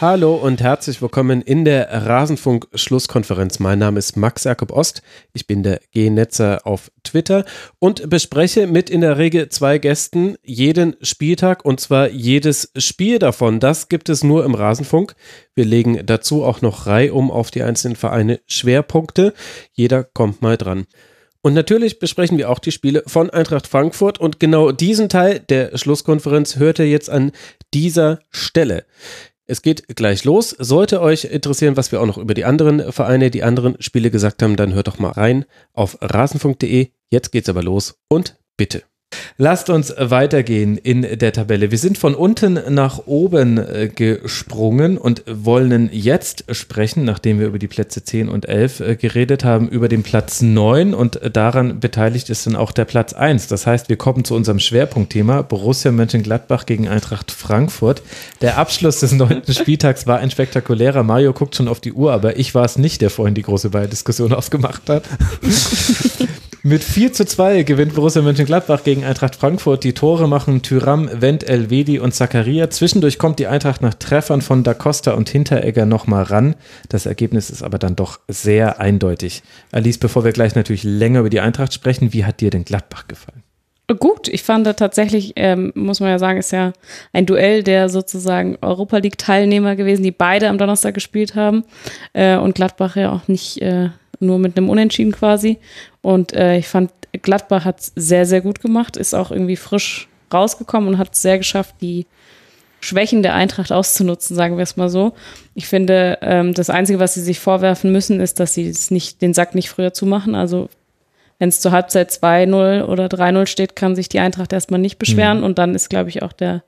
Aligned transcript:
Hallo 0.00 0.34
und 0.34 0.60
herzlich 0.60 1.00
willkommen 1.00 1.40
in 1.40 1.64
der 1.64 1.88
Rasenfunk-Schlusskonferenz. 1.88 3.60
Mein 3.60 3.78
Name 3.78 4.00
ist 4.00 4.16
Max 4.16 4.42
Jakob 4.42 4.72
Ost. 4.72 5.02
Ich 5.32 5.46
bin 5.46 5.62
der 5.62 5.80
G-Netzer 5.92 6.66
auf 6.66 6.90
Twitter 7.04 7.44
und 7.78 8.10
bespreche 8.10 8.66
mit 8.66 8.90
in 8.90 9.02
der 9.02 9.18
Regel 9.18 9.50
zwei 9.50 9.78
Gästen 9.78 10.34
jeden 10.42 10.96
Spieltag 11.00 11.64
und 11.64 11.78
zwar 11.78 12.08
jedes 12.08 12.72
Spiel 12.76 13.20
davon. 13.20 13.60
Das 13.60 13.88
gibt 13.88 14.08
es 14.08 14.24
nur 14.24 14.44
im 14.44 14.56
Rasenfunk. 14.56 15.14
Wir 15.54 15.64
legen 15.64 16.04
dazu 16.04 16.42
auch 16.42 16.60
noch 16.60 16.88
reihum 16.88 17.30
auf 17.30 17.52
die 17.52 17.62
einzelnen 17.62 17.94
Vereine 17.96 18.40
Schwerpunkte. 18.48 19.32
Jeder 19.72 20.02
kommt 20.02 20.42
mal 20.42 20.56
dran. 20.56 20.86
Und 21.40 21.54
natürlich 21.54 22.00
besprechen 22.00 22.36
wir 22.36 22.50
auch 22.50 22.58
die 22.58 22.72
Spiele 22.72 23.04
von 23.06 23.30
Eintracht 23.30 23.68
Frankfurt 23.68 24.18
und 24.18 24.40
genau 24.40 24.72
diesen 24.72 25.08
Teil 25.08 25.38
der 25.38 25.78
Schlusskonferenz 25.78 26.56
hört 26.56 26.80
ihr 26.80 26.88
jetzt 26.88 27.10
an 27.10 27.30
dieser 27.72 28.18
Stelle. 28.30 28.86
Es 29.46 29.60
geht 29.60 29.94
gleich 29.94 30.24
los. 30.24 30.50
Sollte 30.50 31.00
euch 31.00 31.24
interessieren, 31.24 31.76
was 31.76 31.92
wir 31.92 32.00
auch 32.00 32.06
noch 32.06 32.18
über 32.18 32.34
die 32.34 32.44
anderen 32.44 32.92
Vereine, 32.92 33.30
die 33.30 33.42
anderen 33.42 33.76
Spiele 33.80 34.10
gesagt 34.10 34.42
haben, 34.42 34.56
dann 34.56 34.72
hört 34.72 34.88
doch 34.88 34.98
mal 34.98 35.12
rein 35.12 35.44
auf 35.72 35.98
rasenfunk.de. 36.00 36.88
Jetzt 37.10 37.30
geht's 37.30 37.48
aber 37.48 37.62
los 37.62 37.98
und 38.08 38.38
bitte. 38.56 38.82
Lasst 39.36 39.68
uns 39.68 39.92
weitergehen 39.98 40.78
in 40.78 41.02
der 41.02 41.32
Tabelle. 41.32 41.72
Wir 41.72 41.78
sind 41.78 41.98
von 41.98 42.14
unten 42.14 42.60
nach 42.72 43.00
oben 43.06 43.58
äh, 43.58 43.90
gesprungen 43.92 44.96
und 44.96 45.24
wollen 45.26 45.90
jetzt 45.92 46.44
sprechen, 46.54 47.04
nachdem 47.04 47.40
wir 47.40 47.48
über 47.48 47.58
die 47.58 47.66
Plätze 47.66 48.04
10 48.04 48.28
und 48.28 48.48
11 48.48 48.78
äh, 48.78 48.94
geredet 48.94 49.42
haben, 49.42 49.68
über 49.68 49.88
den 49.88 50.04
Platz 50.04 50.40
9 50.40 50.94
und 50.94 51.18
daran 51.32 51.80
beteiligt 51.80 52.30
ist 52.30 52.46
dann 52.46 52.54
auch 52.54 52.70
der 52.70 52.84
Platz 52.84 53.12
1. 53.12 53.48
Das 53.48 53.66
heißt, 53.66 53.88
wir 53.88 53.96
kommen 53.96 54.24
zu 54.24 54.36
unserem 54.36 54.60
Schwerpunktthema 54.60 55.42
Borussia 55.42 55.90
Mönchengladbach 55.90 56.64
gegen 56.64 56.86
Eintracht 56.86 57.32
Frankfurt. 57.32 58.02
Der 58.40 58.56
Abschluss 58.56 59.00
des 59.00 59.10
neunten 59.10 59.52
Spieltags 59.52 60.06
war 60.06 60.20
ein 60.20 60.30
spektakulärer. 60.30 61.02
Mario 61.02 61.32
guckt 61.32 61.56
schon 61.56 61.66
auf 61.66 61.80
die 61.80 61.92
Uhr, 61.92 62.12
aber 62.12 62.38
ich 62.38 62.54
war 62.54 62.64
es 62.64 62.78
nicht, 62.78 63.00
der 63.00 63.10
vorhin 63.10 63.34
die 63.34 63.42
große 63.42 63.70
Diskussion 63.88 64.32
ausgemacht 64.32 64.88
hat. 64.88 65.02
Mit 66.66 66.82
4 66.82 67.12
zu 67.12 67.26
2 67.26 67.62
gewinnt 67.64 67.94
Borussia 67.94 68.22
Mönchengladbach 68.22 68.84
gegen 68.84 69.04
Eintracht 69.04 69.36
Frankfurt. 69.36 69.84
Die 69.84 69.92
Tore 69.92 70.26
machen 70.26 70.62
Tyram, 70.62 71.10
Wendt, 71.20 71.46
Elvedi 71.46 71.98
und 71.98 72.14
Zakaria. 72.14 72.70
Zwischendurch 72.70 73.18
kommt 73.18 73.38
die 73.38 73.48
Eintracht 73.48 73.82
nach 73.82 73.92
Treffern 73.92 74.40
von 74.40 74.64
Da 74.64 74.72
Costa 74.72 75.12
und 75.12 75.28
Hinteregger 75.28 75.84
nochmal 75.84 76.22
ran. 76.22 76.54
Das 76.88 77.04
Ergebnis 77.04 77.50
ist 77.50 77.62
aber 77.62 77.78
dann 77.78 77.96
doch 77.96 78.18
sehr 78.28 78.80
eindeutig. 78.80 79.42
Alice, 79.72 79.98
bevor 79.98 80.24
wir 80.24 80.32
gleich 80.32 80.54
natürlich 80.54 80.84
länger 80.84 81.20
über 81.20 81.28
die 81.28 81.40
Eintracht 81.40 81.74
sprechen, 81.74 82.14
wie 82.14 82.24
hat 82.24 82.40
dir 82.40 82.48
denn 82.48 82.64
Gladbach 82.64 83.08
gefallen? 83.08 83.42
Gut, 83.98 84.28
ich 84.28 84.42
fand 84.42 84.66
da 84.66 84.72
tatsächlich, 84.72 85.34
ähm, 85.36 85.70
muss 85.74 86.00
man 86.00 86.08
ja 86.08 86.18
sagen, 86.18 86.38
ist 86.38 86.52
ja 86.52 86.72
ein 87.12 87.26
Duell 87.26 87.62
der 87.62 87.90
sozusagen 87.90 88.56
Europa 88.62 88.96
League-Teilnehmer 88.96 89.76
gewesen, 89.76 90.02
die 90.02 90.12
beide 90.12 90.48
am 90.48 90.56
Donnerstag 90.56 90.94
gespielt 90.94 91.34
haben 91.34 91.64
äh, 92.14 92.38
und 92.38 92.54
Gladbach 92.54 92.96
ja 92.96 93.12
auch 93.12 93.28
nicht 93.28 93.60
äh, 93.60 93.90
nur 94.24 94.38
mit 94.38 94.56
einem 94.56 94.68
Unentschieden 94.68 95.12
quasi. 95.12 95.58
Und 96.02 96.32
äh, 96.32 96.58
ich 96.58 96.68
fand, 96.68 96.90
Gladbach 97.22 97.64
hat 97.64 97.80
es 97.80 97.92
sehr, 97.94 98.26
sehr 98.26 98.40
gut 98.40 98.60
gemacht, 98.60 98.96
ist 98.96 99.14
auch 99.14 99.30
irgendwie 99.30 99.56
frisch 99.56 100.08
rausgekommen 100.32 100.88
und 100.88 100.98
hat 100.98 101.14
es 101.14 101.22
sehr 101.22 101.38
geschafft, 101.38 101.76
die 101.80 102.06
Schwächen 102.80 103.22
der 103.22 103.34
Eintracht 103.34 103.72
auszunutzen, 103.72 104.36
sagen 104.36 104.56
wir 104.56 104.62
es 104.62 104.76
mal 104.76 104.90
so. 104.90 105.14
Ich 105.54 105.66
finde, 105.66 106.18
ähm, 106.20 106.52
das 106.52 106.70
Einzige, 106.70 106.98
was 106.98 107.14
sie 107.14 107.22
sich 107.22 107.40
vorwerfen 107.40 107.92
müssen, 107.92 108.20
ist, 108.20 108.40
dass 108.40 108.54
sie 108.54 108.68
es 108.68 108.90
nicht, 108.90 109.22
den 109.22 109.32
Sack 109.32 109.54
nicht 109.54 109.70
früher 109.70 109.94
zumachen. 109.94 110.34
Also 110.34 110.68
wenn 111.38 111.48
es 111.48 111.60
zur 111.60 111.72
Halbzeit 111.72 112.10
2-0 112.10 112.84
oder 112.84 113.06
3-0 113.06 113.46
steht, 113.46 113.74
kann 113.74 113.96
sich 113.96 114.08
die 114.08 114.20
Eintracht 114.20 114.52
erstmal 114.52 114.80
nicht 114.80 114.98
beschweren. 114.98 115.38
Mhm. 115.38 115.44
Und 115.44 115.58
dann 115.58 115.74
ist, 115.74 115.88
glaube 115.88 116.10
ich, 116.10 116.22
auch 116.22 116.32
der 116.32 116.62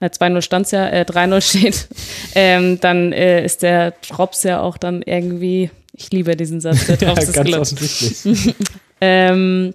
äh, 0.00 0.06
2-0 0.06 0.42
stand 0.42 0.70
ja, 0.72 0.88
äh, 0.88 1.04
3-0 1.08 1.40
steht, 1.58 1.88
ähm, 2.34 2.78
dann 2.80 3.12
äh, 3.12 3.44
ist 3.44 3.62
der 3.62 3.92
Drops 4.06 4.42
ja 4.42 4.60
auch 4.60 4.76
dann 4.76 5.02
irgendwie 5.02 5.70
ich 5.96 6.10
liebe 6.10 6.36
diesen 6.36 6.60
Satz, 6.60 6.86
der 6.86 6.96
drauf 6.96 7.18
ja, 7.18 7.42
ganz 7.42 7.56
offensichtlich. 7.56 8.54
ähm, 9.00 9.74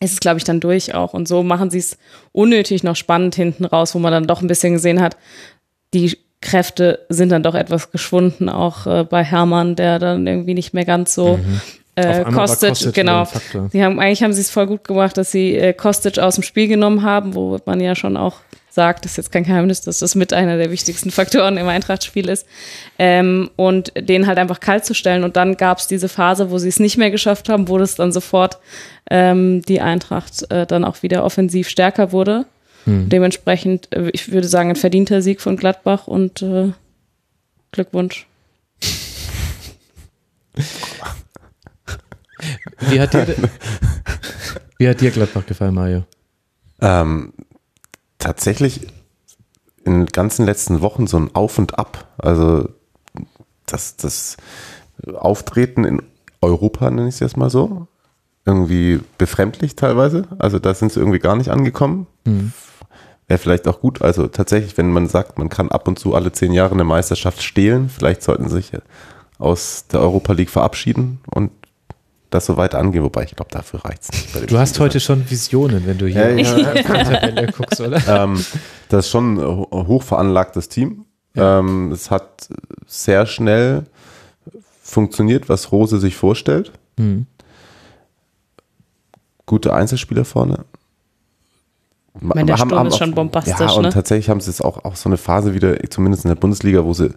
ist 0.00 0.12
es, 0.12 0.20
glaube 0.20 0.38
ich, 0.38 0.44
dann 0.44 0.60
durch 0.60 0.94
auch. 0.94 1.12
Und 1.14 1.28
so 1.28 1.42
machen 1.42 1.70
sie 1.70 1.78
es 1.78 1.98
unnötig 2.32 2.84
noch 2.84 2.96
spannend 2.96 3.34
hinten 3.34 3.64
raus, 3.64 3.94
wo 3.94 3.98
man 3.98 4.12
dann 4.12 4.26
doch 4.26 4.40
ein 4.40 4.48
bisschen 4.48 4.72
gesehen 4.72 5.00
hat, 5.00 5.16
die 5.94 6.16
Kräfte 6.40 7.04
sind 7.08 7.30
dann 7.30 7.42
doch 7.42 7.54
etwas 7.54 7.90
geschwunden, 7.90 8.48
auch 8.48 8.86
äh, 8.86 9.04
bei 9.04 9.24
Hermann, 9.24 9.74
der 9.74 9.98
dann 9.98 10.26
irgendwie 10.26 10.54
nicht 10.54 10.72
mehr 10.72 10.84
ganz 10.84 11.14
so 11.14 11.38
mhm. 11.38 11.60
äh, 11.96 12.22
Kostic, 12.24 12.68
Kostic, 12.68 12.94
genau. 12.94 13.26
Sie 13.72 13.82
haben 13.82 13.98
eigentlich 13.98 14.22
haben 14.22 14.32
sie 14.32 14.42
es 14.42 14.50
voll 14.50 14.68
gut 14.68 14.84
gemacht, 14.84 15.16
dass 15.16 15.32
sie 15.32 15.56
äh, 15.56 15.72
Kostic 15.72 16.20
aus 16.20 16.36
dem 16.36 16.44
Spiel 16.44 16.68
genommen 16.68 17.02
haben, 17.02 17.34
wo 17.34 17.58
man 17.64 17.80
ja 17.80 17.96
schon 17.96 18.16
auch 18.16 18.36
sagt, 18.70 19.04
das 19.04 19.12
ist 19.12 19.16
jetzt 19.16 19.32
kein 19.32 19.44
Geheimnis, 19.44 19.80
dass 19.80 19.98
das 19.98 20.14
mit 20.14 20.32
einer 20.32 20.56
der 20.56 20.70
wichtigsten 20.70 21.10
Faktoren 21.10 21.56
im 21.56 21.68
Eintrachtspiel 21.68 22.28
ist. 22.28 22.46
Ähm, 22.98 23.50
und 23.56 23.92
den 23.96 24.26
halt 24.26 24.38
einfach 24.38 24.60
kalt 24.60 24.84
zu 24.84 24.94
stellen. 24.94 25.24
Und 25.24 25.36
dann 25.36 25.56
gab 25.56 25.78
es 25.78 25.86
diese 25.86 26.08
Phase, 26.08 26.50
wo 26.50 26.58
sie 26.58 26.68
es 26.68 26.80
nicht 26.80 26.96
mehr 26.98 27.10
geschafft 27.10 27.48
haben, 27.48 27.68
wo 27.68 27.78
das 27.78 27.94
dann 27.94 28.12
sofort 28.12 28.58
ähm, 29.10 29.62
die 29.62 29.80
Eintracht 29.80 30.50
äh, 30.50 30.66
dann 30.66 30.84
auch 30.84 31.02
wieder 31.02 31.24
offensiv 31.24 31.68
stärker 31.68 32.12
wurde. 32.12 32.46
Hm. 32.84 33.08
Dementsprechend, 33.08 33.92
äh, 33.94 34.10
ich 34.12 34.30
würde 34.32 34.48
sagen, 34.48 34.70
ein 34.70 34.76
verdienter 34.76 35.22
Sieg 35.22 35.40
von 35.40 35.56
Gladbach 35.56 36.06
und 36.06 36.42
äh, 36.42 36.72
Glückwunsch. 37.72 38.26
Wie 42.80 43.00
hat 43.00 43.12
dir, 43.12 43.26
wie 44.78 44.88
hat 44.88 45.00
dir 45.00 45.10
Gladbach 45.10 45.46
gefallen, 45.46 45.74
Mario? 45.74 46.04
Ähm, 46.80 47.32
tatsächlich 48.18 48.86
in 49.84 50.04
den 50.04 50.06
ganzen 50.06 50.44
letzten 50.44 50.80
Wochen 50.80 51.06
so 51.06 51.16
ein 51.18 51.34
Auf 51.34 51.58
und 51.58 51.78
Ab. 51.78 52.06
Also 52.18 52.68
das, 53.66 53.96
das 53.96 54.36
Auftreten 55.14 55.84
in 55.84 56.02
Europa, 56.40 56.90
nenne 56.90 57.08
ich 57.08 57.14
es 57.14 57.20
jetzt 57.20 57.36
mal 57.36 57.50
so, 57.50 57.86
irgendwie 58.44 59.00
befremdlich 59.18 59.76
teilweise. 59.76 60.24
Also 60.38 60.58
da 60.58 60.74
sind 60.74 60.92
sie 60.92 61.00
irgendwie 61.00 61.18
gar 61.18 61.36
nicht 61.36 61.50
angekommen. 61.50 62.06
Mhm. 62.24 62.52
Wäre 63.26 63.38
vielleicht 63.38 63.68
auch 63.68 63.80
gut. 63.80 64.00
Also 64.02 64.26
tatsächlich, 64.26 64.78
wenn 64.78 64.90
man 64.90 65.06
sagt, 65.06 65.38
man 65.38 65.50
kann 65.50 65.70
ab 65.70 65.86
und 65.86 65.98
zu 65.98 66.14
alle 66.14 66.32
zehn 66.32 66.52
Jahre 66.52 66.72
eine 66.72 66.84
Meisterschaft 66.84 67.42
stehlen, 67.42 67.88
vielleicht 67.88 68.22
sollten 68.22 68.48
sie 68.48 68.56
sich 68.56 68.72
aus 69.38 69.86
der 69.92 70.00
Europa 70.00 70.32
League 70.32 70.50
verabschieden 70.50 71.20
und 71.30 71.50
das 72.30 72.46
so 72.46 72.56
weit 72.56 72.74
angehen, 72.74 73.02
wobei 73.02 73.24
ich 73.24 73.34
glaube, 73.34 73.50
dafür 73.50 73.84
reicht 73.84 74.02
es 74.02 74.12
nicht. 74.12 74.34
du 74.34 74.40
Spiel 74.40 74.58
hast 74.58 74.78
heute 74.80 75.00
schon 75.00 75.28
Visionen, 75.30 75.86
wenn 75.86 75.98
du 75.98 76.06
hier 76.06 76.36
ja, 76.36 76.56
ja. 76.56 76.74
die 76.74 76.82
Tabelle 76.82 77.52
guckst, 77.52 77.80
oder? 77.80 77.98
Ähm, 78.08 78.44
das 78.88 79.06
ist 79.06 79.10
schon 79.10 79.38
ein 79.38 79.86
hochveranlagtes 79.86 80.68
Team. 80.68 81.04
Ja. 81.34 81.58
Ähm, 81.58 81.92
es 81.92 82.10
hat 82.10 82.48
sehr 82.86 83.26
schnell 83.26 83.84
funktioniert, 84.82 85.48
was 85.48 85.72
Rose 85.72 86.00
sich 86.00 86.16
vorstellt. 86.16 86.72
Mhm. 86.96 87.26
Gute 89.46 89.74
Einzelspieler 89.74 90.24
vorne. 90.24 90.64
Ich 92.14 92.22
meine, 92.22 92.46
der 92.46 92.58
haben, 92.58 92.68
Sturm 92.68 92.78
haben 92.80 92.86
ist 92.88 92.94
auch, 92.94 92.98
schon 92.98 93.14
bombastisch. 93.14 93.58
Ja, 93.58 93.70
und 93.72 93.82
ne? 93.82 93.90
tatsächlich 93.90 94.28
haben 94.28 94.40
sie 94.40 94.50
es 94.50 94.60
auch, 94.60 94.84
auch 94.84 94.96
so 94.96 95.08
eine 95.08 95.16
Phase 95.16 95.54
wieder, 95.54 95.76
zumindest 95.90 96.24
in 96.24 96.30
der 96.30 96.36
Bundesliga, 96.36 96.84
wo 96.84 96.92
sie, 96.92 97.14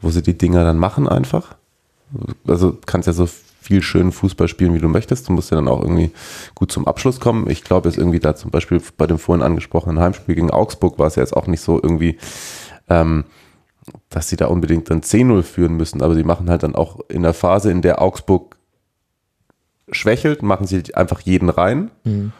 wo 0.00 0.10
sie 0.10 0.22
die 0.22 0.36
Dinger 0.36 0.64
dann 0.64 0.78
machen 0.78 1.08
einfach. 1.08 1.56
Also 2.46 2.78
kannst 2.86 3.06
ja 3.06 3.12
so 3.12 3.28
viel 3.64 3.80
schönen 3.80 4.12
Fußball 4.12 4.46
spielen, 4.46 4.74
wie 4.74 4.78
du 4.78 4.88
möchtest. 4.88 5.26
Du 5.26 5.32
musst 5.32 5.50
ja 5.50 5.54
dann 5.56 5.68
auch 5.68 5.80
irgendwie 5.80 6.10
gut 6.54 6.70
zum 6.70 6.86
Abschluss 6.86 7.18
kommen. 7.18 7.48
Ich 7.48 7.64
glaube, 7.64 7.88
jetzt 7.88 7.96
irgendwie 7.96 8.20
da 8.20 8.36
zum 8.36 8.50
Beispiel 8.50 8.80
bei 8.98 9.06
dem 9.06 9.18
vorhin 9.18 9.42
angesprochenen 9.42 9.98
Heimspiel 10.00 10.34
gegen 10.34 10.50
Augsburg 10.50 10.98
war 10.98 11.06
es 11.06 11.16
ja 11.16 11.22
jetzt 11.22 11.34
auch 11.34 11.46
nicht 11.46 11.62
so 11.62 11.80
irgendwie, 11.82 12.18
ähm, 12.90 13.24
dass 14.10 14.28
sie 14.28 14.36
da 14.36 14.46
unbedingt 14.48 14.90
dann 14.90 15.00
10-0 15.00 15.42
führen 15.42 15.78
müssen, 15.78 16.02
aber 16.02 16.14
sie 16.14 16.24
machen 16.24 16.50
halt 16.50 16.62
dann 16.62 16.74
auch 16.74 17.00
in 17.08 17.22
der 17.22 17.32
Phase, 17.32 17.70
in 17.70 17.80
der 17.80 18.02
Augsburg 18.02 18.58
schwächelt, 19.90 20.42
machen 20.42 20.66
sie 20.66 20.94
einfach 20.94 21.20
jeden 21.20 21.48
rein, 21.48 21.90
mhm. 22.04 22.32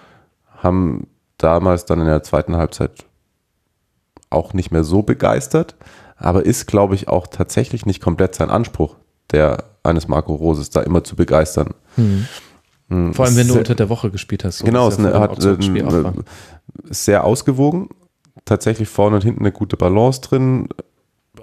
haben 0.58 1.06
damals 1.38 1.86
dann 1.86 2.00
in 2.00 2.06
der 2.06 2.22
zweiten 2.22 2.56
Halbzeit 2.56 3.06
auch 4.28 4.52
nicht 4.52 4.72
mehr 4.72 4.84
so 4.84 5.02
begeistert, 5.02 5.74
aber 6.18 6.44
ist, 6.44 6.66
glaube 6.66 6.94
ich, 6.94 7.08
auch 7.08 7.26
tatsächlich 7.26 7.86
nicht 7.86 8.02
komplett 8.02 8.34
sein 8.34 8.50
Anspruch, 8.50 8.96
der 9.30 9.73
eines 9.84 10.08
Marco 10.08 10.34
Roses 10.34 10.70
da 10.70 10.80
immer 10.80 11.04
zu 11.04 11.14
begeistern. 11.14 11.74
Hm. 11.96 12.26
hm 12.88 13.14
Vor 13.14 13.26
allem, 13.26 13.36
wenn 13.36 13.48
du 13.48 13.58
unter 13.58 13.74
der 13.74 13.88
Woche 13.88 14.10
gespielt 14.10 14.44
hast. 14.44 14.58
So 14.58 14.64
genau, 14.64 14.88
es 14.88 14.98
ja 14.98 15.20
hat 15.20 15.44
äh, 15.44 15.56
sehr 16.84 17.24
ausgewogen. 17.24 17.90
Tatsächlich 18.44 18.88
vorne 18.88 19.16
und 19.16 19.24
hinten 19.24 19.40
eine 19.40 19.52
gute 19.52 19.76
Balance 19.76 20.20
drin. 20.22 20.68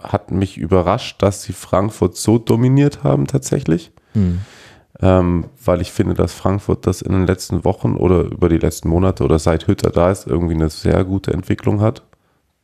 Hat 0.01 0.31
mich 0.31 0.57
überrascht, 0.57 1.21
dass 1.21 1.43
sie 1.43 1.53
Frankfurt 1.53 2.17
so 2.17 2.37
dominiert 2.37 3.03
haben 3.03 3.27
tatsächlich. 3.27 3.91
Hm. 4.13 4.41
Ähm, 4.99 5.45
weil 5.63 5.81
ich 5.81 5.91
finde, 5.91 6.13
dass 6.13 6.33
Frankfurt 6.33 6.85
das 6.85 7.01
in 7.01 7.11
den 7.11 7.25
letzten 7.25 7.63
Wochen 7.63 7.95
oder 7.95 8.23
über 8.23 8.49
die 8.49 8.57
letzten 8.57 8.89
Monate 8.89 9.23
oder 9.23 9.39
seit 9.39 9.67
Hütter 9.67 9.89
da 9.89 10.11
ist, 10.11 10.27
irgendwie 10.27 10.53
eine 10.53 10.69
sehr 10.69 11.03
gute 11.05 11.31
Entwicklung 11.31 11.81
hat. 11.81 12.03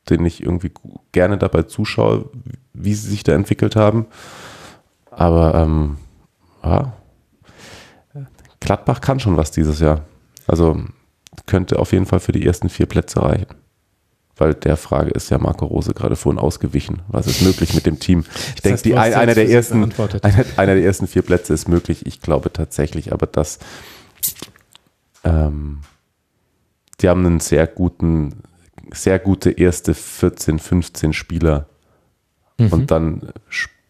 denen 0.10 0.26
ich 0.26 0.42
irgendwie 0.42 0.72
gerne 1.12 1.38
dabei 1.38 1.64
zuschaue, 1.64 2.30
wie 2.74 2.94
sie 2.94 3.10
sich 3.10 3.24
da 3.24 3.34
entwickelt 3.34 3.76
haben. 3.76 4.06
Aber 5.18 5.56
ähm, 5.56 5.98
ja, 6.64 6.94
Gladbach 8.60 9.02
kann 9.02 9.20
schon 9.20 9.36
was 9.36 9.50
dieses 9.50 9.80
Jahr. 9.80 10.06
Also 10.46 10.80
könnte 11.48 11.80
auf 11.80 11.92
jeden 11.92 12.06
Fall 12.06 12.20
für 12.20 12.32
die 12.32 12.46
ersten 12.46 12.70
vier 12.70 12.86
Plätze 12.86 13.24
reichen. 13.24 13.48
Weil 14.36 14.54
der 14.54 14.78
Frage 14.78 15.10
ist 15.10 15.32
ja 15.32 15.40
Marco 15.40 15.66
Rose 15.66 15.96
gerade 15.96 16.16
vorhin 16.16 16.40
ausgewichen. 16.40 17.02
Was 17.08 17.26
ist 17.26 17.42
möglich 17.42 17.74
mit 17.74 17.88
dem 17.88 18.00
Team? 18.00 18.26
Ich 18.54 18.62
denke, 18.62 18.84
die 18.84 18.96
ein, 18.96 19.16
einer, 19.16 19.34
der 19.34 19.50
ersten, 19.50 19.92
einer, 20.22 20.46
einer, 20.58 20.76
der 20.76 20.84
ersten 20.84 21.08
vier 21.08 21.24
Plätze 21.24 21.52
ist 21.56 21.68
möglich. 21.68 22.06
Ich 22.06 22.22
glaube 22.22 22.54
tatsächlich, 22.54 23.12
aber 23.12 23.26
dass 23.26 23.58
ähm, 25.24 25.80
die 27.02 27.10
haben 27.10 27.26
einen 27.26 27.40
sehr 27.40 27.66
guten, 27.66 28.44
sehr 28.94 29.18
gute 29.18 29.50
erste 29.50 29.96
14, 29.96 30.60
15 30.60 31.14
Spieler. 31.14 31.66
Mhm. 32.60 32.68
Und 32.68 32.92
dann 32.92 33.34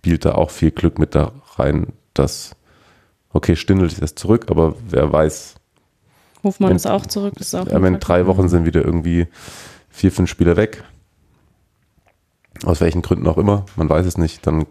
spielt 0.07 0.23
da 0.23 0.35
auch 0.35 0.51
viel 0.51 0.71
Glück 0.71 0.99
mit 0.99 1.15
da 1.15 1.33
rein, 1.57 1.87
dass, 2.13 2.55
okay, 3.33 3.57
Stindl 3.57 3.87
ist 3.87 4.17
zurück, 4.17 4.45
aber 4.49 4.73
wer 4.87 5.11
weiß. 5.11 5.55
Hofmann 6.45 6.69
wenn, 6.69 6.77
ist 6.77 6.87
auch 6.87 7.05
zurück. 7.05 7.33
Ist 7.41 7.53
auch 7.53 7.67
ja, 7.67 7.77
in 7.77 7.99
drei 7.99 8.25
Wochen 8.25 8.47
sind 8.47 8.65
wieder 8.65 8.85
irgendwie 8.85 9.27
vier, 9.89 10.13
fünf 10.13 10.29
Spieler 10.29 10.55
weg. 10.55 10.85
Aus 12.63 12.79
welchen 12.79 13.01
Gründen 13.01 13.27
auch 13.27 13.37
immer, 13.37 13.65
man 13.75 13.89
weiß 13.89 14.05
es 14.05 14.17
nicht. 14.17 14.47
Dann 14.47 14.65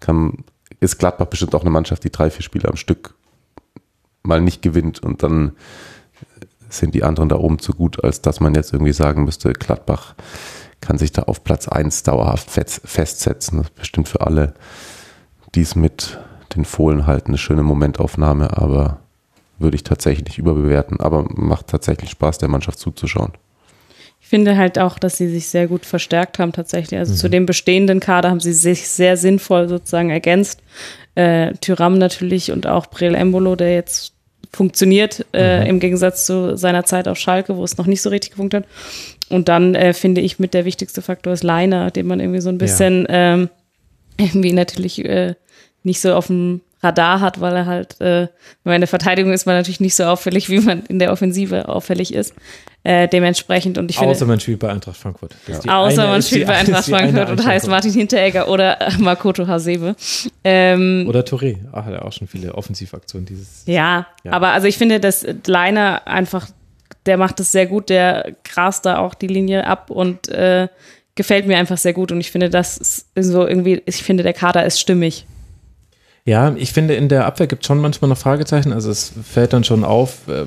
kann, 0.00 0.44
ist 0.80 0.98
Gladbach 0.98 1.26
bestimmt 1.26 1.54
auch 1.54 1.62
eine 1.62 1.70
Mannschaft, 1.70 2.04
die 2.04 2.12
drei, 2.12 2.28
vier 2.28 2.42
Spiele 2.42 2.68
am 2.68 2.76
Stück 2.76 3.14
mal 4.22 4.42
nicht 4.42 4.60
gewinnt 4.60 5.02
und 5.02 5.22
dann 5.22 5.52
sind 6.68 6.94
die 6.94 7.04
anderen 7.04 7.30
da 7.30 7.36
oben 7.36 7.58
zu 7.58 7.72
gut, 7.72 8.04
als 8.04 8.20
dass 8.20 8.40
man 8.40 8.54
jetzt 8.54 8.74
irgendwie 8.74 8.92
sagen 8.92 9.24
müsste, 9.24 9.54
Gladbach 9.54 10.14
kann 10.80 10.98
sich 10.98 11.12
da 11.12 11.22
auf 11.22 11.44
Platz 11.44 11.68
1 11.68 12.02
dauerhaft 12.02 12.50
festsetzen. 12.50 13.58
Das 13.58 13.68
ist 13.68 13.74
bestimmt 13.74 14.08
für 14.08 14.20
alle, 14.20 14.54
die 15.54 15.62
es 15.62 15.74
mit 15.74 16.18
den 16.54 16.64
Fohlen 16.64 17.06
halten, 17.06 17.28
eine 17.28 17.38
schöne 17.38 17.62
Momentaufnahme, 17.62 18.56
aber 18.56 18.98
würde 19.58 19.76
ich 19.76 19.84
tatsächlich 19.84 20.24
nicht 20.24 20.38
überbewerten. 20.38 21.00
Aber 21.00 21.24
macht 21.28 21.68
tatsächlich 21.68 22.10
Spaß, 22.10 22.38
der 22.38 22.48
Mannschaft 22.48 22.78
zuzuschauen. 22.78 23.32
Ich 24.20 24.28
finde 24.28 24.56
halt 24.56 24.78
auch, 24.78 24.98
dass 24.98 25.18
sie 25.18 25.28
sich 25.28 25.48
sehr 25.48 25.68
gut 25.68 25.84
verstärkt 25.84 26.38
haben 26.38 26.52
tatsächlich. 26.52 26.98
Also 26.98 27.12
mhm. 27.12 27.18
zu 27.18 27.28
dem 27.28 27.46
bestehenden 27.46 28.00
Kader 28.00 28.30
haben 28.30 28.40
sie 28.40 28.54
sich 28.54 28.88
sehr 28.88 29.16
sinnvoll 29.16 29.68
sozusagen 29.68 30.10
ergänzt. 30.10 30.62
Äh, 31.14 31.52
Tyram 31.60 31.98
natürlich 31.98 32.50
und 32.50 32.66
auch 32.66 32.86
Brel 32.86 33.14
Embolo, 33.14 33.54
der 33.54 33.74
jetzt 33.74 34.14
funktioniert, 34.50 35.26
äh, 35.32 35.60
mhm. 35.60 35.66
im 35.66 35.80
Gegensatz 35.80 36.24
zu 36.24 36.56
seiner 36.56 36.84
Zeit 36.84 37.06
auf 37.06 37.18
Schalke, 37.18 37.56
wo 37.56 37.64
es 37.64 37.76
noch 37.76 37.86
nicht 37.86 38.02
so 38.02 38.08
richtig 38.08 38.30
gefunktioniert 38.30 38.68
hat. 38.68 38.74
Und 39.34 39.48
dann 39.48 39.74
äh, 39.74 39.92
finde 39.92 40.20
ich 40.20 40.38
mit 40.38 40.54
der 40.54 40.64
wichtigste 40.64 41.02
Faktor 41.02 41.32
ist 41.32 41.42
Leiner, 41.42 41.90
den 41.90 42.06
man 42.06 42.20
irgendwie 42.20 42.40
so 42.40 42.50
ein 42.50 42.58
bisschen 42.58 43.04
ja. 43.08 43.34
ähm, 43.34 43.50
irgendwie 44.16 44.52
natürlich 44.52 45.04
äh, 45.04 45.34
nicht 45.82 46.00
so 46.00 46.14
auf 46.14 46.28
dem 46.28 46.60
Radar 46.84 47.20
hat, 47.20 47.40
weil 47.40 47.56
er 47.56 47.66
halt, 47.66 48.00
äh, 48.00 48.28
wenn 48.28 48.30
man 48.62 48.74
in 48.74 48.80
der 48.82 48.88
Verteidigung 48.88 49.32
ist, 49.32 49.44
man 49.44 49.56
natürlich 49.56 49.80
nicht 49.80 49.96
so 49.96 50.04
auffällig, 50.04 50.48
wie 50.50 50.60
man 50.60 50.84
in 50.86 51.00
der 51.00 51.10
Offensive 51.10 51.68
auffällig 51.68 52.14
ist. 52.14 52.32
Äh, 52.84 53.08
dementsprechend 53.08 53.76
und 53.78 53.90
ich 53.90 53.96
finde. 53.96 54.12
Außer 54.12 54.26
man 54.26 54.38
spielt 54.38 54.60
bei 54.60 54.68
Eintracht 54.68 54.98
Frankfurt. 54.98 55.34
Ja. 55.48 55.78
Außer 55.78 56.02
eine, 56.02 56.12
man 56.12 56.22
spielt 56.22 56.46
bei 56.46 56.54
Eintracht 56.54 56.84
Frankfurt 56.84 57.30
und 57.30 57.44
heißt 57.44 57.66
Martin 57.66 57.92
Hinteregger 57.92 58.46
oder 58.48 58.78
Makoto 58.98 59.48
Hasebe. 59.48 59.96
Ähm, 60.44 61.06
oder 61.08 61.22
Touré. 61.22 61.56
Ach, 61.72 61.86
hat 61.86 61.94
er 61.94 62.04
auch 62.04 62.12
schon 62.12 62.28
viele 62.28 62.54
Offensivaktionen 62.54 63.26
dieses. 63.26 63.64
Ja, 63.66 64.06
ja, 64.22 64.32
aber 64.32 64.50
also 64.50 64.68
ich 64.68 64.76
finde, 64.76 65.00
dass 65.00 65.26
Leiner 65.46 66.06
einfach, 66.06 66.46
der 67.06 67.16
macht 67.16 67.40
es 67.40 67.52
sehr 67.52 67.66
gut, 67.66 67.90
der 67.90 68.34
grast 68.44 68.86
da 68.86 68.98
auch 68.98 69.14
die 69.14 69.26
Linie 69.26 69.66
ab 69.66 69.90
und 69.90 70.28
äh, 70.28 70.68
gefällt 71.14 71.46
mir 71.46 71.56
einfach 71.58 71.78
sehr 71.78 71.92
gut 71.92 72.12
und 72.12 72.20
ich 72.20 72.30
finde, 72.30 72.50
das 72.50 73.06
so 73.14 73.46
irgendwie, 73.46 73.82
ich 73.86 74.02
finde, 74.02 74.22
der 74.22 74.32
Kader 74.32 74.64
ist 74.64 74.80
stimmig. 74.80 75.26
Ja, 76.26 76.54
ich 76.56 76.72
finde, 76.72 76.94
in 76.94 77.08
der 77.08 77.26
Abwehr 77.26 77.46
gibt 77.46 77.62
es 77.62 77.66
schon 77.66 77.80
manchmal 77.80 78.08
noch 78.08 78.16
Fragezeichen. 78.16 78.72
Also 78.72 78.90
es 78.90 79.12
fällt 79.30 79.52
dann 79.52 79.62
schon 79.62 79.84
auf, 79.84 80.26
äh, 80.26 80.46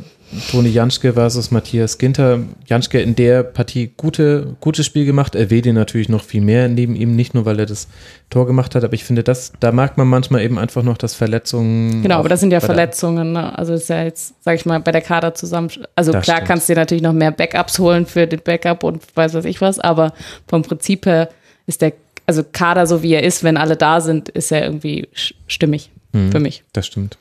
Toni 0.51 0.69
Janschke 0.69 1.13
versus 1.13 1.51
Matthias 1.51 1.97
Ginter. 1.97 2.39
Janschke 2.65 2.99
in 2.99 3.15
der 3.15 3.43
Partie 3.43 3.91
gute, 3.95 4.55
gutes 4.59 4.85
Spiel 4.85 5.05
gemacht. 5.05 5.35
Erwähne 5.35 5.73
natürlich 5.73 6.09
noch 6.09 6.23
viel 6.23 6.41
mehr 6.41 6.67
neben 6.67 6.95
ihm, 6.95 7.15
nicht 7.15 7.33
nur, 7.33 7.45
weil 7.45 7.59
er 7.59 7.65
das 7.65 7.87
Tor 8.29 8.45
gemacht 8.45 8.75
hat, 8.75 8.83
aber 8.83 8.93
ich 8.93 9.05
finde, 9.05 9.23
das, 9.23 9.53
da 9.61 9.71
mag 9.71 9.97
man 9.97 10.07
manchmal 10.07 10.41
eben 10.41 10.59
einfach 10.59 10.83
noch, 10.83 10.97
dass 10.97 11.13
Verletzungen. 11.13 12.03
Genau, 12.03 12.19
aber 12.19 12.27
das 12.27 12.41
sind 12.41 12.51
ja 12.51 12.59
Verletzungen. 12.59 13.31
Ne? 13.31 13.57
Also 13.57 13.73
ist 13.73 13.87
ja 13.89 14.03
jetzt, 14.03 14.35
sag 14.43 14.55
ich 14.55 14.65
mal, 14.65 14.81
bei 14.81 14.91
der 14.91 15.01
Kader 15.01 15.33
zusammen. 15.33 15.69
Also 15.95 16.11
das 16.11 16.25
klar 16.25 16.37
stimmt. 16.37 16.47
kannst 16.49 16.67
du 16.67 16.73
dir 16.73 16.79
natürlich 16.81 17.03
noch 17.03 17.13
mehr 17.13 17.31
Backups 17.31 17.79
holen 17.79 18.05
für 18.05 18.27
den 18.27 18.41
Backup 18.41 18.83
und 18.83 19.03
weiß 19.15 19.33
was 19.33 19.45
ich 19.45 19.61
was, 19.61 19.79
aber 19.79 20.13
vom 20.47 20.61
Prinzip 20.61 21.05
her 21.05 21.29
ist 21.67 21.81
der, 21.81 21.93
also 22.25 22.43
Kader 22.51 22.85
so 22.85 23.01
wie 23.01 23.13
er 23.13 23.23
ist, 23.23 23.45
wenn 23.45 23.55
alle 23.55 23.77
da 23.77 24.01
sind, 24.01 24.27
ist 24.27 24.51
er 24.51 24.63
irgendwie 24.63 25.07
stimmig 25.47 25.89
mhm, 26.11 26.31
für 26.31 26.41
mich. 26.41 26.63
Das 26.73 26.85
stimmt. 26.85 27.17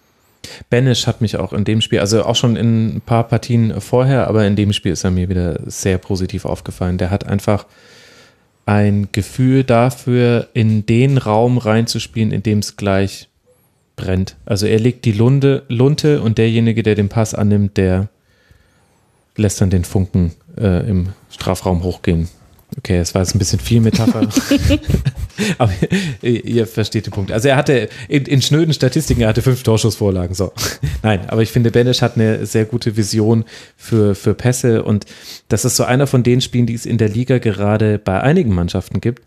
Banish 0.70 1.06
hat 1.06 1.20
mich 1.20 1.36
auch 1.36 1.52
in 1.52 1.64
dem 1.64 1.80
Spiel, 1.80 2.00
also 2.00 2.24
auch 2.24 2.36
schon 2.36 2.56
in 2.56 2.96
ein 2.96 3.00
paar 3.00 3.24
Partien 3.24 3.80
vorher, 3.80 4.26
aber 4.28 4.46
in 4.46 4.56
dem 4.56 4.72
Spiel 4.72 4.92
ist 4.92 5.04
er 5.04 5.10
mir 5.10 5.28
wieder 5.28 5.60
sehr 5.66 5.98
positiv 5.98 6.44
aufgefallen. 6.44 6.98
Der 6.98 7.10
hat 7.10 7.26
einfach 7.26 7.66
ein 8.66 9.08
Gefühl 9.12 9.64
dafür, 9.64 10.48
in 10.52 10.86
den 10.86 11.18
Raum 11.18 11.58
reinzuspielen, 11.58 12.32
in 12.32 12.42
dem 12.42 12.58
es 12.58 12.76
gleich 12.76 13.28
brennt. 13.94 14.36
Also 14.44 14.66
er 14.66 14.78
legt 14.78 15.04
die 15.04 15.12
Lunde, 15.12 15.62
Lunte 15.68 16.20
und 16.20 16.38
derjenige, 16.38 16.82
der 16.82 16.94
den 16.94 17.08
Pass 17.08 17.34
annimmt, 17.34 17.76
der 17.76 18.08
lässt 19.36 19.60
dann 19.60 19.70
den 19.70 19.84
Funken 19.84 20.32
äh, 20.58 20.88
im 20.88 21.10
Strafraum 21.30 21.82
hochgehen. 21.82 22.28
Okay, 22.78 22.98
das 22.98 23.14
war 23.14 23.22
jetzt 23.22 23.34
ein 23.34 23.38
bisschen 23.38 23.58
viel 23.58 23.80
Metapher. 23.80 24.28
Aber 25.58 25.72
ihr 26.22 26.66
versteht 26.66 27.06
den 27.06 27.12
Punkt. 27.12 27.32
Also 27.32 27.48
er 27.48 27.56
hatte 27.56 27.88
in, 28.08 28.24
in 28.24 28.42
schnöden 28.42 28.72
Statistiken, 28.72 29.22
er 29.22 29.28
hatte 29.28 29.42
fünf 29.42 29.62
Torschussvorlagen. 29.62 30.34
So. 30.34 30.52
Nein, 31.02 31.28
aber 31.28 31.42
ich 31.42 31.50
finde, 31.50 31.70
Benesch 31.70 32.02
hat 32.02 32.16
eine 32.16 32.46
sehr 32.46 32.64
gute 32.64 32.96
Vision 32.96 33.44
für, 33.76 34.14
für 34.14 34.34
Pässe 34.34 34.82
und 34.82 35.06
das 35.48 35.64
ist 35.64 35.76
so 35.76 35.84
einer 35.84 36.06
von 36.06 36.22
den 36.22 36.40
Spielen, 36.40 36.66
die 36.66 36.74
es 36.74 36.86
in 36.86 36.98
der 36.98 37.08
Liga 37.08 37.38
gerade 37.38 37.98
bei 37.98 38.20
einigen 38.20 38.54
Mannschaften 38.54 39.00
gibt, 39.00 39.22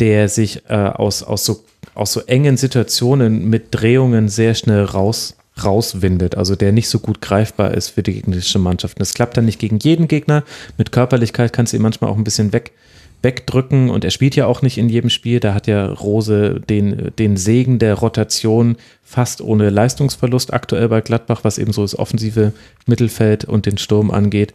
der 0.00 0.28
sich 0.28 0.62
äh, 0.68 0.74
aus, 0.74 1.22
aus, 1.22 1.44
so, 1.44 1.64
aus 1.94 2.12
so 2.12 2.20
engen 2.20 2.56
Situationen 2.56 3.48
mit 3.48 3.68
Drehungen 3.70 4.28
sehr 4.28 4.54
schnell 4.54 4.84
raus 4.84 5.36
rauswindet, 5.62 6.36
also 6.36 6.54
der 6.54 6.72
nicht 6.72 6.88
so 6.88 6.98
gut 6.98 7.20
greifbar 7.20 7.72
ist 7.72 7.90
für 7.90 8.02
die 8.02 8.12
gegnerische 8.12 8.58
Mannschaft. 8.58 9.00
Das 9.00 9.14
klappt 9.14 9.36
dann 9.36 9.46
nicht 9.46 9.58
gegen 9.58 9.78
jeden 9.78 10.08
Gegner. 10.08 10.44
Mit 10.76 10.92
Körperlichkeit 10.92 11.52
kannst 11.52 11.72
du 11.72 11.78
ihn 11.78 11.82
manchmal 11.82 12.10
auch 12.10 12.16
ein 12.16 12.24
bisschen 12.24 12.52
weg, 12.52 12.72
wegdrücken 13.22 13.90
und 13.90 14.04
er 14.04 14.10
spielt 14.10 14.36
ja 14.36 14.46
auch 14.46 14.60
nicht 14.62 14.76
in 14.76 14.88
jedem 14.88 15.10
Spiel. 15.10 15.40
Da 15.40 15.54
hat 15.54 15.66
ja 15.66 15.86
Rose 15.86 16.60
den, 16.68 17.10
den 17.18 17.36
Segen 17.36 17.78
der 17.78 17.94
Rotation 17.94 18.76
fast 19.02 19.40
ohne 19.40 19.70
Leistungsverlust 19.70 20.52
aktuell 20.52 20.88
bei 20.88 21.00
Gladbach, 21.00 21.40
was 21.42 21.58
eben 21.58 21.72
so 21.72 21.82
das 21.82 21.98
offensive 21.98 22.52
Mittelfeld 22.86 23.44
und 23.44 23.66
den 23.66 23.78
Sturm 23.78 24.10
angeht. 24.10 24.52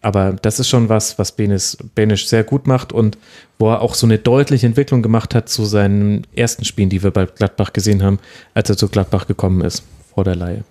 Aber 0.00 0.36
das 0.42 0.60
ist 0.60 0.68
schon 0.68 0.88
was, 0.88 1.18
was 1.18 1.32
Benes, 1.32 1.76
Benisch 1.94 2.28
sehr 2.28 2.44
gut 2.44 2.66
macht 2.66 2.92
und 2.92 3.18
wo 3.58 3.70
er 3.70 3.82
auch 3.82 3.94
so 3.94 4.06
eine 4.06 4.18
deutliche 4.18 4.66
Entwicklung 4.66 5.02
gemacht 5.02 5.34
hat 5.34 5.48
zu 5.48 5.64
seinen 5.64 6.24
ersten 6.36 6.64
Spielen, 6.64 6.88
die 6.88 7.02
wir 7.02 7.10
bei 7.10 7.26
Gladbach 7.26 7.72
gesehen 7.72 8.02
haben, 8.02 8.20
als 8.54 8.70
er 8.70 8.76
zu 8.76 8.88
Gladbach 8.88 9.26
gekommen 9.26 9.60
ist 9.62 9.82
vor 10.18 10.24
der 10.24 10.34
Leihe. 10.34 10.64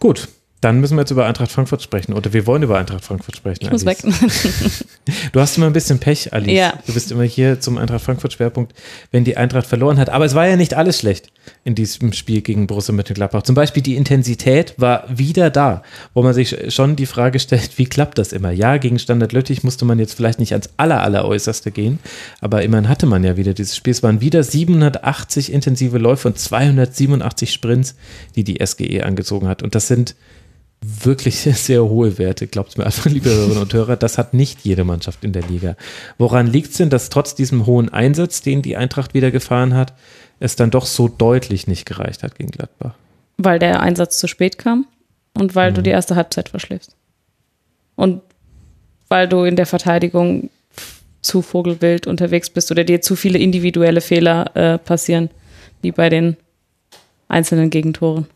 Gut, 0.00 0.26
dann 0.66 0.80
müssen 0.80 0.96
wir 0.96 1.02
jetzt 1.02 1.12
über 1.12 1.26
Eintracht 1.26 1.52
Frankfurt 1.52 1.80
sprechen. 1.80 2.12
Oder 2.12 2.32
wir 2.32 2.44
wollen 2.44 2.64
über 2.64 2.76
Eintracht 2.76 3.04
Frankfurt 3.04 3.36
sprechen. 3.36 3.58
Ich 3.62 3.70
muss 3.70 3.86
Alice. 3.86 4.02
weg. 4.02 4.86
du 5.32 5.38
hast 5.38 5.56
immer 5.56 5.66
ein 5.66 5.72
bisschen 5.72 6.00
Pech, 6.00 6.32
Alice. 6.32 6.52
Ja. 6.52 6.72
Du 6.88 6.92
bist 6.92 7.12
immer 7.12 7.22
hier 7.22 7.60
zum 7.60 7.78
Eintracht 7.78 8.02
Frankfurt 8.02 8.32
Schwerpunkt, 8.32 8.74
wenn 9.12 9.22
die 9.22 9.36
Eintracht 9.36 9.66
verloren 9.66 9.96
hat. 9.96 10.10
Aber 10.10 10.24
es 10.24 10.34
war 10.34 10.44
ja 10.44 10.56
nicht 10.56 10.74
alles 10.74 10.98
schlecht 10.98 11.30
in 11.62 11.76
diesem 11.76 12.12
Spiel 12.12 12.40
gegen 12.40 12.66
Borussia 12.66 12.92
Mönchengladbach. 12.92 13.44
Zum 13.44 13.54
Beispiel 13.54 13.80
die 13.80 13.94
Intensität 13.94 14.74
war 14.76 15.04
wieder 15.08 15.50
da, 15.50 15.82
wo 16.14 16.24
man 16.24 16.34
sich 16.34 16.74
schon 16.74 16.96
die 16.96 17.06
Frage 17.06 17.38
stellt, 17.38 17.78
wie 17.78 17.86
klappt 17.86 18.18
das 18.18 18.32
immer? 18.32 18.50
Ja, 18.50 18.78
gegen 18.78 18.98
Standard 18.98 19.32
Lüttich 19.32 19.62
musste 19.62 19.84
man 19.84 20.00
jetzt 20.00 20.14
vielleicht 20.14 20.40
nicht 20.40 20.50
ans 20.50 20.70
aller, 20.78 21.00
aller 21.00 21.26
Äußerste 21.26 21.70
gehen, 21.70 22.00
aber 22.40 22.62
immerhin 22.64 22.88
hatte 22.88 23.06
man 23.06 23.22
ja 23.22 23.36
wieder 23.36 23.54
dieses 23.54 23.76
Spiel. 23.76 23.92
Es 23.92 24.02
waren 24.02 24.20
wieder 24.20 24.42
780 24.42 25.52
intensive 25.52 25.98
Läufe 25.98 26.26
und 26.26 26.40
287 26.40 27.52
Sprints, 27.52 27.94
die 28.34 28.42
die 28.42 28.58
SGE 28.66 29.04
angezogen 29.04 29.46
hat. 29.46 29.62
Und 29.62 29.76
das 29.76 29.86
sind 29.86 30.16
wirklich 30.82 31.36
sehr 31.40 31.84
hohe 31.84 32.18
Werte, 32.18 32.46
glaubt 32.46 32.78
mir 32.78 32.86
einfach, 32.86 33.06
liebe 33.10 33.30
Hörerinnen 33.30 33.62
und 33.62 33.72
Hörer, 33.72 33.96
das 33.96 34.18
hat 34.18 34.34
nicht 34.34 34.60
jede 34.62 34.84
Mannschaft 34.84 35.24
in 35.24 35.32
der 35.32 35.42
Liga. 35.42 35.76
Woran 36.18 36.46
liegt 36.46 36.70
es 36.70 36.76
denn, 36.78 36.90
dass 36.90 37.10
trotz 37.10 37.34
diesem 37.34 37.66
hohen 37.66 37.88
Einsatz, 37.88 38.42
den 38.42 38.62
die 38.62 38.76
Eintracht 38.76 39.14
wieder 39.14 39.30
gefahren 39.30 39.74
hat, 39.74 39.94
es 40.38 40.56
dann 40.56 40.70
doch 40.70 40.86
so 40.86 41.08
deutlich 41.08 41.66
nicht 41.66 41.86
gereicht 41.86 42.22
hat 42.22 42.36
gegen 42.36 42.50
Gladbach? 42.50 42.94
Weil 43.38 43.58
der 43.58 43.80
Einsatz 43.80 44.18
zu 44.18 44.28
spät 44.28 44.58
kam 44.58 44.86
und 45.34 45.54
weil 45.54 45.70
mhm. 45.70 45.76
du 45.76 45.82
die 45.82 45.90
erste 45.90 46.16
Halbzeit 46.16 46.48
verschläfst. 46.48 46.94
Und 47.94 48.22
weil 49.08 49.28
du 49.28 49.44
in 49.44 49.56
der 49.56 49.66
Verteidigung 49.66 50.50
zu 51.22 51.42
vogelwild 51.42 52.06
unterwegs 52.06 52.50
bist 52.50 52.70
oder 52.70 52.84
dir 52.84 53.00
zu 53.00 53.16
viele 53.16 53.38
individuelle 53.38 54.00
Fehler 54.00 54.54
äh, 54.54 54.78
passieren, 54.78 55.30
wie 55.82 55.92
bei 55.92 56.08
den 56.08 56.36
einzelnen 57.28 57.70
Gegentoren. 57.70 58.26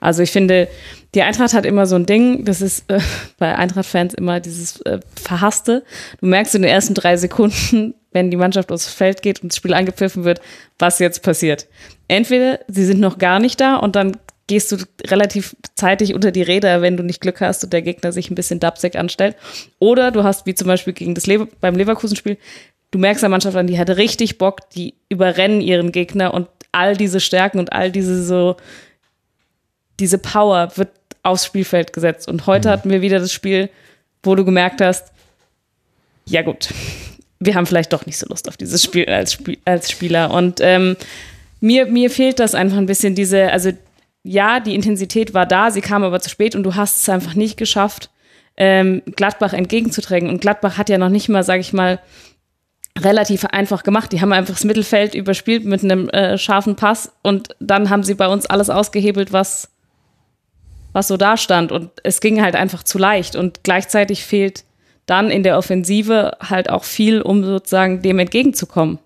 Also 0.00 0.22
ich 0.22 0.30
finde, 0.30 0.68
die 1.14 1.22
Eintracht 1.22 1.54
hat 1.54 1.66
immer 1.66 1.86
so 1.86 1.96
ein 1.96 2.06
Ding, 2.06 2.44
das 2.44 2.60
ist 2.62 2.90
äh, 2.90 3.00
bei 3.38 3.54
Eintracht-Fans 3.54 4.14
immer 4.14 4.40
dieses 4.40 4.80
äh, 4.82 5.00
Verhasste. 5.20 5.84
Du 6.20 6.26
merkst 6.26 6.54
in 6.54 6.62
den 6.62 6.70
ersten 6.70 6.94
drei 6.94 7.16
Sekunden, 7.16 7.94
wenn 8.12 8.30
die 8.30 8.36
Mannschaft 8.36 8.72
aufs 8.72 8.88
Feld 8.88 9.22
geht 9.22 9.42
und 9.42 9.52
das 9.52 9.56
Spiel 9.56 9.74
angepfiffen 9.74 10.24
wird, 10.24 10.40
was 10.78 10.98
jetzt 10.98 11.22
passiert. 11.22 11.66
Entweder 12.08 12.60
sie 12.66 12.84
sind 12.84 13.00
noch 13.00 13.18
gar 13.18 13.38
nicht 13.38 13.60
da 13.60 13.76
und 13.76 13.94
dann 13.94 14.16
gehst 14.46 14.72
du 14.72 14.78
relativ 15.06 15.54
zeitig 15.76 16.12
unter 16.12 16.32
die 16.32 16.42
Räder, 16.42 16.82
wenn 16.82 16.96
du 16.96 17.04
nicht 17.04 17.20
Glück 17.20 17.40
hast 17.40 17.62
und 17.62 17.72
der 17.72 17.82
Gegner 17.82 18.10
sich 18.10 18.30
ein 18.30 18.34
bisschen 18.34 18.58
dubsig 18.58 18.96
anstellt. 18.96 19.36
Oder 19.78 20.10
du 20.10 20.24
hast, 20.24 20.44
wie 20.44 20.54
zum 20.54 20.66
Beispiel 20.66 20.92
gegen 20.92 21.14
das 21.14 21.28
Lever 21.28 21.46
beim 21.60 21.76
Leverkusen-Spiel, 21.76 22.36
du 22.90 22.98
merkst 22.98 23.22
der 23.22 23.30
Mannschaft 23.30 23.56
an, 23.56 23.68
die 23.68 23.78
hatte 23.78 23.96
richtig 23.96 24.38
Bock, 24.38 24.68
die 24.70 24.94
überrennen 25.08 25.60
ihren 25.60 25.92
Gegner 25.92 26.34
und 26.34 26.48
all 26.72 26.96
diese 26.96 27.20
Stärken 27.20 27.60
und 27.60 27.72
all 27.72 27.92
diese 27.92 28.24
so, 28.24 28.56
diese 30.00 30.18
Power 30.18 30.72
wird 30.76 30.90
aufs 31.22 31.44
Spielfeld 31.44 31.92
gesetzt. 31.92 32.28
Und 32.28 32.46
heute 32.46 32.68
mhm. 32.68 32.72
hatten 32.72 32.90
wir 32.90 33.02
wieder 33.02 33.18
das 33.18 33.32
Spiel, 33.32 33.70
wo 34.22 34.34
du 34.34 34.44
gemerkt 34.44 34.80
hast, 34.80 35.12
ja 36.26 36.42
gut, 36.42 36.68
wir 37.38 37.54
haben 37.54 37.66
vielleicht 37.66 37.92
doch 37.92 38.06
nicht 38.06 38.18
so 38.18 38.26
Lust 38.28 38.48
auf 38.48 38.56
dieses 38.56 38.82
Spiel 38.82 39.06
als, 39.06 39.32
Spiel, 39.32 39.58
als 39.64 39.90
Spieler. 39.90 40.30
Und 40.32 40.60
ähm, 40.60 40.96
mir, 41.60 41.86
mir 41.86 42.10
fehlt 42.10 42.38
das 42.38 42.54
einfach 42.54 42.76
ein 42.76 42.86
bisschen, 42.86 43.14
diese, 43.14 43.50
also 43.50 43.72
ja, 44.22 44.60
die 44.60 44.74
Intensität 44.74 45.34
war 45.34 45.46
da, 45.46 45.70
sie 45.70 45.80
kam 45.80 46.04
aber 46.04 46.20
zu 46.20 46.28
spät 46.28 46.54
und 46.54 46.62
du 46.62 46.74
hast 46.74 47.00
es 47.00 47.08
einfach 47.08 47.34
nicht 47.34 47.56
geschafft, 47.56 48.10
ähm, 48.56 49.02
Gladbach 49.16 49.54
entgegenzuträgen. 49.54 50.28
Und 50.28 50.40
Gladbach 50.40 50.76
hat 50.76 50.90
ja 50.90 50.98
noch 50.98 51.08
nicht 51.08 51.28
mal, 51.28 51.42
sage 51.42 51.60
ich 51.60 51.72
mal, 51.72 51.98
relativ 52.98 53.46
einfach 53.46 53.82
gemacht. 53.82 54.12
Die 54.12 54.20
haben 54.20 54.32
einfach 54.32 54.54
das 54.54 54.64
Mittelfeld 54.64 55.14
überspielt 55.14 55.64
mit 55.64 55.82
einem 55.82 56.08
äh, 56.10 56.36
scharfen 56.36 56.76
Pass 56.76 57.12
und 57.22 57.56
dann 57.60 57.88
haben 57.88 58.02
sie 58.02 58.14
bei 58.14 58.28
uns 58.28 58.46
alles 58.46 58.68
ausgehebelt, 58.68 59.32
was, 59.32 59.68
was 60.92 61.08
so 61.08 61.16
da 61.16 61.36
stand. 61.36 61.72
Und 61.72 61.90
es 62.02 62.20
ging 62.20 62.42
halt 62.42 62.56
einfach 62.56 62.82
zu 62.82 62.98
leicht. 62.98 63.36
Und 63.36 63.64
gleichzeitig 63.64 64.24
fehlt 64.24 64.64
dann 65.06 65.30
in 65.30 65.42
der 65.42 65.58
Offensive 65.58 66.36
halt 66.40 66.70
auch 66.70 66.84
viel, 66.84 67.20
um 67.22 67.44
sozusagen 67.44 68.02
dem 68.02 68.18
entgegenzukommen 68.18 68.98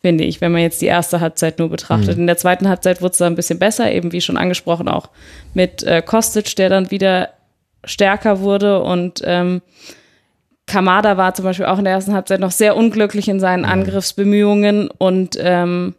finde 0.00 0.24
ich, 0.24 0.40
wenn 0.40 0.52
man 0.52 0.62
jetzt 0.62 0.80
die 0.80 0.86
erste 0.86 1.20
Halbzeit 1.20 1.58
nur 1.58 1.68
betrachtet. 1.68 2.16
Mhm. 2.16 2.22
In 2.22 2.26
der 2.26 2.36
zweiten 2.36 2.68
Halbzeit 2.68 3.02
wurde 3.02 3.12
es 3.12 3.18
dann 3.18 3.32
ein 3.32 3.36
bisschen 3.36 3.58
besser, 3.58 3.90
eben 3.90 4.12
wie 4.12 4.20
schon 4.20 4.36
angesprochen, 4.36 4.88
auch 4.88 5.10
mit 5.54 5.82
äh, 5.82 6.02
Kostic, 6.02 6.54
der 6.56 6.68
dann 6.68 6.90
wieder 6.90 7.30
stärker 7.84 8.40
wurde 8.40 8.82
und 8.82 9.22
ähm, 9.24 9.62
Kamada 10.66 11.16
war 11.16 11.34
zum 11.34 11.44
Beispiel 11.44 11.66
auch 11.66 11.78
in 11.78 11.84
der 11.84 11.94
ersten 11.94 12.12
Halbzeit 12.12 12.40
noch 12.40 12.50
sehr 12.50 12.76
unglücklich 12.76 13.28
in 13.28 13.40
seinen 13.40 13.62
mhm. 13.62 13.70
Angriffsbemühungen 13.70 14.88
und 14.90 15.36
ähm, 15.40 15.94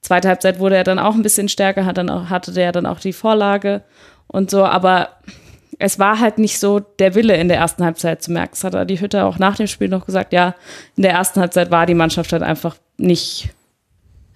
zweite 0.00 0.28
Halbzeit 0.28 0.58
wurde 0.58 0.76
er 0.76 0.84
dann 0.84 0.98
auch 0.98 1.14
ein 1.14 1.22
bisschen 1.22 1.48
stärker, 1.48 1.84
hat 1.84 1.98
dann 1.98 2.10
auch, 2.10 2.28
hatte 2.28 2.52
der 2.52 2.72
dann 2.72 2.86
auch 2.86 3.00
die 3.00 3.12
Vorlage 3.12 3.82
und 4.26 4.50
so, 4.50 4.64
aber 4.64 5.10
es 5.78 5.98
war 5.98 6.18
halt 6.18 6.38
nicht 6.38 6.58
so 6.58 6.80
der 6.80 7.14
Wille 7.14 7.36
in 7.36 7.48
der 7.48 7.58
ersten 7.58 7.84
Halbzeit 7.84 8.22
zu 8.22 8.32
merken. 8.32 8.56
Das 8.60 8.64
hat 8.64 8.90
die 8.90 9.00
Hütte 9.00 9.24
auch 9.24 9.38
nach 9.38 9.56
dem 9.56 9.68
Spiel 9.68 9.88
noch 9.88 10.06
gesagt, 10.06 10.32
ja, 10.32 10.54
in 10.96 11.04
der 11.04 11.12
ersten 11.12 11.40
Halbzeit 11.40 11.70
war 11.70 11.86
die 11.86 11.94
Mannschaft 11.94 12.32
halt 12.32 12.42
einfach 12.42 12.76
nicht, 12.96 13.50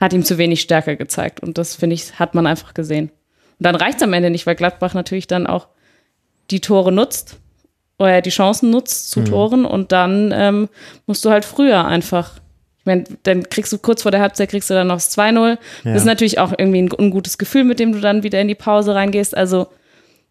hat 0.00 0.12
ihm 0.12 0.24
zu 0.24 0.38
wenig 0.38 0.60
Stärke 0.60 0.96
gezeigt. 0.96 1.40
Und 1.40 1.58
das, 1.58 1.74
finde 1.74 1.94
ich, 1.94 2.18
hat 2.18 2.34
man 2.34 2.46
einfach 2.46 2.74
gesehen. 2.74 3.10
Und 3.58 3.66
dann 3.66 3.74
reicht 3.74 3.96
es 3.96 4.02
am 4.02 4.12
Ende 4.12 4.30
nicht, 4.30 4.46
weil 4.46 4.54
Gladbach 4.54 4.94
natürlich 4.94 5.26
dann 5.26 5.46
auch 5.46 5.66
die 6.50 6.60
Tore 6.60 6.92
nutzt 6.92 7.38
oder 7.98 8.20
die 8.20 8.30
Chancen 8.30 8.70
nutzt 8.70 9.10
zu 9.10 9.20
mhm. 9.20 9.24
Toren 9.24 9.64
und 9.64 9.92
dann 9.92 10.32
ähm, 10.34 10.68
musst 11.06 11.24
du 11.24 11.30
halt 11.30 11.44
früher 11.44 11.84
einfach. 11.84 12.40
Ich 12.82 12.86
meine, 12.86 13.04
dann 13.22 13.48
kriegst 13.48 13.72
du 13.72 13.78
kurz 13.78 14.02
vor 14.02 14.10
der 14.10 14.20
Halbzeit 14.20 14.50
kriegst 14.50 14.68
du 14.68 14.74
dann 14.74 14.88
noch 14.88 14.96
das 14.96 15.16
2-0. 15.16 15.50
Ja. 15.50 15.56
Das 15.84 16.02
ist 16.02 16.04
natürlich 16.04 16.40
auch 16.40 16.52
irgendwie 16.56 16.82
ein 16.82 16.92
ungutes 16.92 17.38
Gefühl, 17.38 17.62
mit 17.62 17.78
dem 17.78 17.92
du 17.92 18.00
dann 18.00 18.24
wieder 18.24 18.40
in 18.40 18.48
die 18.48 18.56
Pause 18.56 18.96
reingehst. 18.96 19.36
Also 19.36 19.68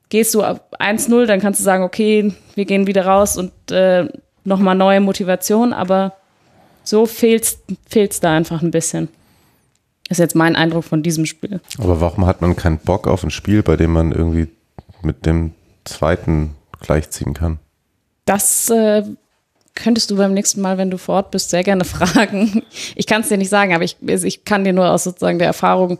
gehst 0.10 0.36
du 0.36 0.44
ab 0.44 0.76
1-0, 0.78 1.26
dann 1.28 1.40
kannst 1.40 1.62
du 1.62 1.64
sagen, 1.64 1.84
okay, 1.84 2.34
wir 2.56 2.66
gehen 2.66 2.88
wieder 2.88 3.06
raus 3.06 3.38
und 3.38 3.54
äh, 3.72 4.10
nochmal 4.44 4.76
neue 4.76 5.00
Motivation, 5.00 5.72
aber 5.72 6.14
so 6.84 7.06
fehlt 7.06 7.56
es 7.90 8.20
da 8.20 8.36
einfach 8.36 8.62
ein 8.62 8.72
bisschen. 8.72 9.08
Das 10.10 10.18
ist 10.18 10.24
jetzt 10.24 10.36
mein 10.36 10.58
Eindruck 10.58 10.84
von 10.84 11.04
diesem 11.04 11.26
Spiel. 11.26 11.62
Aber 11.78 12.02
warum 12.02 12.26
hat 12.26 12.42
man 12.42 12.58
keinen 12.58 12.80
Bock 12.80 13.08
auf 13.08 13.24
ein 13.24 13.32
Spiel, 13.32 13.64
bei 13.64 13.78
dem 13.78 13.94
man 13.94 14.12
irgendwie 14.12 14.50
mit 15.04 15.26
dem 15.26 15.54
zweiten 15.86 16.56
gleichziehen 16.82 17.34
kann? 17.34 17.60
Das 18.26 18.70
äh, 18.70 19.04
könntest 19.76 20.12
du 20.12 20.18
beim 20.18 20.34
nächsten 20.34 20.62
Mal, 20.62 20.78
wenn 20.78 20.92
du 20.92 20.98
vor 20.98 21.16
Ort 21.16 21.32
bist, 21.32 21.50
sehr 21.50 21.64
gerne 21.64 21.86
fragen. 21.86 22.64
Ich 22.96 23.08
kann 23.08 23.22
es 23.22 23.30
dir 23.30 23.38
nicht 23.38 23.50
sagen, 23.50 23.74
aber 23.74 23.84
ich, 23.84 23.98
ich 24.02 24.46
kann 24.46 24.64
dir 24.64 24.74
nur 24.74 24.90
aus 24.90 25.04
sozusagen 25.04 25.40
der 25.40 25.48
Erfahrung 25.48 26.00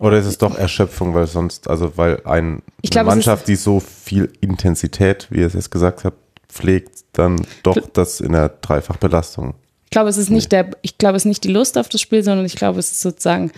oder 0.00 0.16
ist 0.16 0.24
es 0.24 0.38
doch 0.38 0.56
Erschöpfung, 0.56 1.12
weil 1.12 1.26
sonst, 1.26 1.68
also 1.68 1.92
weil 1.96 2.22
ein, 2.24 2.62
glaub, 2.82 3.02
eine 3.02 3.10
Mannschaft, 3.10 3.46
die 3.48 3.54
so 3.54 3.80
viel 3.80 4.32
Intensität, 4.40 5.26
wie 5.28 5.40
ihr 5.40 5.46
es 5.46 5.52
jetzt 5.52 5.70
gesagt 5.70 6.04
habt, 6.04 6.16
pflegt, 6.48 7.04
dann 7.12 7.36
doch 7.62 7.76
das 7.92 8.20
in 8.20 8.32
der 8.32 8.48
Dreifachbelastung. 8.48 9.54
Ich 9.84 9.90
glaube, 9.90 10.08
es 10.08 10.16
ist 10.16 10.30
nicht 10.30 10.52
der, 10.52 10.70
ich 10.80 10.96
glaube, 10.96 11.16
es 11.16 11.22
ist 11.22 11.28
nicht 11.28 11.44
die 11.44 11.52
Lust 11.52 11.76
auf 11.76 11.90
das 11.90 12.00
Spiel, 12.00 12.24
sondern 12.24 12.46
ich 12.46 12.56
glaube, 12.56 12.78
es 12.78 12.90
ist 12.90 13.02
sozusagen 13.02 13.52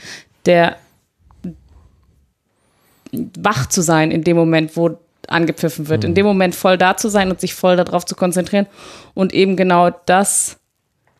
der 0.44 0.76
wach 3.12 3.66
zu 3.66 3.80
sein 3.80 4.10
in 4.10 4.24
dem 4.24 4.36
Moment, 4.36 4.76
wo 4.76 4.98
angepfiffen 5.28 5.88
wird, 5.88 6.02
mhm. 6.02 6.10
in 6.10 6.14
dem 6.14 6.26
Moment 6.26 6.54
voll 6.54 6.78
da 6.78 6.96
zu 6.96 7.08
sein 7.08 7.30
und 7.30 7.40
sich 7.40 7.54
voll 7.54 7.76
darauf 7.76 8.04
zu 8.04 8.14
konzentrieren 8.14 8.66
und 9.14 9.32
eben 9.32 9.56
genau 9.56 9.90
das 10.06 10.58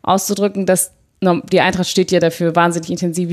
auszudrücken, 0.03 0.67
dass 0.67 0.93
die 1.23 1.61
Eintracht 1.61 1.89
steht 1.89 2.11
ja 2.11 2.19
dafür, 2.19 2.57
wahnsinnig 2.57 2.91
intensiv 2.91 3.31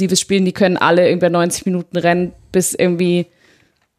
intensives 0.00 0.20
Spielen, 0.20 0.44
die 0.44 0.52
können 0.52 0.76
alle 0.76 1.12
über 1.12 1.28
90 1.28 1.66
Minuten 1.66 1.96
rennen, 1.96 2.32
bis 2.52 2.74
irgendwie 2.74 3.26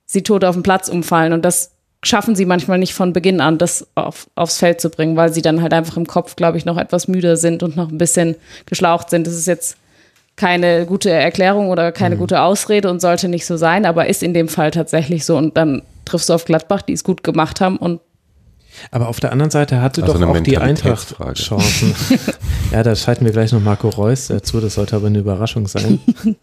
sie 0.05 0.23
tot 0.23 0.43
auf 0.43 0.55
dem 0.55 0.63
Platz 0.63 0.89
umfallen. 0.89 1.33
Und 1.33 1.45
das 1.45 1.71
schaffen 2.03 2.35
sie 2.35 2.45
manchmal 2.45 2.79
nicht 2.79 2.93
von 2.93 3.13
Beginn 3.13 3.41
an, 3.41 3.57
das 3.57 3.87
auf, 3.95 4.27
aufs 4.35 4.57
Feld 4.57 4.81
zu 4.81 4.89
bringen, 4.89 5.15
weil 5.15 5.31
sie 5.31 5.41
dann 5.41 5.61
halt 5.61 5.73
einfach 5.73 5.97
im 5.97 6.07
Kopf, 6.07 6.35
glaube 6.35 6.57
ich, 6.57 6.65
noch 6.65 6.77
etwas 6.77 7.07
müder 7.07 7.37
sind 7.37 7.63
und 7.63 7.75
noch 7.75 7.89
ein 7.89 7.97
bisschen 7.97 8.35
geschlaucht 8.65 9.09
sind. 9.09 9.27
Das 9.27 9.35
ist 9.35 9.47
jetzt 9.47 9.77
keine 10.41 10.87
gute 10.87 11.11
Erklärung 11.11 11.69
oder 11.69 11.91
keine 11.91 12.15
mhm. 12.15 12.19
gute 12.19 12.41
Ausrede 12.41 12.89
und 12.89 12.99
sollte 12.99 13.27
nicht 13.27 13.45
so 13.45 13.57
sein, 13.57 13.85
aber 13.85 14.07
ist 14.07 14.23
in 14.23 14.33
dem 14.33 14.47
Fall 14.47 14.71
tatsächlich 14.71 15.23
so. 15.23 15.37
Und 15.37 15.55
dann 15.55 15.83
triffst 16.03 16.29
du 16.29 16.33
auf 16.33 16.45
Gladbach, 16.45 16.81
die 16.81 16.93
es 16.93 17.03
gut 17.03 17.23
gemacht 17.23 17.61
haben 17.61 17.77
und 17.77 18.01
aber 18.89 19.09
auf 19.09 19.19
der 19.19 19.33
anderen 19.33 19.51
Seite 19.51 19.81
hatte 19.81 20.01
also 20.01 20.17
doch 20.17 20.27
auch 20.27 20.39
die 20.39 20.57
Eintracht 20.57 21.15
Chancen. 21.35 21.93
ja, 22.71 22.81
da 22.81 22.95
schalten 22.95 23.25
wir 23.25 23.33
gleich 23.33 23.51
noch 23.51 23.59
Marco 23.59 23.89
Reus 23.89 24.27
dazu, 24.27 24.61
das 24.61 24.75
sollte 24.75 24.95
aber 24.95 25.07
eine 25.07 25.19
Überraschung 25.19 25.67
sein. 25.67 25.99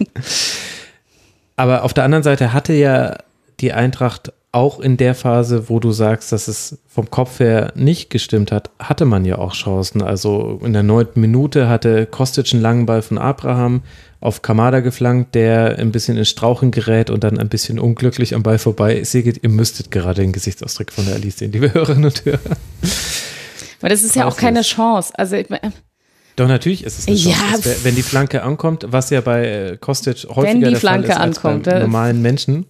aber 1.56 1.84
auf 1.84 1.94
der 1.94 2.04
anderen 2.04 2.22
Seite 2.22 2.52
hatte 2.52 2.74
ja 2.74 3.16
die 3.60 3.72
Eintracht 3.72 4.32
auch 4.50 4.80
in 4.80 4.96
der 4.96 5.14
Phase, 5.14 5.68
wo 5.68 5.78
du 5.78 5.92
sagst, 5.92 6.32
dass 6.32 6.48
es 6.48 6.78
vom 6.88 7.10
Kopf 7.10 7.38
her 7.38 7.72
nicht 7.74 8.08
gestimmt 8.08 8.50
hat, 8.50 8.70
hatte 8.78 9.04
man 9.04 9.24
ja 9.24 9.36
auch 9.36 9.52
Chancen. 9.52 10.02
Also 10.02 10.60
in 10.64 10.72
der 10.72 10.82
neunten 10.82 11.20
Minute 11.20 11.68
hatte 11.68 12.06
Kostic 12.06 12.52
einen 12.52 12.62
langen 12.62 12.86
Ball 12.86 13.02
von 13.02 13.18
Abraham 13.18 13.82
auf 14.20 14.42
Kamada 14.42 14.80
geflankt, 14.80 15.34
der 15.34 15.78
ein 15.78 15.92
bisschen 15.92 16.16
in 16.16 16.24
Strauchen 16.24 16.70
gerät 16.70 17.10
und 17.10 17.24
dann 17.24 17.38
ein 17.38 17.48
bisschen 17.48 17.78
unglücklich 17.78 18.34
am 18.34 18.42
Ball 18.42 18.58
vorbei 18.58 19.04
segelt. 19.04 19.40
Ihr 19.42 19.50
müsstet 19.50 19.90
gerade 19.90 20.22
den 20.22 20.32
Gesichtsausdruck 20.32 20.92
von 20.92 21.04
der 21.04 21.16
Alice 21.16 21.38
sehen, 21.38 21.52
liebe 21.52 21.72
Hörerinnen 21.72 22.06
und 22.06 22.24
Hörer. 22.24 22.56
Weil 23.80 23.90
das 23.90 24.02
ist 24.02 24.16
ja 24.16 24.26
auch 24.26 24.36
keine 24.36 24.62
Chance. 24.62 25.12
Also 25.16 25.36
doch, 26.36 26.48
natürlich 26.48 26.84
ist 26.84 26.98
es 27.00 27.06
eine 27.06 27.16
Chance. 27.16 27.38
Ja. 27.38 27.64
Wär, 27.64 27.84
wenn 27.84 27.96
die 27.96 28.02
Flanke 28.02 28.42
ankommt, 28.42 28.86
was 28.88 29.10
ja 29.10 29.20
bei 29.20 29.46
äh, 29.46 29.76
Kostic 29.76 30.26
häufiger 30.28 30.70
der 30.70 30.78
Flanke 30.78 31.08
Fall 31.08 31.30
ist 31.30 31.38
ankommt, 31.38 31.68
als 31.68 31.76
bei 31.76 31.80
normalen 31.80 32.22
Menschen 32.22 32.66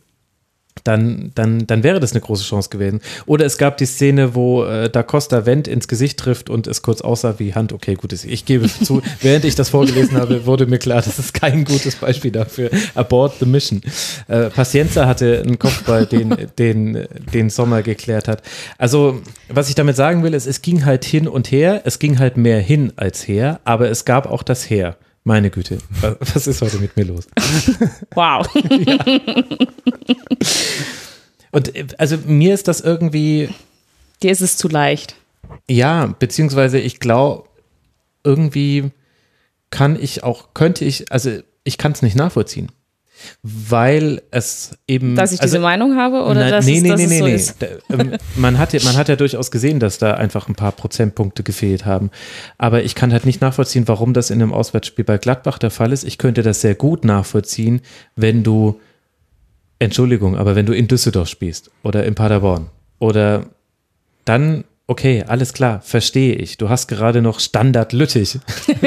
dann, 0.84 1.32
dann, 1.34 1.66
dann 1.66 1.82
wäre 1.82 2.00
das 2.00 2.12
eine 2.12 2.20
große 2.20 2.44
Chance 2.44 2.68
gewesen. 2.70 3.00
Oder 3.26 3.44
es 3.46 3.58
gab 3.58 3.76
die 3.76 3.86
Szene, 3.86 4.34
wo 4.34 4.64
äh, 4.64 4.88
Da 4.90 5.02
Costa 5.02 5.46
Wendt 5.46 5.68
ins 5.68 5.88
Gesicht 5.88 6.18
trifft 6.18 6.50
und 6.50 6.66
es 6.66 6.82
kurz 6.82 7.00
aussah 7.00 7.38
wie 7.38 7.54
Hand. 7.54 7.72
Okay, 7.72 7.94
gut, 7.94 8.12
ich 8.12 8.44
gebe 8.44 8.68
zu, 8.68 9.02
während 9.20 9.44
ich 9.44 9.54
das 9.54 9.70
vorgelesen 9.70 10.16
habe, 10.18 10.46
wurde 10.46 10.66
mir 10.66 10.78
klar, 10.78 11.02
das 11.02 11.18
ist 11.18 11.34
kein 11.34 11.64
gutes 11.64 11.96
Beispiel 11.96 12.30
dafür. 12.30 12.70
Abort 12.94 13.34
the 13.40 13.46
mission. 13.46 13.80
Äh, 14.28 14.50
Pacienza 14.50 15.06
hatte 15.06 15.42
einen 15.44 15.58
Kopfball, 15.58 16.06
den, 16.06 16.34
den, 16.58 17.06
den 17.32 17.50
Sommer 17.50 17.82
geklärt 17.82 18.28
hat. 18.28 18.42
Also, 18.78 19.20
was 19.48 19.68
ich 19.68 19.74
damit 19.74 19.96
sagen 19.96 20.22
will, 20.22 20.34
ist, 20.34 20.46
es 20.46 20.62
ging 20.62 20.84
halt 20.84 21.04
hin 21.04 21.28
und 21.28 21.50
her. 21.50 21.82
Es 21.84 21.98
ging 21.98 22.18
halt 22.18 22.36
mehr 22.36 22.60
hin 22.60 22.92
als 22.96 23.26
her, 23.26 23.60
aber 23.64 23.90
es 23.90 24.04
gab 24.04 24.26
auch 24.26 24.42
das 24.42 24.68
Her. 24.68 24.96
Meine 25.24 25.50
Güte, 25.50 25.78
was 26.20 26.46
ist 26.46 26.62
heute 26.62 26.78
mit 26.78 26.96
mir 26.96 27.04
los? 27.04 27.26
Wow. 28.14 28.46
Und 31.50 31.72
also 32.00 32.18
mir 32.26 32.54
ist 32.54 32.68
das 32.68 32.80
irgendwie. 32.80 33.48
Dir 34.22 34.30
ist 34.32 34.40
es 34.42 34.56
zu 34.56 34.68
leicht. 34.68 35.16
Ja, 35.68 36.06
beziehungsweise 36.06 36.78
ich 36.78 37.00
glaube, 37.00 37.48
irgendwie 38.24 38.90
kann 39.70 40.00
ich 40.00 40.24
auch, 40.24 40.54
könnte 40.54 40.84
ich, 40.84 41.10
also 41.12 41.40
ich 41.64 41.78
kann 41.78 41.92
es 41.92 42.02
nicht 42.02 42.16
nachvollziehen 42.16 42.70
weil 43.42 44.22
es 44.30 44.78
eben. 44.86 45.16
Dass 45.16 45.32
ich 45.32 45.40
also, 45.40 45.56
diese 45.56 45.62
Meinung 45.62 45.96
habe 45.96 46.22
oder 46.22 46.44
na, 46.44 46.50
dass, 46.50 46.66
nee, 46.66 46.78
es, 46.78 46.82
nee, 46.82 46.88
dass 46.88 46.98
nee, 46.98 47.04
es 47.06 47.18
so 47.18 47.24
nee. 47.24 47.34
ist? 47.34 47.56
Ähm, 47.90 48.16
man, 48.36 48.58
hat 48.58 48.72
ja, 48.72 48.80
man 48.84 48.96
hat 48.96 49.08
ja 49.08 49.16
durchaus 49.16 49.50
gesehen, 49.50 49.80
dass 49.80 49.98
da 49.98 50.14
einfach 50.14 50.48
ein 50.48 50.54
paar 50.54 50.72
Prozentpunkte 50.72 51.42
gefehlt 51.42 51.86
haben. 51.86 52.10
Aber 52.58 52.82
ich 52.82 52.94
kann 52.94 53.12
halt 53.12 53.26
nicht 53.26 53.40
nachvollziehen, 53.40 53.88
warum 53.88 54.14
das 54.14 54.30
in 54.30 54.42
einem 54.42 54.52
Auswärtsspiel 54.52 55.04
bei 55.04 55.18
Gladbach 55.18 55.58
der 55.58 55.70
Fall 55.70 55.92
ist. 55.92 56.04
Ich 56.04 56.18
könnte 56.18 56.42
das 56.42 56.60
sehr 56.60 56.74
gut 56.74 57.04
nachvollziehen, 57.04 57.80
wenn 58.16 58.42
du 58.42 58.80
Entschuldigung, 59.78 60.36
aber 60.36 60.56
wenn 60.56 60.66
du 60.66 60.72
in 60.72 60.88
Düsseldorf 60.88 61.28
spielst 61.28 61.70
oder 61.82 62.04
in 62.04 62.14
Paderborn 62.14 62.68
oder 62.98 63.46
dann, 64.24 64.64
okay, 64.88 65.22
alles 65.28 65.52
klar, 65.52 65.80
verstehe 65.82 66.34
ich. 66.34 66.56
Du 66.56 66.68
hast 66.68 66.88
gerade 66.88 67.22
noch 67.22 67.38
Standard 67.38 67.92
Lüttich 67.92 68.38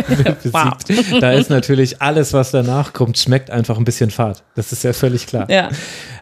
besiegt. 0.44 1.22
Da 1.22 1.32
ist 1.32 1.50
natürlich 1.50 2.02
alles, 2.02 2.34
was 2.34 2.52
danach 2.52 2.92
kommt, 2.92 3.18
schmeckt 3.18 3.52
einfach 3.52 3.78
ein 3.78 3.86
bisschen 3.86 4.10
fad. 4.10 4.44
Das 4.56 4.74
ist 4.74 4.84
ja 4.84 4.94
völlig 4.94 5.28
klar. 5.28 5.50
Ja. 5.50 5.70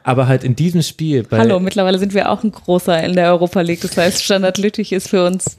Aber 0.04 0.28
halt 0.28 0.44
in 0.44 0.56
diesem 0.56 0.82
Spiel 0.84 1.24
bei, 1.24 1.40
Hallo, 1.40 1.60
mittlerweile 1.60 1.98
sind 1.98 2.14
wir 2.14 2.30
auch 2.30 2.44
ein 2.44 2.52
großer 2.52 3.02
in 3.04 3.14
der 3.14 3.32
Europa 3.32 3.62
League. 3.62 3.82
Das 3.82 3.98
heißt, 3.98 4.22
Standard 4.22 4.58
Lüttich 4.58 4.92
ist 4.92 5.08
für 5.08 5.26
uns. 5.26 5.58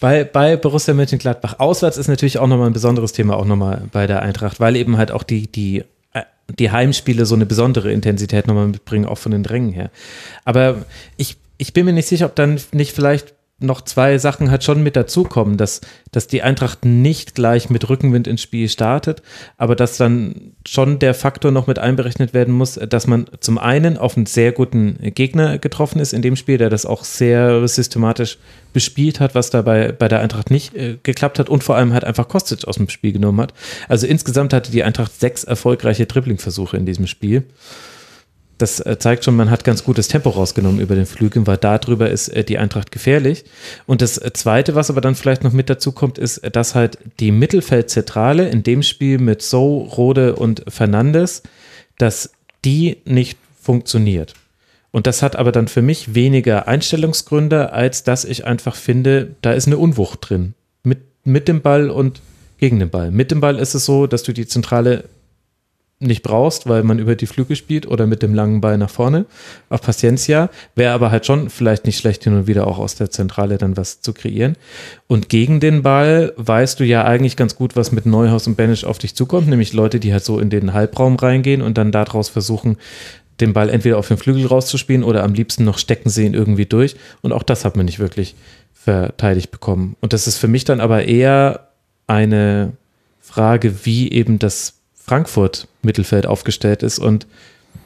bei, 0.00 0.24
bei 0.24 0.56
Borussia 0.56 0.92
Mönchengladbach 0.92 1.60
auswärts 1.60 1.96
ist 1.96 2.08
natürlich 2.08 2.38
auch 2.38 2.48
nochmal 2.48 2.66
ein 2.66 2.72
besonderes 2.72 3.12
Thema, 3.12 3.36
auch 3.36 3.44
nochmal 3.44 3.82
bei 3.92 4.08
der 4.08 4.20
Eintracht, 4.22 4.58
weil 4.58 4.74
eben 4.74 4.96
halt 4.96 5.12
auch 5.12 5.22
die, 5.22 5.46
die, 5.46 5.84
äh, 6.12 6.22
die 6.58 6.72
Heimspiele 6.72 7.24
so 7.24 7.36
eine 7.36 7.46
besondere 7.46 7.92
Intensität 7.92 8.48
nochmal 8.48 8.66
mitbringen, 8.66 9.06
auch 9.06 9.18
von 9.18 9.30
den 9.30 9.44
Drängen 9.44 9.72
her. 9.72 9.90
Aber 10.44 10.78
ich, 11.16 11.36
ich 11.58 11.72
bin 11.72 11.84
mir 11.84 11.92
nicht 11.92 12.08
sicher, 12.08 12.26
ob 12.26 12.34
dann 12.34 12.60
nicht 12.72 12.92
vielleicht 12.92 13.34
noch 13.60 13.80
zwei 13.80 14.18
Sachen 14.18 14.52
halt 14.52 14.62
schon 14.62 14.84
mit 14.84 14.94
dazukommen, 14.94 15.56
dass, 15.56 15.80
dass 16.12 16.28
die 16.28 16.42
Eintracht 16.42 16.84
nicht 16.84 17.34
gleich 17.34 17.70
mit 17.70 17.88
Rückenwind 17.88 18.28
ins 18.28 18.40
Spiel 18.40 18.68
startet, 18.68 19.20
aber 19.56 19.74
dass 19.74 19.96
dann 19.96 20.52
schon 20.64 21.00
der 21.00 21.12
Faktor 21.12 21.50
noch 21.50 21.66
mit 21.66 21.80
einberechnet 21.80 22.34
werden 22.34 22.54
muss, 22.54 22.74
dass 22.74 23.08
man 23.08 23.26
zum 23.40 23.58
einen 23.58 23.98
auf 23.98 24.16
einen 24.16 24.26
sehr 24.26 24.52
guten 24.52 24.98
Gegner 25.12 25.58
getroffen 25.58 25.98
ist 25.98 26.12
in 26.12 26.22
dem 26.22 26.36
Spiel, 26.36 26.58
der 26.58 26.70
das 26.70 26.86
auch 26.86 27.02
sehr 27.02 27.66
systematisch 27.66 28.38
bespielt 28.72 29.18
hat, 29.18 29.34
was 29.34 29.50
dabei 29.50 29.90
bei 29.90 30.06
der 30.06 30.20
Eintracht 30.20 30.52
nicht 30.52 30.76
äh, 30.76 30.98
geklappt 31.02 31.40
hat 31.40 31.48
und 31.48 31.64
vor 31.64 31.74
allem 31.74 31.92
halt 31.92 32.04
einfach 32.04 32.28
Kostic 32.28 32.68
aus 32.68 32.76
dem 32.76 32.88
Spiel 32.88 33.12
genommen 33.12 33.40
hat. 33.40 33.54
Also 33.88 34.06
insgesamt 34.06 34.52
hatte 34.52 34.70
die 34.70 34.84
Eintracht 34.84 35.18
sechs 35.18 35.42
erfolgreiche 35.42 36.06
Dribbling-Versuche 36.06 36.76
in 36.76 36.86
diesem 36.86 37.08
Spiel 37.08 37.44
das 38.58 38.80
äh, 38.80 38.98
zeigt 38.98 39.24
schon, 39.24 39.36
man 39.36 39.50
hat 39.50 39.64
ganz 39.64 39.84
gutes 39.84 40.08
Tempo 40.08 40.30
rausgenommen 40.30 40.80
über 40.80 40.94
den 40.94 41.06
Flügeln, 41.06 41.46
weil 41.46 41.56
darüber 41.56 42.10
ist 42.10 42.28
äh, 42.28 42.44
die 42.44 42.58
Eintracht 42.58 42.90
gefährlich. 42.90 43.44
Und 43.86 44.02
das 44.02 44.18
äh, 44.18 44.32
Zweite, 44.32 44.74
was 44.74 44.90
aber 44.90 45.00
dann 45.00 45.14
vielleicht 45.14 45.44
noch 45.44 45.52
mit 45.52 45.70
dazu 45.70 45.92
kommt, 45.92 46.18
ist, 46.18 46.42
dass 46.52 46.74
halt 46.74 46.98
die 47.20 47.30
Mittelfeldzentrale 47.30 48.48
in 48.48 48.64
dem 48.64 48.82
Spiel 48.82 49.18
mit 49.18 49.42
So, 49.42 49.78
Rode 49.78 50.36
und 50.36 50.64
Fernandes, 50.68 51.42
dass 51.98 52.32
die 52.64 52.98
nicht 53.04 53.38
funktioniert. 53.60 54.34
Und 54.90 55.06
das 55.06 55.22
hat 55.22 55.36
aber 55.36 55.52
dann 55.52 55.68
für 55.68 55.82
mich 55.82 56.14
weniger 56.14 56.66
Einstellungsgründe, 56.66 57.72
als 57.72 58.02
dass 58.02 58.24
ich 58.24 58.44
einfach 58.44 58.74
finde, 58.74 59.36
da 59.42 59.52
ist 59.52 59.66
eine 59.66 59.78
Unwucht 59.78 60.28
drin. 60.28 60.54
Mit, 60.82 60.98
mit 61.24 61.46
dem 61.46 61.60
Ball 61.60 61.90
und 61.90 62.20
gegen 62.58 62.80
den 62.80 62.90
Ball. 62.90 63.10
Mit 63.10 63.30
dem 63.30 63.40
Ball 63.40 63.58
ist 63.58 63.74
es 63.74 63.84
so, 63.84 64.06
dass 64.06 64.24
du 64.24 64.32
die 64.32 64.46
Zentrale 64.46 65.04
nicht 66.00 66.22
brauchst, 66.22 66.68
weil 66.68 66.84
man 66.84 67.00
über 67.00 67.16
die 67.16 67.26
Flügel 67.26 67.56
spielt 67.56 67.86
oder 67.86 68.06
mit 68.06 68.22
dem 68.22 68.32
langen 68.32 68.60
Ball 68.60 68.78
nach 68.78 68.90
vorne 68.90 69.26
auf 69.68 69.82
Paciencia. 69.82 70.48
Wäre 70.76 70.92
aber 70.92 71.10
halt 71.10 71.26
schon 71.26 71.50
vielleicht 71.50 71.86
nicht 71.86 71.98
schlecht, 71.98 72.22
hin 72.22 72.34
und 72.34 72.46
wieder 72.46 72.68
auch 72.68 72.78
aus 72.78 72.94
der 72.94 73.10
Zentrale 73.10 73.58
dann 73.58 73.76
was 73.76 74.00
zu 74.00 74.12
kreieren. 74.12 74.56
Und 75.08 75.28
gegen 75.28 75.58
den 75.58 75.82
Ball 75.82 76.32
weißt 76.36 76.78
du 76.78 76.84
ja 76.84 77.04
eigentlich 77.04 77.36
ganz 77.36 77.56
gut, 77.56 77.74
was 77.74 77.90
mit 77.90 78.06
Neuhaus 78.06 78.46
und 78.46 78.56
Banish 78.56 78.84
auf 78.84 78.98
dich 78.98 79.16
zukommt, 79.16 79.48
nämlich 79.48 79.72
Leute, 79.72 79.98
die 79.98 80.12
halt 80.12 80.24
so 80.24 80.38
in 80.38 80.50
den 80.50 80.72
Halbraum 80.72 81.16
reingehen 81.16 81.62
und 81.62 81.76
dann 81.76 81.90
daraus 81.90 82.28
versuchen, 82.28 82.76
den 83.40 83.52
Ball 83.52 83.68
entweder 83.68 83.98
auf 83.98 84.08
den 84.08 84.18
Flügel 84.18 84.46
rauszuspielen 84.46 85.02
oder 85.02 85.24
am 85.24 85.34
liebsten 85.34 85.64
noch 85.64 85.78
stecken 85.78 86.10
sie 86.10 86.26
ihn 86.26 86.34
irgendwie 86.34 86.66
durch. 86.66 86.96
Und 87.22 87.32
auch 87.32 87.42
das 87.42 87.64
hat 87.64 87.76
man 87.76 87.86
nicht 87.86 87.98
wirklich 87.98 88.36
verteidigt 88.72 89.50
bekommen. 89.50 89.96
Und 90.00 90.12
das 90.12 90.28
ist 90.28 90.38
für 90.38 90.48
mich 90.48 90.64
dann 90.64 90.80
aber 90.80 91.04
eher 91.04 91.68
eine 92.06 92.72
Frage, 93.20 93.84
wie 93.84 94.10
eben 94.10 94.38
das 94.38 94.77
Frankfurt 95.08 95.68
Mittelfeld 95.82 96.26
aufgestellt 96.26 96.82
ist 96.82 96.98
und 96.98 97.26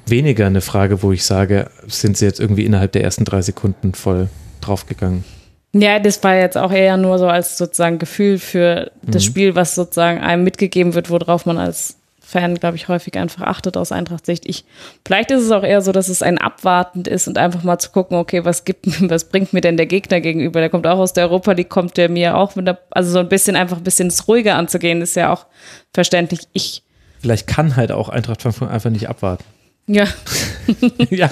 weniger 0.07 0.47
eine 0.47 0.61
Frage, 0.61 1.02
wo 1.02 1.12
ich 1.12 1.25
sage, 1.25 1.71
sind 1.87 2.17
sie 2.17 2.25
jetzt 2.25 2.41
irgendwie 2.41 2.65
innerhalb 2.65 2.91
der 2.93 3.04
ersten 3.04 3.25
drei 3.25 3.41
Sekunden 3.43 3.95
voll 3.95 4.28
draufgegangen. 4.61 5.25
Ja, 5.73 5.99
das 6.00 6.23
war 6.25 6.35
jetzt 6.35 6.58
auch 6.58 6.73
eher 6.73 6.97
nur 6.97 7.19
so 7.19 7.28
als 7.28 7.56
sozusagen 7.56 7.99
Gefühl 7.99 8.39
für 8.39 8.91
das 9.02 9.23
Mhm. 9.23 9.26
Spiel, 9.26 9.54
was 9.54 9.75
sozusagen 9.75 10.21
einem 10.21 10.45
mitgegeben 10.45 10.95
wird, 10.95 11.08
worauf 11.08 11.47
man 11.47 11.58
als 11.58 11.97
Fan, 12.21 12.54
glaube 12.56 12.76
ich, 12.76 12.89
häufig 12.89 13.17
einfach 13.17 13.43
achtet 13.43 13.76
aus 13.76 13.93
Eintracht-Sicht. 13.93 14.45
Ich, 14.47 14.65
vielleicht 15.06 15.30
ist 15.30 15.43
es 15.43 15.50
auch 15.50 15.63
eher 15.63 15.82
so, 15.82 15.93
dass 15.93 16.08
es 16.08 16.23
ein 16.23 16.39
abwartend 16.39 17.06
ist 17.06 17.28
und 17.28 17.37
einfach 17.39 17.63
mal 17.63 17.78
zu 17.78 17.91
gucken, 17.91 18.17
okay, 18.17 18.45
was 18.45 18.65
gibt, 18.65 18.87
was 19.11 19.25
bringt 19.28 19.52
mir 19.52 19.61
denn 19.61 19.76
der 19.76 19.87
Gegner 19.87 20.21
gegenüber? 20.21 20.61
Der 20.61 20.71
kommt 20.71 20.87
auch 20.87 20.99
aus 20.99 21.13
der 21.13 21.25
Europa 21.25 21.52
League, 21.52 21.69
kommt 21.69 21.97
der 21.97 22.08
mir 22.08 22.37
auch 22.37 22.54
mit 22.56 22.67
der, 22.67 22.78
also 22.91 23.13
so 23.13 23.19
ein 23.19 23.28
bisschen 23.28 23.54
einfach 23.54 23.76
ein 23.76 23.85
bisschen 23.85 24.13
ruhiger 24.26 24.56
anzugehen, 24.56 25.00
ist 25.02 25.15
ja 25.17 25.32
auch 25.32 25.47
verständlich. 25.93 26.41
Ich, 26.52 26.82
Vielleicht 27.23 27.47
kann 27.47 27.76
halt 27.76 27.93
auch 27.93 28.08
Eintracht 28.08 28.43
Frankfurt 28.43 28.69
einfach 28.69 28.91
nicht 28.91 29.08
abwarten. 29.08 29.45
ja, 29.87 30.06
ja. 31.11 31.30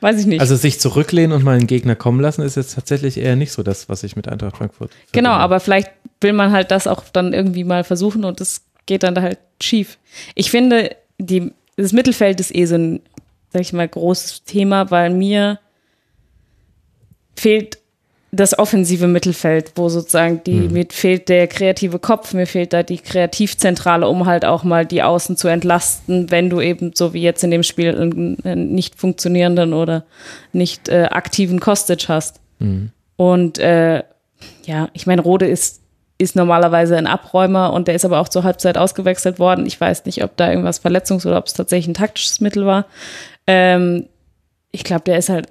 weiß 0.00 0.18
ich 0.18 0.26
nicht. 0.26 0.40
Also 0.40 0.56
sich 0.56 0.80
zurücklehnen 0.80 1.32
und 1.32 1.44
mal 1.44 1.56
einen 1.56 1.66
Gegner 1.66 1.94
kommen 1.94 2.20
lassen, 2.20 2.40
ist 2.42 2.56
jetzt 2.56 2.74
tatsächlich 2.74 3.18
eher 3.18 3.36
nicht 3.36 3.52
so 3.52 3.62
das, 3.62 3.88
was 3.90 4.02
ich 4.02 4.16
mit 4.16 4.28
Eintracht 4.28 4.56
Frankfurt. 4.56 4.90
Genau, 5.12 5.28
verbinde. 5.28 5.44
aber 5.44 5.60
vielleicht 5.60 5.90
will 6.22 6.32
man 6.32 6.52
halt 6.52 6.70
das 6.70 6.86
auch 6.86 7.04
dann 7.12 7.34
irgendwie 7.34 7.64
mal 7.64 7.84
versuchen 7.84 8.24
und 8.24 8.40
das 8.40 8.62
geht 8.86 9.02
dann 9.02 9.14
da 9.14 9.20
halt 9.20 9.38
schief. 9.62 9.98
Ich 10.34 10.50
finde, 10.50 10.96
die, 11.18 11.52
das 11.76 11.92
Mittelfeld 11.92 12.40
ist 12.40 12.54
eh 12.54 12.64
so 12.64 12.76
ein, 12.76 13.02
sag 13.52 13.60
ich 13.60 13.72
mal, 13.72 13.86
großes 13.86 14.44
Thema, 14.44 14.90
weil 14.90 15.10
mir 15.10 15.58
fehlt 17.36 17.78
das 18.34 18.58
offensive 18.58 19.06
Mittelfeld, 19.06 19.72
wo 19.76 19.88
sozusagen 19.88 20.42
die, 20.44 20.68
mir 20.68 20.86
fehlt 20.90 21.28
der 21.28 21.46
kreative 21.46 21.98
Kopf, 21.98 22.34
mir 22.34 22.46
fehlt 22.46 22.72
da 22.72 22.82
die 22.82 22.98
Kreativzentrale, 22.98 24.08
um 24.08 24.26
halt 24.26 24.44
auch 24.44 24.64
mal 24.64 24.84
die 24.84 25.02
Außen 25.02 25.36
zu 25.36 25.48
entlasten, 25.48 26.30
wenn 26.30 26.50
du 26.50 26.60
eben, 26.60 26.92
so 26.94 27.12
wie 27.12 27.22
jetzt 27.22 27.44
in 27.44 27.50
dem 27.50 27.62
Spiel, 27.62 27.94
einen, 28.44 28.74
nicht 28.74 28.96
funktionierenden 28.96 29.72
oder 29.72 30.04
nicht 30.52 30.88
äh, 30.88 31.04
aktiven 31.04 31.60
Kostic 31.60 32.08
hast. 32.08 32.40
Und 33.16 33.58
äh, 33.58 34.02
ja, 34.64 34.88
ich 34.92 35.06
meine, 35.06 35.22
Rode 35.22 35.46
ist, 35.46 35.80
ist 36.18 36.36
normalerweise 36.36 36.96
ein 36.96 37.06
Abräumer 37.06 37.72
und 37.72 37.88
der 37.88 37.94
ist 37.94 38.04
aber 38.04 38.20
auch 38.20 38.28
zur 38.28 38.44
Halbzeit 38.44 38.78
ausgewechselt 38.78 39.38
worden. 39.38 39.66
Ich 39.66 39.80
weiß 39.80 40.04
nicht, 40.06 40.22
ob 40.24 40.36
da 40.36 40.50
irgendwas 40.50 40.82
Verletzungs- 40.82 41.26
oder 41.26 41.38
ob 41.38 41.46
es 41.46 41.54
tatsächlich 41.54 41.88
ein 41.88 41.94
taktisches 41.94 42.40
Mittel 42.40 42.66
war. 42.66 42.86
Ähm, 43.46 44.06
ich 44.70 44.84
glaube, 44.84 45.04
der 45.04 45.18
ist 45.18 45.28
halt, 45.28 45.48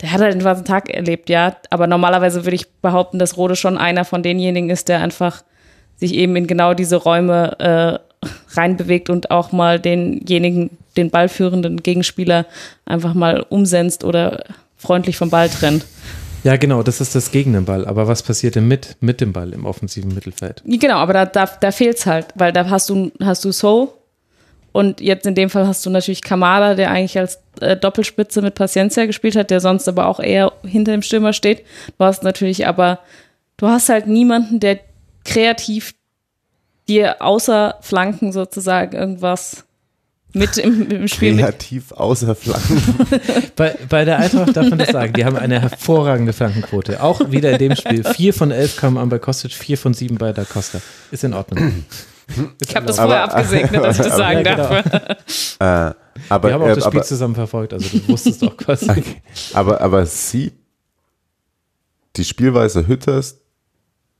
der 0.00 0.12
hat 0.12 0.20
halt 0.20 0.32
einen 0.32 0.40
schwarzen 0.40 0.64
Tag 0.64 0.88
erlebt, 0.88 1.28
ja. 1.28 1.56
Aber 1.70 1.86
normalerweise 1.86 2.44
würde 2.44 2.54
ich 2.54 2.70
behaupten, 2.80 3.18
dass 3.18 3.36
Rode 3.36 3.56
schon 3.56 3.78
einer 3.78 4.04
von 4.04 4.22
denjenigen 4.22 4.70
ist, 4.70 4.88
der 4.88 5.00
einfach 5.00 5.42
sich 5.96 6.14
eben 6.14 6.34
in 6.36 6.46
genau 6.46 6.74
diese 6.74 6.96
Räume 6.96 7.58
äh, 7.58 8.26
reinbewegt 8.56 9.10
und 9.10 9.30
auch 9.30 9.52
mal 9.52 9.78
denjenigen, 9.78 10.70
den 10.96 11.10
ballführenden 11.10 11.82
Gegenspieler 11.82 12.46
einfach 12.86 13.14
mal 13.14 13.44
umsenzt 13.48 14.04
oder 14.04 14.44
freundlich 14.76 15.16
vom 15.16 15.30
Ball 15.30 15.48
trennt. 15.48 15.84
Ja, 16.42 16.56
genau, 16.56 16.82
das 16.82 17.02
ist 17.02 17.14
das 17.14 17.30
gegen 17.30 17.52
den 17.52 17.66
Ball. 17.66 17.86
Aber 17.86 18.08
was 18.08 18.22
passiert 18.22 18.54
denn 18.54 18.66
mit, 18.66 18.96
mit 19.00 19.20
dem 19.20 19.34
Ball 19.34 19.52
im 19.52 19.66
offensiven 19.66 20.14
Mittelfeld? 20.14 20.62
Genau, 20.64 20.96
aber 20.96 21.12
da, 21.12 21.26
da, 21.26 21.46
da 21.46 21.70
fehlt 21.70 21.98
es 21.98 22.06
halt, 22.06 22.28
weil 22.34 22.52
da 22.52 22.68
hast 22.70 22.88
du, 22.88 23.12
hast 23.20 23.44
du 23.44 23.52
So 23.52 23.99
und 24.72 25.00
jetzt 25.00 25.26
in 25.26 25.34
dem 25.34 25.50
Fall 25.50 25.66
hast 25.66 25.84
du 25.84 25.90
natürlich 25.90 26.22
Kamada, 26.22 26.74
der 26.74 26.90
eigentlich 26.90 27.18
als 27.18 27.42
äh, 27.60 27.76
Doppelspitze 27.76 28.40
mit 28.42 28.54
Paciencia 28.54 29.06
gespielt 29.06 29.36
hat, 29.36 29.50
der 29.50 29.60
sonst 29.60 29.88
aber 29.88 30.06
auch 30.06 30.20
eher 30.20 30.52
hinter 30.64 30.92
dem 30.92 31.02
Stürmer 31.02 31.32
steht. 31.32 31.64
Du 31.98 32.04
hast 32.04 32.22
natürlich 32.22 32.66
aber, 32.66 33.00
du 33.56 33.66
hast 33.66 33.88
halt 33.88 34.06
niemanden, 34.06 34.60
der 34.60 34.80
kreativ 35.24 35.94
dir 36.88 37.22
außer 37.22 37.76
Flanken 37.80 38.32
sozusagen 38.32 38.96
irgendwas 38.96 39.64
mit 40.32 40.56
im, 40.58 40.90
im 40.90 41.08
Spiel 41.08 41.34
mit. 41.34 41.44
Kreativ 41.44 41.92
außer 41.92 42.34
Flanken. 42.34 42.80
Bei, 43.56 43.76
bei 43.88 44.04
der 44.04 44.18
Eintracht 44.18 44.56
darf 44.56 44.68
man 44.70 44.78
das 44.78 44.90
sagen. 44.90 45.12
Die 45.12 45.24
haben 45.24 45.36
eine 45.36 45.60
hervorragende 45.60 46.32
Flankenquote. 46.32 47.02
Auch 47.02 47.30
wieder 47.30 47.52
in 47.52 47.58
dem 47.58 47.76
Spiel. 47.76 48.04
Vier 48.04 48.32
von 48.32 48.50
elf 48.50 48.76
kamen 48.76 48.96
an 48.96 49.08
bei 49.08 49.18
Kostic, 49.18 49.52
vier 49.52 49.76
von 49.76 49.92
sieben 49.92 50.16
bei 50.16 50.32
Da 50.32 50.44
Costa. 50.44 50.80
Ist 51.10 51.24
in 51.24 51.34
Ordnung. 51.34 51.84
Ich 52.66 52.76
habe 52.76 52.86
das 52.86 52.98
Aber- 52.98 53.08
vorher 53.12 53.24
abgesegnet, 53.24 53.82
dass 53.84 53.98
ich 53.98 54.06
das 54.06 54.16
sagen 54.16 54.44
Ja, 54.44 54.54
genau. 54.54 54.68
darf. 54.68 55.94
äh, 55.94 55.94
aber, 56.28 56.48
Wir 56.48 56.54
haben 56.54 56.62
auch 56.62 56.68
äh, 56.68 56.74
das 56.76 56.84
Spiel 56.84 57.00
aber, 57.00 57.02
zusammen 57.06 57.34
verfolgt, 57.34 57.72
also 57.72 57.98
du 57.98 58.08
wusstest 58.08 58.42
doch 58.42 58.56
quasi. 58.56 58.88
okay. 58.90 59.16
aber, 59.52 59.80
aber 59.80 60.06
sieht 60.06 60.54
die 62.16 62.24
Spielweise 62.24 62.86
Hütters 62.86 63.38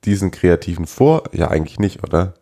diesen 0.03 0.31
Kreativen 0.31 0.87
vor? 0.87 1.23
Ja, 1.31 1.49
eigentlich 1.49 1.79
nicht, 1.79 2.03
oder? 2.03 2.33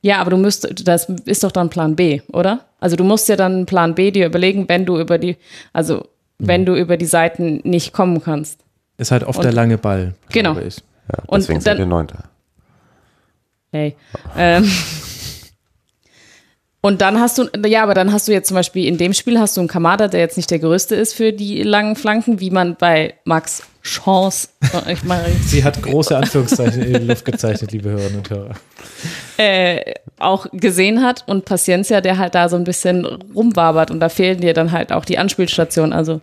Ja, 0.00 0.18
aber 0.20 0.30
du 0.30 0.36
müsst, 0.36 0.86
das 0.86 1.08
ist 1.24 1.42
doch 1.42 1.50
dann 1.52 1.70
Plan 1.70 1.96
B, 1.96 2.20
oder? 2.32 2.64
Also 2.80 2.94
du 2.96 3.02
musst 3.04 3.28
ja 3.28 3.36
dann 3.36 3.52
einen 3.52 3.66
Plan 3.66 3.94
B 3.94 4.10
dir 4.12 4.26
überlegen, 4.26 4.68
wenn 4.68 4.86
du 4.86 4.98
über 4.98 5.18
die, 5.18 5.36
also 5.72 6.06
wenn 6.38 6.64
du 6.64 6.76
über 6.76 6.96
die 6.96 7.04
Seiten 7.06 7.60
nicht 7.64 7.92
kommen 7.92 8.22
kannst. 8.22 8.60
Ist 8.96 9.10
halt 9.10 9.24
oft 9.24 9.38
Und- 9.38 9.44
der 9.44 9.52
lange 9.52 9.76
Ball, 9.78 10.14
Genau. 10.30 10.56
ich. 10.58 10.76
Ja, 11.10 11.24
Und 11.26 11.40
deswegen 11.40 11.58
dann- 11.58 11.62
seid 11.64 11.78
ihr 11.80 11.86
Neunter. 11.86 12.24
Hey. 13.72 13.96
Ähm, 14.36 14.64
Und 16.80 17.00
dann 17.00 17.18
hast 17.18 17.38
du, 17.38 17.48
ja, 17.66 17.82
aber 17.82 17.94
dann 17.94 18.12
hast 18.12 18.28
du 18.28 18.32
jetzt 18.32 18.48
zum 18.48 18.54
Beispiel 18.54 18.86
in 18.86 18.98
dem 18.98 19.12
Spiel 19.12 19.40
hast 19.40 19.56
du 19.56 19.60
einen 19.60 19.68
Kamada, 19.68 20.06
der 20.06 20.20
jetzt 20.20 20.36
nicht 20.36 20.50
der 20.50 20.60
größte 20.60 20.94
ist 20.94 21.12
für 21.12 21.32
die 21.32 21.62
langen 21.62 21.96
Flanken, 21.96 22.38
wie 22.38 22.50
man 22.50 22.76
bei 22.76 23.14
Max 23.24 23.62
Chance, 23.82 24.48
ich 24.88 25.02
meine, 25.02 25.28
Sie 25.46 25.64
hat 25.64 25.82
große 25.82 26.16
Anführungszeichen 26.16 26.82
in 26.82 27.00
die 27.00 27.06
Luft 27.06 27.24
gezeichnet, 27.24 27.72
liebe 27.72 27.90
Hörerinnen 27.90 28.18
und 28.18 28.30
Hörer. 28.30 28.54
äh, 29.38 29.94
auch 30.18 30.46
gesehen 30.52 31.02
hat 31.02 31.24
und 31.26 31.46
Paciencia, 31.46 32.00
der 32.00 32.18
halt 32.18 32.34
da 32.34 32.48
so 32.48 32.56
ein 32.56 32.64
bisschen 32.64 33.04
rumwabert 33.34 33.90
und 33.90 34.00
da 34.00 34.08
fehlen 34.08 34.40
dir 34.40 34.52
dann 34.52 34.72
halt 34.72 34.92
auch 34.92 35.04
die 35.04 35.18
Anspielstationen. 35.18 35.92
Also 35.92 36.20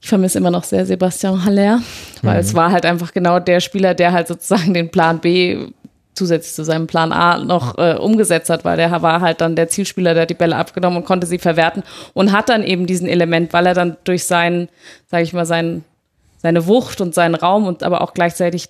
ich 0.00 0.08
vermisse 0.08 0.38
immer 0.38 0.50
noch 0.50 0.64
sehr 0.64 0.86
Sebastian 0.86 1.44
Haller, 1.44 1.82
weil 2.22 2.40
es 2.40 2.54
war 2.54 2.72
halt 2.72 2.86
einfach 2.86 3.12
genau 3.12 3.38
der 3.38 3.60
Spieler, 3.60 3.94
der 3.94 4.12
halt 4.12 4.28
sozusagen 4.28 4.72
den 4.72 4.90
Plan 4.90 5.20
B 5.20 5.66
zusätzlich 6.14 6.54
zu 6.54 6.64
seinem 6.64 6.86
Plan 6.86 7.12
A 7.12 7.38
noch 7.38 7.78
äh, 7.78 7.94
umgesetzt 7.94 8.50
hat, 8.50 8.64
weil 8.64 8.76
der 8.76 9.02
war 9.02 9.20
halt 9.20 9.40
dann 9.40 9.56
der 9.56 9.68
Zielspieler, 9.68 10.14
der 10.14 10.22
hat 10.22 10.30
die 10.30 10.34
Bälle 10.34 10.56
abgenommen 10.56 10.98
und 10.98 11.04
konnte 11.04 11.26
sie 11.26 11.38
verwerten 11.38 11.82
und 12.12 12.32
hat 12.32 12.48
dann 12.48 12.64
eben 12.64 12.86
diesen 12.86 13.08
Element, 13.08 13.52
weil 13.52 13.66
er 13.66 13.74
dann 13.74 13.96
durch 14.04 14.24
seinen, 14.24 14.68
sage 15.06 15.22
ich 15.22 15.32
mal, 15.32 15.46
seinen, 15.46 15.84
seine 16.38 16.66
Wucht 16.66 17.00
und 17.00 17.14
seinen 17.14 17.34
Raum 17.34 17.66
und 17.66 17.82
aber 17.82 18.02
auch 18.02 18.14
gleichzeitig 18.14 18.68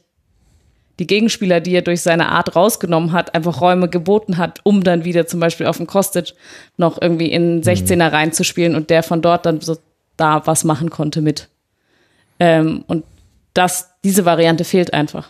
die 0.98 1.06
Gegenspieler, 1.06 1.60
die 1.60 1.74
er 1.74 1.82
durch 1.82 2.02
seine 2.02 2.28
Art 2.28 2.54
rausgenommen 2.54 3.12
hat, 3.12 3.34
einfach 3.34 3.60
Räume 3.60 3.88
geboten 3.88 4.36
hat, 4.36 4.60
um 4.62 4.84
dann 4.84 5.04
wieder 5.04 5.26
zum 5.26 5.40
Beispiel 5.40 5.66
auf 5.66 5.78
den 5.78 5.86
Kostic 5.86 6.34
noch 6.76 7.00
irgendwie 7.00 7.32
in 7.32 7.62
16er 7.62 8.12
reinzuspielen 8.12 8.76
und 8.76 8.90
der 8.90 9.02
von 9.02 9.22
dort 9.22 9.46
dann 9.46 9.60
so 9.60 9.78
da 10.16 10.46
was 10.46 10.64
machen 10.64 10.90
konnte 10.90 11.22
mit. 11.22 11.48
Ähm, 12.38 12.84
und 12.86 13.04
das, 13.54 13.90
diese 14.04 14.24
Variante 14.24 14.64
fehlt 14.64 14.92
einfach. 14.92 15.28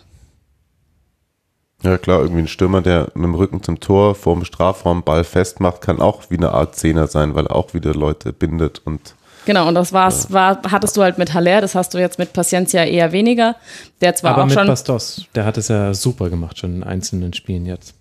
Ja 1.82 1.98
klar, 1.98 2.20
irgendwie 2.20 2.42
ein 2.42 2.48
Stürmer, 2.48 2.80
der 2.80 3.08
mit 3.14 3.24
dem 3.24 3.34
Rücken 3.34 3.62
zum 3.62 3.80
Tor 3.80 4.14
vor 4.14 4.34
dem 4.34 4.44
Strafraum 4.44 5.02
Ball 5.02 5.24
festmacht, 5.24 5.80
kann 5.80 6.00
auch 6.00 6.22
wie 6.28 6.36
eine 6.36 6.52
Art 6.52 6.76
Zehner 6.76 7.08
sein, 7.08 7.34
weil 7.34 7.46
er 7.46 7.56
auch 7.56 7.74
wieder 7.74 7.94
Leute 7.94 8.32
bindet 8.32 8.80
und 8.84 9.14
Genau, 9.44 9.66
und 9.66 9.74
das 9.74 9.92
war's, 9.92 10.30
war, 10.30 10.60
hattest 10.70 10.96
du 10.96 11.02
halt 11.02 11.18
mit 11.18 11.34
Haller, 11.34 11.60
das 11.60 11.74
hast 11.74 11.94
du 11.94 11.98
jetzt 11.98 12.18
mit 12.18 12.32
Paciencia 12.32 12.84
eher 12.84 13.10
weniger. 13.10 13.56
Der 14.00 14.14
zwar 14.14 14.32
Aber 14.32 14.42
auch 14.42 14.46
mit 14.46 14.54
schon. 14.54 14.68
Bastos, 14.68 15.26
der 15.34 15.44
hat 15.44 15.58
es 15.58 15.66
ja 15.66 15.92
super 15.94 16.30
gemacht, 16.30 16.58
schon 16.58 16.76
in 16.76 16.84
einzelnen 16.84 17.32
Spielen 17.32 17.66
jetzt. 17.66 17.94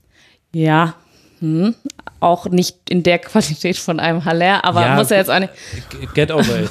Ja. 0.53 0.93
Hm, 1.41 1.73
auch 2.19 2.45
nicht 2.49 2.77
in 2.89 3.01
der 3.03 3.17
Qualität 3.19 3.75
von 3.77 3.99
einem 3.99 4.23
Haller, 4.25 4.63
aber 4.63 4.81
Ja, 4.81 4.95
muss 4.95 5.09
er 5.11 5.17
jetzt 5.17 5.31
auch 5.31 5.39
nicht. 5.39 5.51
Get 6.13 6.31
over 6.31 6.59
it. 6.59 6.69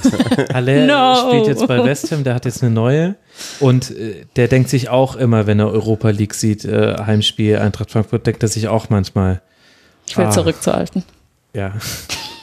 Haller 0.54 0.86
No. 0.86 1.28
spielt 1.28 1.48
jetzt 1.48 1.66
bei 1.66 1.82
West 1.84 2.10
Ham, 2.12 2.22
der 2.24 2.34
hat 2.36 2.44
jetzt 2.44 2.62
eine 2.62 2.72
neue 2.72 3.16
und 3.58 3.90
äh, 3.90 4.24
der 4.36 4.46
denkt 4.48 4.70
sich 4.70 4.88
auch 4.88 5.16
immer, 5.16 5.46
wenn 5.48 5.58
er 5.58 5.68
Europa 5.72 6.10
League 6.10 6.34
sieht, 6.34 6.64
äh, 6.64 6.96
Heimspiel 7.04 7.58
Eintracht 7.58 7.90
Frankfurt, 7.90 8.26
denkt 8.26 8.42
er 8.44 8.48
sich 8.48 8.68
auch 8.68 8.90
manchmal, 8.90 9.42
Ich 10.08 10.16
will 10.16 10.26
Ah. 10.26 10.30
zurück 10.30 10.62
zu 10.62 10.72
Alten. 10.72 11.02
ja, 11.52 11.72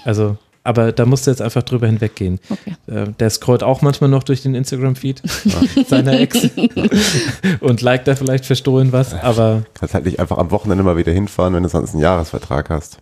also, 0.03 0.37
aber 0.67 0.91
da 0.91 1.05
musst 1.05 1.25
du 1.25 1.31
jetzt 1.31 1.41
einfach 1.41 1.63
drüber 1.63 1.87
hinweggehen. 1.87 2.39
Okay. 2.49 2.75
Äh, 2.87 3.11
der 3.19 3.29
scrollt 3.29 3.63
auch 3.63 3.81
manchmal 3.81 4.09
noch 4.09 4.23
durch 4.23 4.41
den 4.41 4.55
Instagram-Feed 4.55 5.21
seiner 5.87 6.19
Ex 6.19 6.49
und 7.61 7.81
liked 7.81 8.07
da 8.07 8.15
vielleicht 8.15 8.45
verstohlen 8.45 8.91
was, 8.91 9.13
aber 9.13 9.63
kannst 9.73 9.93
halt 9.93 10.05
nicht 10.05 10.19
einfach 10.19 10.37
am 10.37 10.51
Wochenende 10.51 10.83
mal 10.83 10.97
wieder 10.97 11.11
hinfahren, 11.11 11.53
wenn 11.53 11.63
du 11.63 11.69
sonst 11.69 11.93
einen 11.93 12.01
Jahresvertrag 12.01 12.69
hast. 12.69 12.99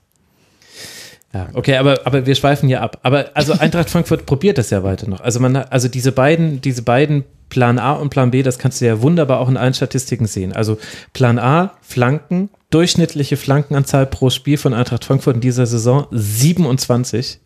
Ja, 1.36 1.50
okay, 1.52 1.76
aber, 1.76 2.00
aber 2.06 2.26
wir 2.26 2.34
schweifen 2.34 2.70
ja 2.70 2.80
ab. 2.80 3.00
Aber 3.04 3.32
also 3.34 3.52
Eintracht 3.60 3.90
Frankfurt 3.90 4.26
probiert 4.26 4.58
das 4.58 4.70
ja 4.70 4.84
weiter 4.84 5.10
noch. 5.10 5.20
Also 5.20 5.42
man 5.42 5.58
hat, 5.58 5.72
also 5.72 5.90
diese 5.90 6.14
beiden, 6.14 6.62
diese 6.62 6.82
beiden 6.82 7.26
Plan 7.50 7.78
A 7.78 7.94
und 7.94 8.10
Plan 8.10 8.32
B, 8.32 8.42
das 8.42 8.58
kannst 8.58 8.80
du 8.80 8.86
ja 8.86 9.02
wunderbar 9.02 9.42
auch 9.42 9.50
in 9.50 9.58
allen 9.58 9.74
Statistiken 9.74 10.28
sehen. 10.28 10.54
Also 10.54 10.78
Plan 11.12 11.38
A, 11.38 11.74
Flanken, 11.82 12.50
durchschnittliche 12.70 13.36
Flankenanzahl 13.36 14.06
pro 14.06 14.30
Spiel 14.30 14.58
von 14.58 14.74
Eintracht 14.74 15.04
Frankfurt 15.04 15.36
in 15.36 15.42
dieser 15.42 15.66
Saison 15.66 16.08
27. 16.12 17.40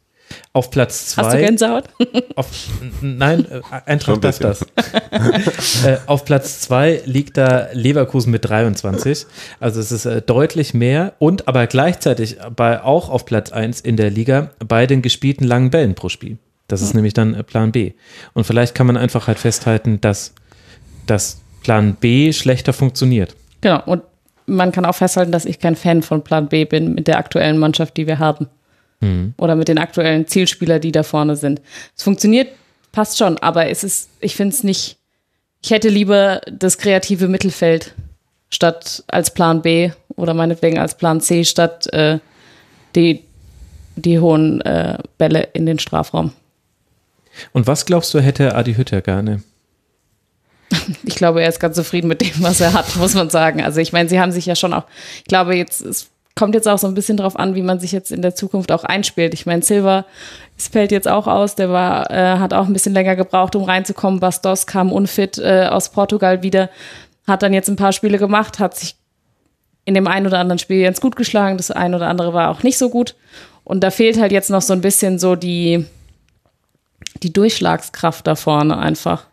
Auf 0.53 0.71
Platz 0.71 1.15
Hast 1.15 1.27
du 1.27 1.31
zwei. 1.31 1.41
Gänsehaut? 1.41 1.85
Auf, 2.35 2.47
nein, 3.01 3.45
äh, 3.49 3.61
Eintracht 3.85 4.23
darf 4.23 4.39
das. 4.39 4.61
äh, 5.85 5.97
auf 6.07 6.25
Platz 6.25 6.61
zwei 6.61 7.01
liegt 7.05 7.37
da 7.37 7.67
Leverkusen 7.73 8.31
mit 8.31 8.45
23. 8.45 9.25
Also 9.59 9.79
es 9.79 9.91
ist 9.91 10.05
äh, 10.05 10.21
deutlich 10.21 10.73
mehr 10.73 11.13
und 11.19 11.47
aber 11.47 11.67
gleichzeitig 11.67 12.37
bei 12.55 12.81
auch 12.81 13.09
auf 13.09 13.25
Platz 13.25 13.51
eins 13.51 13.81
in 13.81 13.97
der 13.97 14.09
Liga 14.09 14.51
bei 14.59 14.87
den 14.87 15.01
gespielten 15.01 15.45
langen 15.45 15.69
Bällen 15.69 15.95
pro 15.95 16.09
Spiel. 16.09 16.37
Das 16.67 16.81
ist 16.81 16.93
nämlich 16.93 17.13
dann 17.13 17.33
äh, 17.33 17.43
Plan 17.43 17.71
B. 17.71 17.93
Und 18.33 18.45
vielleicht 18.45 18.75
kann 18.75 18.87
man 18.87 18.97
einfach 18.97 19.27
halt 19.27 19.39
festhalten, 19.39 19.99
dass 20.01 20.33
das 21.05 21.41
Plan 21.63 21.95
B 21.95 22.31
schlechter 22.31 22.73
funktioniert. 22.73 23.35
Genau. 23.61 23.81
Und 23.85 24.03
man 24.45 24.71
kann 24.71 24.85
auch 24.85 24.95
festhalten, 24.95 25.31
dass 25.31 25.45
ich 25.45 25.59
kein 25.59 25.75
Fan 25.75 26.01
von 26.01 26.23
Plan 26.23 26.47
B 26.47 26.65
bin 26.65 26.93
mit 26.93 27.07
der 27.07 27.17
aktuellen 27.17 27.57
Mannschaft, 27.57 27.97
die 27.97 28.07
wir 28.07 28.19
haben. 28.19 28.47
Oder 29.37 29.55
mit 29.55 29.67
den 29.67 29.77
aktuellen 29.77 30.27
Zielspielern, 30.27 30.81
die 30.81 30.91
da 30.91 31.03
vorne 31.03 31.35
sind. 31.35 31.61
Es 31.95 32.03
funktioniert, 32.03 32.49
passt 32.91 33.17
schon, 33.17 33.37
aber 33.37 33.69
es 33.69 33.83
ist, 33.83 34.09
ich 34.19 34.35
finde 34.35 34.55
es 34.55 34.63
nicht, 34.63 34.97
ich 35.61 35.71
hätte 35.71 35.89
lieber 35.89 36.41
das 36.51 36.77
kreative 36.77 37.27
Mittelfeld 37.27 37.93
statt 38.49 39.03
als 39.07 39.33
Plan 39.33 39.61
B 39.61 39.91
oder 40.15 40.33
meinetwegen 40.33 40.79
als 40.79 40.95
Plan 40.95 41.21
C 41.21 41.45
statt 41.45 41.91
äh, 41.93 42.19
die, 42.95 43.23
die 43.95 44.19
hohen 44.19 44.61
äh, 44.61 44.97
Bälle 45.17 45.49
in 45.53 45.65
den 45.65 45.79
Strafraum. 45.79 46.33
Und 47.53 47.67
was 47.67 47.85
glaubst 47.85 48.13
du, 48.13 48.19
hätte 48.19 48.55
Adi 48.55 48.73
Hütter 48.73 49.01
gerne? 49.01 49.43
ich 51.03 51.15
glaube, 51.15 51.41
er 51.41 51.49
ist 51.49 51.59
ganz 51.59 51.75
zufrieden 51.75 52.07
mit 52.07 52.21
dem, 52.21 52.41
was 52.41 52.59
er 52.59 52.73
hat, 52.73 52.95
muss 52.95 53.13
man 53.13 53.29
sagen. 53.29 53.61
Also 53.61 53.79
ich 53.79 53.93
meine, 53.93 54.09
sie 54.09 54.19
haben 54.19 54.31
sich 54.31 54.45
ja 54.45 54.55
schon 54.55 54.73
auch, 54.73 54.85
ich 55.17 55.25
glaube, 55.25 55.55
jetzt 55.55 55.81
es 55.81 56.09
kommt 56.39 56.55
jetzt 56.55 56.69
auch 56.69 56.77
so 56.77 56.87
ein 56.87 56.93
bisschen 56.93 57.17
drauf 57.17 57.37
an, 57.37 57.53
wie 57.53 57.61
man 57.61 57.81
sich 57.81 57.91
jetzt 57.91 58.13
in 58.13 58.21
der 58.21 58.33
Zukunft 58.33 58.71
auch 58.71 58.85
einspielt. 58.85 59.33
Ich 59.33 59.45
meine, 59.45 59.61
Silva 59.61 60.05
es 60.57 60.69
fällt 60.69 60.91
jetzt 60.91 61.07
auch 61.07 61.27
aus, 61.27 61.55
der 61.55 61.69
war, 61.69 62.09
äh, 62.11 62.39
hat 62.39 62.53
auch 62.53 62.65
ein 62.65 62.71
bisschen 62.73 62.93
länger 62.93 63.17
gebraucht, 63.17 63.57
um 63.57 63.63
reinzukommen. 63.63 64.21
Bastos 64.21 64.65
kam 64.65 64.93
unfit 64.93 65.37
äh, 65.37 65.67
aus 65.69 65.89
Portugal 65.89 66.41
wieder, 66.41 66.69
hat 67.27 67.43
dann 67.43 67.53
jetzt 67.53 67.69
ein 67.69 67.75
paar 67.75 67.91
Spiele 67.91 68.17
gemacht, 68.17 68.59
hat 68.59 68.77
sich 68.77 68.95
in 69.83 69.95
dem 69.95 70.07
einen 70.07 70.27
oder 70.27 70.39
anderen 70.39 70.59
Spiel 70.59 70.83
ganz 70.83 71.01
gut 71.01 71.17
geschlagen, 71.17 71.57
das 71.57 71.71
ein 71.71 71.93
oder 71.93 72.07
andere 72.07 72.33
war 72.33 72.49
auch 72.49 72.63
nicht 72.63 72.77
so 72.77 72.89
gut. 72.89 73.15
Und 73.65 73.81
da 73.81 73.91
fehlt 73.91 74.17
halt 74.17 74.31
jetzt 74.31 74.49
noch 74.49 74.61
so 74.61 74.71
ein 74.71 74.81
bisschen 74.81 75.19
so 75.19 75.35
die, 75.35 75.85
die 77.21 77.33
Durchschlagskraft 77.33 78.25
da 78.27 78.35
vorne 78.35 78.77
einfach. 78.77 79.27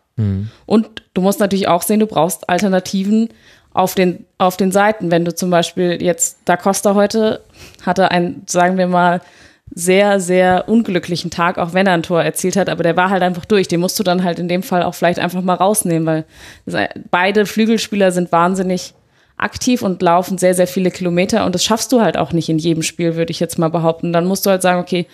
Und 0.65 1.03
du 1.13 1.21
musst 1.21 1.39
natürlich 1.39 1.67
auch 1.69 1.83
sehen, 1.83 1.99
du 1.99 2.07
brauchst 2.07 2.49
Alternativen 2.49 3.29
auf 3.77 3.93
den, 3.93 4.25
auf 4.39 4.57
den 4.57 4.71
Seiten. 4.71 5.11
Wenn 5.11 5.23
du 5.23 5.35
zum 5.35 5.51
Beispiel 5.51 6.01
jetzt, 6.01 6.39
Da 6.45 6.57
Costa 6.57 6.95
heute 6.95 7.41
hatte 7.85 8.09
einen, 8.09 8.41
sagen 8.47 8.77
wir 8.77 8.87
mal, 8.87 9.21
sehr, 9.69 10.19
sehr 10.19 10.67
unglücklichen 10.67 11.29
Tag, 11.29 11.59
auch 11.59 11.73
wenn 11.73 11.85
er 11.85 11.93
ein 11.93 12.01
Tor 12.01 12.23
erzielt 12.23 12.55
hat, 12.55 12.69
aber 12.69 12.81
der 12.81 12.97
war 12.97 13.09
halt 13.11 13.21
einfach 13.21 13.45
durch. 13.45 13.67
Den 13.67 13.81
musst 13.81 13.99
du 13.99 14.03
dann 14.03 14.23
halt 14.23 14.39
in 14.39 14.47
dem 14.47 14.63
Fall 14.63 14.81
auch 14.81 14.95
vielleicht 14.95 15.19
einfach 15.19 15.41
mal 15.41 15.55
rausnehmen, 15.55 16.25
weil 16.65 16.89
beide 17.11 17.45
Flügelspieler 17.45 18.11
sind 18.11 18.31
wahnsinnig 18.31 18.95
aktiv 19.35 19.83
und 19.83 20.01
laufen 20.01 20.39
sehr, 20.39 20.55
sehr 20.55 20.67
viele 20.67 20.89
Kilometer 20.89 21.45
und 21.45 21.53
das 21.53 21.63
schaffst 21.63 21.91
du 21.91 22.01
halt 22.01 22.17
auch 22.17 22.31
nicht 22.31 22.49
in 22.49 22.57
jedem 22.57 22.81
Spiel, 22.81 23.15
würde 23.15 23.29
ich 23.29 23.39
jetzt 23.39 23.59
mal 23.59 23.69
behaupten. 23.69 24.11
Dann 24.11 24.25
musst 24.25 24.45
du 24.47 24.49
halt 24.49 24.63
sagen, 24.63 24.81
okay, 24.81 25.05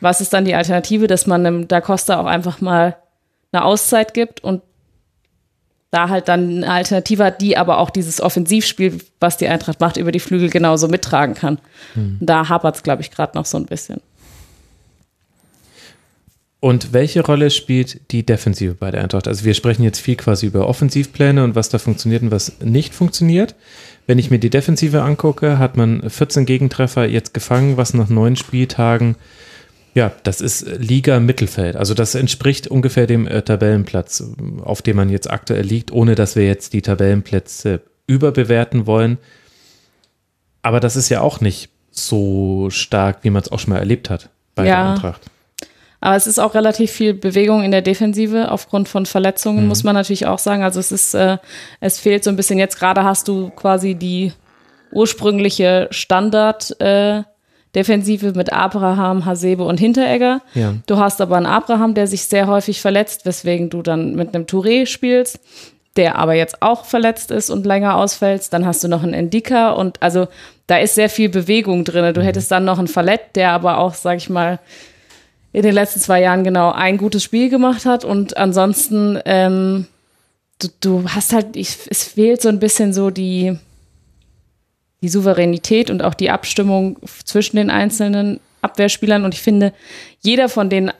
was 0.00 0.20
ist 0.20 0.34
dann 0.34 0.44
die 0.44 0.54
Alternative, 0.54 1.06
dass 1.06 1.26
man 1.26 1.46
einem 1.46 1.68
Da 1.68 1.80
Costa 1.80 2.20
auch 2.20 2.26
einfach 2.26 2.60
mal 2.60 2.96
eine 3.52 3.64
Auszeit 3.64 4.12
gibt 4.12 4.44
und 4.44 4.60
da 5.90 6.08
halt 6.08 6.28
dann 6.28 6.58
eine 6.58 6.70
Alternative 6.70 7.24
hat, 7.24 7.40
die 7.40 7.56
aber 7.56 7.78
auch 7.78 7.90
dieses 7.90 8.20
Offensivspiel, 8.20 8.98
was 9.18 9.36
die 9.36 9.48
Eintracht 9.48 9.80
macht, 9.80 9.96
über 9.96 10.12
die 10.12 10.20
Flügel 10.20 10.48
genauso 10.48 10.88
mittragen 10.88 11.34
kann. 11.34 11.58
Da 12.20 12.48
hapert 12.48 12.76
es, 12.76 12.82
glaube 12.82 13.02
ich, 13.02 13.10
gerade 13.10 13.36
noch 13.36 13.44
so 13.44 13.56
ein 13.58 13.66
bisschen. 13.66 14.00
Und 16.60 16.92
welche 16.92 17.24
Rolle 17.24 17.50
spielt 17.50 18.12
die 18.12 18.24
Defensive 18.24 18.74
bei 18.74 18.90
der 18.90 19.02
Eintracht? 19.02 19.26
Also 19.26 19.46
wir 19.46 19.54
sprechen 19.54 19.82
jetzt 19.82 19.98
viel 19.98 20.16
quasi 20.16 20.46
über 20.46 20.68
Offensivpläne 20.68 21.42
und 21.42 21.54
was 21.54 21.70
da 21.70 21.78
funktioniert 21.78 22.22
und 22.22 22.30
was 22.30 22.60
nicht 22.60 22.94
funktioniert. 22.94 23.54
Wenn 24.06 24.18
ich 24.18 24.30
mir 24.30 24.38
die 24.38 24.50
Defensive 24.50 25.02
angucke, 25.02 25.58
hat 25.58 25.78
man 25.78 26.08
14 26.08 26.44
Gegentreffer 26.44 27.06
jetzt 27.06 27.32
gefangen, 27.32 27.78
was 27.78 27.94
nach 27.94 28.10
neun 28.10 28.36
Spieltagen, 28.36 29.16
ja, 29.94 30.12
das 30.22 30.40
ist 30.40 30.66
Liga 30.78 31.20
Mittelfeld. 31.20 31.76
Also 31.76 31.94
das 31.94 32.14
entspricht 32.14 32.68
ungefähr 32.68 33.06
dem 33.06 33.26
äh, 33.26 33.42
Tabellenplatz, 33.42 34.24
auf 34.62 34.82
dem 34.82 34.96
man 34.96 35.08
jetzt 35.08 35.30
aktuell 35.30 35.64
liegt, 35.64 35.92
ohne 35.92 36.14
dass 36.14 36.36
wir 36.36 36.46
jetzt 36.46 36.72
die 36.72 36.82
Tabellenplätze 36.82 37.80
überbewerten 38.06 38.86
wollen. 38.86 39.18
Aber 40.62 40.80
das 40.80 40.96
ist 40.96 41.08
ja 41.08 41.20
auch 41.20 41.40
nicht 41.40 41.70
so 41.90 42.68
stark, 42.70 43.18
wie 43.22 43.30
man 43.30 43.42
es 43.42 43.50
auch 43.50 43.58
schon 43.58 43.72
mal 43.72 43.78
erlebt 43.78 44.10
hat 44.10 44.28
bei 44.54 44.64
der 44.64 44.72
Ja. 44.72 44.92
Eintracht. 44.92 45.22
Aber 46.02 46.16
es 46.16 46.26
ist 46.26 46.38
auch 46.38 46.54
relativ 46.54 46.90
viel 46.90 47.12
Bewegung 47.12 47.62
in 47.62 47.72
der 47.72 47.82
Defensive 47.82 48.50
aufgrund 48.50 48.88
von 48.88 49.04
Verletzungen, 49.04 49.68
muss 49.68 49.84
man 49.84 49.94
natürlich 49.94 50.26
auch 50.26 50.38
sagen. 50.38 50.62
Also 50.62 50.80
es 50.80 50.92
ist, 50.92 51.14
äh, 51.14 51.36
es 51.80 51.98
fehlt 51.98 52.24
so 52.24 52.30
ein 52.30 52.36
bisschen. 52.36 52.58
Jetzt 52.58 52.78
gerade 52.78 53.04
hast 53.04 53.28
du 53.28 53.50
quasi 53.50 53.94
die 53.94 54.32
ursprüngliche 54.92 55.88
Standard 55.90 56.80
äh, 56.80 57.22
Defensive 57.74 58.32
mit 58.32 58.52
Abraham, 58.52 59.24
Hasebe 59.24 59.64
und 59.64 59.78
Hinteregger. 59.78 60.42
Ja. 60.54 60.74
Du 60.86 60.98
hast 60.98 61.20
aber 61.20 61.36
einen 61.36 61.46
Abraham, 61.46 61.94
der 61.94 62.06
sich 62.06 62.24
sehr 62.24 62.46
häufig 62.46 62.80
verletzt, 62.80 63.26
weswegen 63.26 63.70
du 63.70 63.82
dann 63.82 64.14
mit 64.14 64.34
einem 64.34 64.46
Touré 64.46 64.86
spielst, 64.86 65.38
der 65.96 66.16
aber 66.16 66.34
jetzt 66.34 66.62
auch 66.62 66.84
verletzt 66.84 67.30
ist 67.30 67.50
und 67.50 67.66
länger 67.66 67.96
ausfällt. 67.96 68.52
Dann 68.52 68.66
hast 68.66 68.82
du 68.82 68.88
noch 68.88 69.02
einen 69.02 69.14
Endika 69.14 69.70
und 69.70 70.02
also 70.02 70.26
da 70.66 70.78
ist 70.78 70.94
sehr 70.94 71.10
viel 71.10 71.28
Bewegung 71.28 71.84
drin. 71.84 72.12
Du 72.14 72.22
hättest 72.22 72.50
dann 72.50 72.64
noch 72.64 72.78
einen 72.78 72.88
Fallett, 72.88 73.34
der 73.34 73.50
aber 73.50 73.78
auch, 73.78 73.94
sag 73.94 74.16
ich 74.16 74.30
mal, 74.30 74.58
in 75.52 75.62
den 75.62 75.74
letzten 75.74 76.00
zwei 76.00 76.20
Jahren 76.20 76.44
genau 76.44 76.70
ein 76.70 76.96
gutes 76.96 77.24
Spiel 77.24 77.50
gemacht 77.50 77.84
hat 77.84 78.04
und 78.04 78.36
ansonsten 78.36 79.18
ähm, 79.24 79.86
du, 80.60 80.68
du 80.80 81.04
hast 81.08 81.32
halt, 81.32 81.56
ich, 81.56 81.76
es 81.88 82.04
fehlt 82.04 82.42
so 82.42 82.48
ein 82.48 82.60
bisschen 82.60 82.92
so 82.92 83.10
die, 83.10 83.58
die 85.02 85.08
Souveränität 85.08 85.90
und 85.90 86.02
auch 86.02 86.14
die 86.14 86.30
Abstimmung 86.30 86.98
zwischen 87.24 87.56
den 87.56 87.70
einzelnen 87.70 88.40
Abwehrspielern 88.62 89.24
und 89.24 89.34
ich 89.34 89.40
finde, 89.40 89.72
jeder 90.20 90.48
von 90.48 90.68
denen 90.68 90.92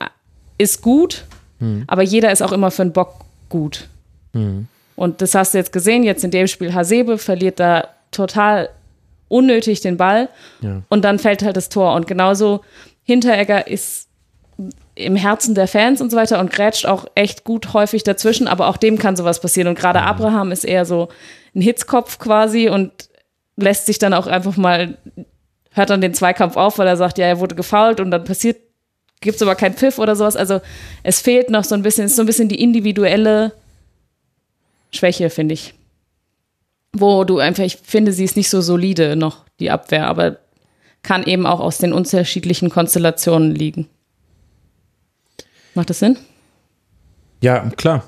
ist 0.57 0.81
gut, 0.81 1.25
hm. 1.59 1.83
aber 1.87 2.01
jeder 2.01 2.31
ist 2.31 2.41
auch 2.41 2.51
immer 2.51 2.71
für 2.71 2.81
einen 2.81 2.93
Bock 2.93 3.25
gut. 3.49 3.87
Hm. 4.33 4.67
Und 4.95 5.21
das 5.21 5.35
hast 5.35 5.53
du 5.53 5.57
jetzt 5.57 5.73
gesehen, 5.73 6.03
jetzt 6.03 6.23
in 6.23 6.31
dem 6.31 6.47
Spiel 6.47 6.73
Hasebe 6.73 7.17
verliert 7.17 7.59
da 7.59 7.87
total 8.11 8.69
unnötig 9.27 9.79
den 9.81 9.97
Ball 9.97 10.29
ja. 10.61 10.81
und 10.89 11.03
dann 11.03 11.17
fällt 11.17 11.43
halt 11.43 11.55
das 11.55 11.69
Tor. 11.69 11.95
Und 11.95 12.07
genauso 12.07 12.61
Hinteregger 13.03 13.67
ist 13.67 14.07
im 14.95 15.15
Herzen 15.15 15.55
der 15.55 15.67
Fans 15.67 16.01
und 16.01 16.11
so 16.11 16.17
weiter 16.17 16.39
und 16.39 16.51
grätscht 16.51 16.85
auch 16.85 17.05
echt 17.15 17.43
gut 17.43 17.73
häufig 17.73 18.03
dazwischen, 18.03 18.47
aber 18.47 18.67
auch 18.67 18.77
dem 18.77 18.97
kann 18.97 19.15
sowas 19.15 19.39
passieren. 19.39 19.69
Und 19.69 19.79
gerade 19.79 20.01
Abraham 20.01 20.51
ist 20.51 20.65
eher 20.65 20.85
so 20.85 21.09
ein 21.55 21.61
Hitzkopf 21.61 22.19
quasi 22.19 22.69
und 22.69 22.91
lässt 23.57 23.85
sich 23.85 23.99
dann 23.99 24.13
auch 24.13 24.27
einfach 24.27 24.57
mal, 24.57 24.97
hört 25.71 25.89
dann 25.89 26.01
den 26.01 26.13
Zweikampf 26.13 26.57
auf, 26.57 26.77
weil 26.77 26.87
er 26.87 26.97
sagt, 26.97 27.17
ja, 27.17 27.25
er 27.25 27.39
wurde 27.39 27.55
gefault 27.55 27.99
und 27.99 28.11
dann 28.11 28.23
passiert, 28.23 28.57
gibt 29.21 29.35
es 29.35 29.41
aber 29.41 29.55
keinen 29.55 29.75
Pfiff 29.75 29.99
oder 29.99 30.15
sowas. 30.15 30.35
Also 30.35 30.61
es 31.03 31.21
fehlt 31.21 31.49
noch 31.49 31.63
so 31.63 31.75
ein 31.75 31.83
bisschen, 31.83 32.05
ist 32.05 32.15
so 32.15 32.23
ein 32.23 32.25
bisschen 32.25 32.49
die 32.49 32.61
individuelle 32.61 33.53
Schwäche, 34.91 35.29
finde 35.29 35.53
ich. 35.53 35.73
Wo 36.93 37.23
du 37.23 37.39
einfach, 37.39 37.63
ich 37.63 37.77
finde, 37.77 38.11
sie 38.11 38.25
ist 38.25 38.35
nicht 38.35 38.49
so 38.49 38.61
solide 38.61 39.15
noch, 39.15 39.45
die 39.59 39.71
Abwehr, 39.71 40.07
aber 40.07 40.37
kann 41.03 41.23
eben 41.23 41.45
auch 41.45 41.59
aus 41.59 41.77
den 41.77 41.93
unterschiedlichen 41.93 42.69
Konstellationen 42.69 43.55
liegen. 43.55 43.87
Macht 45.73 45.89
das 45.89 45.99
Sinn? 45.99 46.17
Ja, 47.41 47.69
klar. 47.71 48.03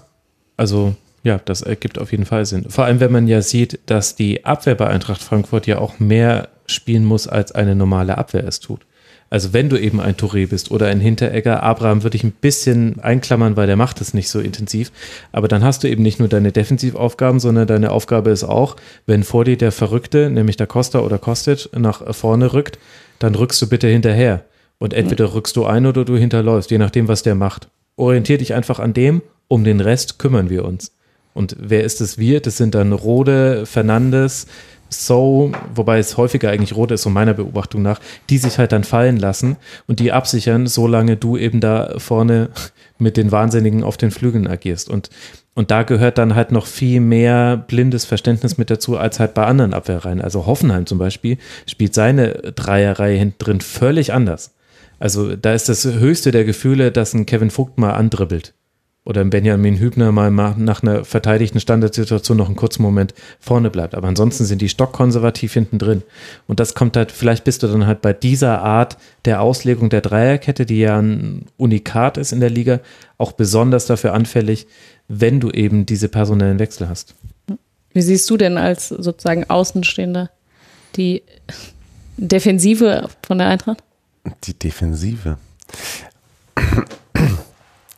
Also 0.57 0.95
ja, 1.23 1.39
das 1.43 1.61
ergibt 1.61 1.99
auf 1.99 2.11
jeden 2.11 2.25
Fall 2.25 2.45
Sinn. 2.45 2.69
Vor 2.69 2.85
allem, 2.85 2.99
wenn 2.99 3.11
man 3.11 3.27
ja 3.27 3.41
sieht, 3.41 3.79
dass 3.85 4.15
die 4.15 4.45
Abwehr 4.45 4.75
bei 4.75 4.87
Eintracht 4.87 5.21
Frankfurt 5.21 5.67
ja 5.67 5.77
auch 5.77 5.99
mehr 5.99 6.49
spielen 6.65 7.05
muss, 7.05 7.27
als 7.27 7.53
eine 7.53 7.75
normale 7.75 8.17
Abwehr 8.17 8.45
es 8.45 8.59
tut. 8.59 8.81
Also 9.29 9.51
wenn 9.51 9.67
du 9.67 9.79
eben 9.79 9.99
ein 9.99 10.15
Touré 10.15 10.47
bist 10.47 10.69
oder 10.69 10.85
ein 10.87 10.99
Hinteregger, 10.99 11.63
Abraham 11.63 12.03
würde 12.03 12.17
ich 12.17 12.23
ein 12.23 12.33
bisschen 12.33 12.99
einklammern, 12.99 13.55
weil 13.55 13.65
der 13.65 13.77
macht 13.77 13.99
es 13.99 14.13
nicht 14.13 14.29
so 14.29 14.39
intensiv. 14.39 14.91
Aber 15.31 15.47
dann 15.47 15.63
hast 15.63 15.83
du 15.83 15.89
eben 15.89 16.03
nicht 16.03 16.19
nur 16.19 16.27
deine 16.27 16.51
Defensivaufgaben, 16.51 17.39
sondern 17.39 17.65
deine 17.65 17.91
Aufgabe 17.91 18.29
ist 18.29 18.43
auch, 18.43 18.75
wenn 19.07 19.23
vor 19.23 19.43
dir 19.43 19.57
der 19.57 19.71
Verrückte, 19.71 20.29
nämlich 20.29 20.57
der 20.57 20.67
Costa 20.67 20.99
oder 20.99 21.17
Kostic, 21.17 21.67
nach 21.75 22.13
vorne 22.13 22.53
rückt, 22.53 22.77
dann 23.17 23.33
rückst 23.33 23.59
du 23.61 23.67
bitte 23.67 23.87
hinterher. 23.87 24.43
Und 24.77 24.93
entweder 24.93 25.33
rückst 25.33 25.55
du 25.55 25.65
ein 25.65 25.87
oder 25.87 26.05
du 26.05 26.15
hinterläufst, 26.15 26.69
je 26.69 26.77
nachdem, 26.77 27.07
was 27.07 27.23
der 27.23 27.33
macht. 27.33 27.69
Orientier 27.95 28.37
dich 28.37 28.53
einfach 28.53 28.79
an 28.79 28.93
dem, 28.93 29.23
um 29.47 29.63
den 29.63 29.79
Rest 29.79 30.19
kümmern 30.19 30.51
wir 30.51 30.63
uns. 30.63 30.91
Und 31.33 31.55
wer 31.59 31.83
ist 31.83 32.01
es 32.01 32.17
wir? 32.17 32.41
Das 32.41 32.57
sind 32.57 32.75
dann 32.75 32.93
Rode, 32.93 33.65
Fernandes, 33.65 34.47
So, 34.93 35.51
wobei 35.73 35.99
es 35.99 36.17
häufiger 36.17 36.49
eigentlich 36.51 36.75
Rode 36.75 36.93
ist, 36.93 37.03
so 37.03 37.09
meiner 37.09 37.33
Beobachtung 37.33 37.81
nach, 37.81 37.99
die 38.29 38.37
sich 38.37 38.57
halt 38.57 38.71
dann 38.71 38.83
fallen 38.83 39.17
lassen 39.17 39.57
und 39.87 39.99
die 39.99 40.11
absichern, 40.11 40.67
solange 40.67 41.17
du 41.17 41.37
eben 41.37 41.59
da 41.59 41.95
vorne 41.97 42.49
mit 42.97 43.17
den 43.17 43.31
Wahnsinnigen 43.31 43.83
auf 43.83 43.97
den 43.97 44.11
Flügeln 44.11 44.47
agierst. 44.47 44.89
Und, 44.89 45.09
und 45.55 45.71
da 45.71 45.83
gehört 45.83 46.17
dann 46.17 46.35
halt 46.35 46.51
noch 46.51 46.67
viel 46.67 46.99
mehr 46.99 47.57
blindes 47.57 48.05
Verständnis 48.05 48.57
mit 48.57 48.69
dazu, 48.69 48.97
als 48.97 49.19
halt 49.19 49.33
bei 49.33 49.45
anderen 49.45 49.73
Abwehrreihen. 49.73 50.21
Also 50.21 50.45
Hoffenheim 50.45 50.85
zum 50.85 50.99
Beispiel 50.99 51.37
spielt 51.65 51.93
seine 51.93 52.33
Dreierreihe 52.33 53.17
hinten 53.17 53.39
drin 53.39 53.61
völlig 53.61 54.13
anders. 54.13 54.53
Also 54.99 55.35
da 55.35 55.53
ist 55.53 55.69
das 55.69 55.85
höchste 55.85 56.31
der 56.31 56.45
Gefühle, 56.45 56.91
dass 56.91 57.13
ein 57.13 57.25
Kevin 57.25 57.49
Vogt 57.49 57.77
mal 57.77 57.91
andribbelt. 57.91 58.53
Oder 59.05 59.19
ein 59.19 59.29
Benjamin 59.29 59.79
Hübner 59.79 60.13
mal 60.13 60.31
nach 60.31 60.81
einer 60.81 61.03
verteidigten 61.03 61.59
Standardsituation 61.59 62.37
noch 62.37 62.47
einen 62.47 62.55
kurzen 62.55 62.83
Moment 62.83 63.13
vorne 63.39 63.69
bleibt. 63.69 63.95
Aber 63.95 64.07
ansonsten 64.07 64.45
sind 64.45 64.61
die 64.61 64.69
stockkonservativ 64.69 65.53
hinten 65.53 65.77
drin. 65.77 66.03
Und 66.47 66.61
das 66.61 66.73
kommt 66.73 66.95
halt, 66.95 67.11
vielleicht 67.11 67.43
bist 67.43 67.63
du 67.63 67.67
dann 67.67 67.85
halt 67.85 68.01
bei 68.01 68.13
dieser 68.13 68.61
Art 68.61 68.97
der 69.25 69.41
Auslegung 69.41 69.89
der 69.89 69.99
Dreierkette, 69.99 70.65
die 70.65 70.79
ja 70.79 70.99
ein 70.99 71.47
Unikat 71.57 72.17
ist 72.17 72.31
in 72.31 72.39
der 72.39 72.49
Liga, 72.49 72.79
auch 73.17 73.33
besonders 73.33 73.87
dafür 73.87 74.13
anfällig, 74.13 74.67
wenn 75.09 75.41
du 75.41 75.51
eben 75.51 75.85
diese 75.85 76.07
personellen 76.07 76.59
Wechsel 76.59 76.87
hast. 76.87 77.13
Wie 77.91 78.01
siehst 78.01 78.29
du 78.29 78.37
denn 78.37 78.57
als 78.57 78.87
sozusagen 78.87 79.49
Außenstehender 79.49 80.29
die 80.95 81.23
Defensive 82.15 83.09
von 83.25 83.37
der 83.37 83.47
Eintracht? 83.47 83.83
Die 84.45 84.53
Defensive. 84.53 85.37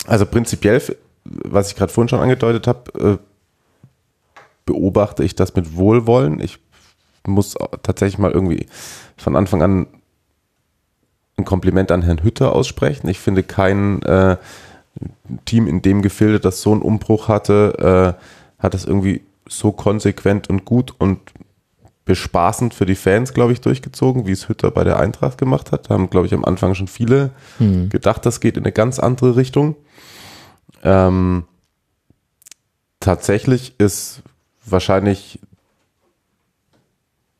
Also 0.07 0.25
prinzipiell, 0.25 0.81
was 1.23 1.69
ich 1.69 1.75
gerade 1.75 1.91
vorhin 1.91 2.09
schon 2.09 2.19
angedeutet 2.19 2.67
habe, 2.67 2.91
äh, 2.99 3.17
beobachte 4.65 5.23
ich 5.23 5.35
das 5.35 5.55
mit 5.55 5.75
Wohlwollen. 5.75 6.39
Ich 6.39 6.59
muss 7.25 7.55
tatsächlich 7.83 8.19
mal 8.19 8.31
irgendwie 8.31 8.67
von 9.17 9.35
Anfang 9.35 9.61
an 9.61 9.87
ein 11.37 11.45
Kompliment 11.45 11.91
an 11.91 12.01
Herrn 12.01 12.23
Hütter 12.23 12.53
aussprechen. 12.53 13.07
Ich 13.09 13.19
finde 13.19 13.43
kein 13.43 14.01
äh, 14.03 14.37
Team 15.45 15.67
in 15.67 15.81
dem 15.81 16.01
Gefilde, 16.01 16.39
das 16.39 16.61
so 16.61 16.71
einen 16.71 16.81
Umbruch 16.81 17.27
hatte, 17.27 18.15
äh, 18.17 18.61
hat 18.61 18.73
das 18.73 18.85
irgendwie 18.85 19.21
so 19.47 19.71
konsequent 19.71 20.49
und 20.49 20.65
gut 20.65 20.93
und 20.97 21.19
bespaßend 22.05 22.75
für 22.75 22.85
die 22.85 22.95
Fans, 22.95 23.33
glaube 23.33 23.51
ich, 23.51 23.61
durchgezogen, 23.61 24.27
wie 24.27 24.31
es 24.31 24.47
Hütter 24.47 24.69
bei 24.69 24.83
der 24.83 24.99
Eintracht 24.99 25.39
gemacht 25.39 25.71
hat. 25.71 25.89
Da 25.89 25.95
haben, 25.95 26.11
glaube 26.11 26.27
ich, 26.27 26.33
am 26.33 26.45
Anfang 26.45 26.75
schon 26.75 26.87
viele 26.87 27.31
hm. 27.57 27.89
gedacht, 27.89 28.25
das 28.25 28.39
geht 28.39 28.57
in 28.57 28.63
eine 28.63 28.71
ganz 28.71 28.99
andere 28.99 29.35
Richtung. 29.35 29.75
Ähm, 30.83 31.45
tatsächlich 32.99 33.79
ist 33.79 34.21
wahrscheinlich 34.63 35.39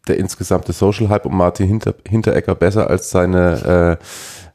der 0.08 0.18
insgesamte 0.18 0.74
Social 0.74 1.10
Hype 1.10 1.26
um 1.26 1.38
Martin 1.38 1.68
Hinter, 1.68 1.96
Hinteregger 2.08 2.56
besser 2.56 2.90
als 2.90 3.12
seine, 3.12 4.00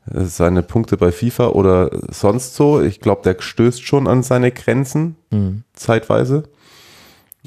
äh, 0.06 0.24
seine 0.24 0.64
Punkte 0.64 0.96
bei 0.96 1.12
FIFA 1.12 1.48
oder 1.48 1.90
sonst 2.10 2.56
so. 2.56 2.82
Ich 2.82 3.00
glaube, 3.00 3.22
der 3.22 3.40
stößt 3.40 3.84
schon 3.84 4.08
an 4.08 4.24
seine 4.24 4.50
Grenzen 4.50 5.16
hm. 5.30 5.62
zeitweise. 5.72 6.44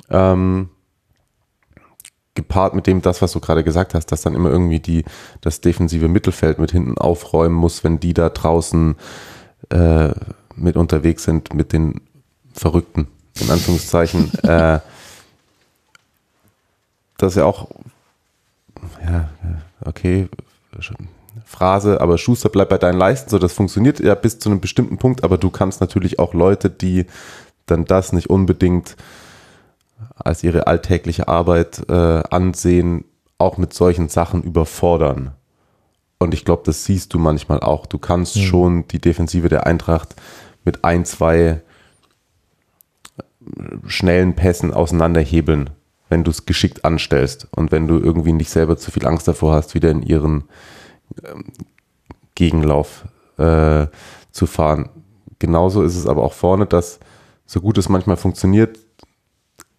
Ähm, 0.10 0.70
gepaart 2.36 2.74
mit 2.74 2.88
dem, 2.88 3.02
das, 3.02 3.22
was 3.22 3.32
du 3.32 3.40
gerade 3.40 3.64
gesagt 3.64 3.94
hast, 3.94 4.08
dass 4.08 4.22
dann 4.22 4.36
immer 4.36 4.50
irgendwie 4.50 4.80
die, 4.80 5.06
das 5.42 5.62
defensive 5.62 6.08
Mittelfeld 6.08 6.60
mit 6.60 6.72
hinten 6.72 6.98
aufräumen 6.98 7.56
muss, 7.56 7.84
wenn 7.84 8.00
die 8.00 8.14
da 8.14 8.30
draußen 8.30 8.96
äh, 9.70 10.10
mit 10.56 10.76
unterwegs 10.76 11.24
sind, 11.24 11.54
mit 11.54 11.74
den 11.74 12.02
Verrückten, 12.54 13.08
in 13.40 13.50
Anführungszeichen. 13.50 14.34
äh, 14.44 14.80
das 17.18 17.34
ist 17.34 17.38
ja 17.38 17.46
auch, 17.46 17.70
ja, 19.06 19.30
okay, 19.86 20.28
Phrase, 21.46 22.02
aber 22.02 22.18
Schuster 22.18 22.50
bleibt 22.50 22.70
bei 22.70 22.78
deinen 22.78 22.98
Leisten, 22.98 23.30
so 23.30 23.38
das 23.38 23.54
funktioniert 23.54 24.00
ja 24.00 24.16
bis 24.16 24.40
zu 24.40 24.50
einem 24.50 24.60
bestimmten 24.60 24.98
Punkt, 24.98 25.24
aber 25.24 25.38
du 25.38 25.52
kannst 25.52 25.82
natürlich 25.82 26.20
auch 26.20 26.34
Leute, 26.34 26.70
die 26.70 27.06
dann 27.68 27.86
das 27.86 28.12
nicht 28.12 28.30
unbedingt 28.30 28.96
als 30.16 30.44
ihre 30.44 30.68
alltägliche 30.68 31.28
Arbeit 31.28 31.84
äh, 31.90 32.24
ansehen, 32.30 33.06
auch 33.38 33.58
mit 33.58 33.74
solchen 33.74 34.10
Sachen 34.10 34.44
überfordern. 34.44 35.34
Und 36.20 36.34
ich 36.34 36.46
glaube, 36.46 36.64
das 36.66 36.86
siehst 36.86 37.14
du 37.14 37.20
manchmal 37.20 37.60
auch. 37.60 37.86
Du 37.86 37.98
kannst 37.98 38.38
mhm. 38.38 38.42
schon 38.42 38.88
die 38.88 39.00
Defensive 39.00 39.50
der 39.50 39.68
Eintracht 39.68 40.16
mit 40.64 40.86
ein, 40.86 41.06
zwei 41.06 41.62
schnellen 43.88 44.36
Pässen 44.36 44.74
auseinanderhebeln, 44.74 45.72
wenn 46.10 46.24
du 46.24 46.32
es 46.32 46.46
geschickt 46.46 46.86
anstellst 46.86 47.48
und 47.52 47.72
wenn 47.72 47.88
du 47.88 48.00
irgendwie 48.00 48.32
nicht 48.32 48.50
selber 48.50 48.78
zu 48.78 48.92
viel 48.92 49.06
Angst 49.06 49.28
davor 49.28 49.54
hast, 49.54 49.76
wieder 49.76 49.92
in 49.92 50.02
ihren 50.02 50.46
ähm, 51.26 51.46
Gegenlauf 52.36 53.06
äh, 53.38 53.88
zu 54.32 54.46
fahren. 54.46 54.90
Genauso 55.40 55.84
ist 55.84 55.98
es 55.98 56.08
aber 56.08 56.24
auch 56.24 56.34
vorne, 56.34 56.66
dass 56.66 57.00
so 57.46 57.62
gut 57.62 57.78
es 57.78 57.90
manchmal 57.90 58.18
funktioniert, 58.18 58.80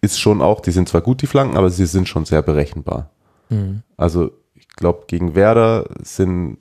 ist 0.05 0.19
schon 0.19 0.41
auch, 0.41 0.61
die 0.61 0.71
sind 0.71 0.89
zwar 0.89 1.01
gut, 1.01 1.21
die 1.21 1.27
Flanken, 1.27 1.57
aber 1.57 1.69
sie 1.69 1.85
sind 1.85 2.07
schon 2.07 2.25
sehr 2.25 2.41
berechenbar. 2.41 3.09
Mhm. 3.49 3.83
Also 3.97 4.31
ich 4.53 4.67
glaube, 4.69 5.03
gegen 5.07 5.35
Werder 5.35 5.85
sind 6.01 6.57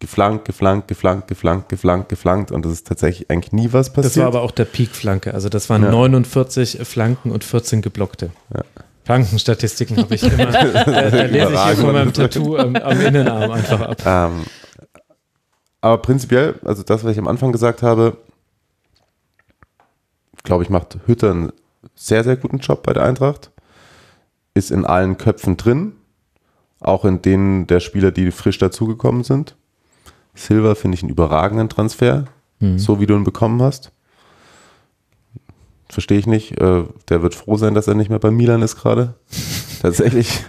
geflankt, 0.00 0.44
geflankt, 0.44 0.88
geflankt, 0.88 1.28
geflankt, 1.28 1.68
geflankt, 1.68 2.08
geflankt 2.08 2.52
und 2.52 2.64
das 2.64 2.72
ist 2.72 2.86
tatsächlich 2.86 3.30
eigentlich 3.30 3.52
nie 3.52 3.72
was 3.72 3.92
passiert. 3.92 4.16
Das 4.16 4.16
war 4.18 4.26
aber 4.26 4.42
auch 4.42 4.52
der 4.52 4.64
Peak-Flanke, 4.64 5.34
also 5.34 5.48
das 5.48 5.68
waren 5.70 5.82
ja. 5.82 5.90
49 5.90 6.80
Flanken 6.84 7.32
und 7.32 7.42
14 7.42 7.82
geblockte. 7.82 8.30
Ja. 8.54 8.62
Flankenstatistiken 9.04 9.96
habe 9.96 10.14
ich 10.14 10.22
immer. 10.32 10.46
da, 10.46 10.64
da 10.84 11.24
lese 11.24 11.52
ich 11.52 11.60
hier 11.60 11.76
von 11.76 11.92
meinem 11.92 12.12
Tattoo 12.12 12.56
am, 12.56 12.76
am 12.76 13.00
Innenarm 13.00 13.50
einfach 13.50 13.80
ab. 13.80 14.02
Ähm, 14.04 14.44
aber 15.80 15.98
prinzipiell, 15.98 16.56
also 16.64 16.82
das, 16.82 17.04
was 17.04 17.12
ich 17.12 17.18
am 17.18 17.26
Anfang 17.26 17.50
gesagt 17.50 17.82
habe, 17.82 18.18
glaube 20.44 20.62
ich, 20.62 20.70
macht 20.70 20.98
Hütter 21.06 21.30
einen 21.30 21.52
sehr, 21.94 22.24
sehr 22.24 22.36
guten 22.36 22.58
Job 22.58 22.82
bei 22.82 22.92
der 22.92 23.04
Eintracht. 23.04 23.50
Ist 24.54 24.70
in 24.70 24.84
allen 24.84 25.18
Köpfen 25.18 25.56
drin. 25.56 25.92
auch 26.80 27.04
in 27.04 27.20
denen 27.22 27.66
der 27.66 27.80
Spieler, 27.80 28.12
die 28.12 28.30
frisch 28.30 28.58
dazugekommen 28.58 29.24
sind. 29.24 29.56
Silva 30.36 30.76
finde 30.76 30.94
ich 30.96 31.02
einen 31.02 31.10
überragenden 31.10 31.68
Transfer, 31.68 32.26
Mhm. 32.60 32.78
so 32.78 33.00
wie 33.00 33.06
du 33.06 33.14
ihn 33.16 33.24
bekommen 33.24 33.60
hast. 33.62 33.90
Verstehe 35.88 36.18
ich 36.18 36.26
nicht. 36.28 36.52
Äh, 36.60 36.84
der 37.08 37.22
wird 37.22 37.34
froh 37.34 37.56
sein, 37.56 37.74
dass 37.74 37.88
er 37.88 37.94
nicht 37.94 38.10
mehr 38.10 38.20
bei 38.20 38.30
Milan 38.30 38.62
ist 38.62 38.76
gerade. 38.76 39.14
Tatsächlich. 39.82 40.44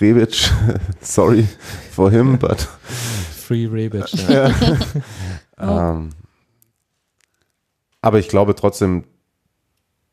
Rebic, 0.00 0.50
sorry 1.00 1.46
for 1.92 2.10
him, 2.10 2.38
but 2.38 2.68
Free 3.46 3.66
Rebic. 3.66 4.04
Ja. 4.28 4.50
ähm, 5.58 6.10
aber 8.02 8.18
ich 8.18 8.28
glaube 8.28 8.54
trotzdem, 8.54 9.04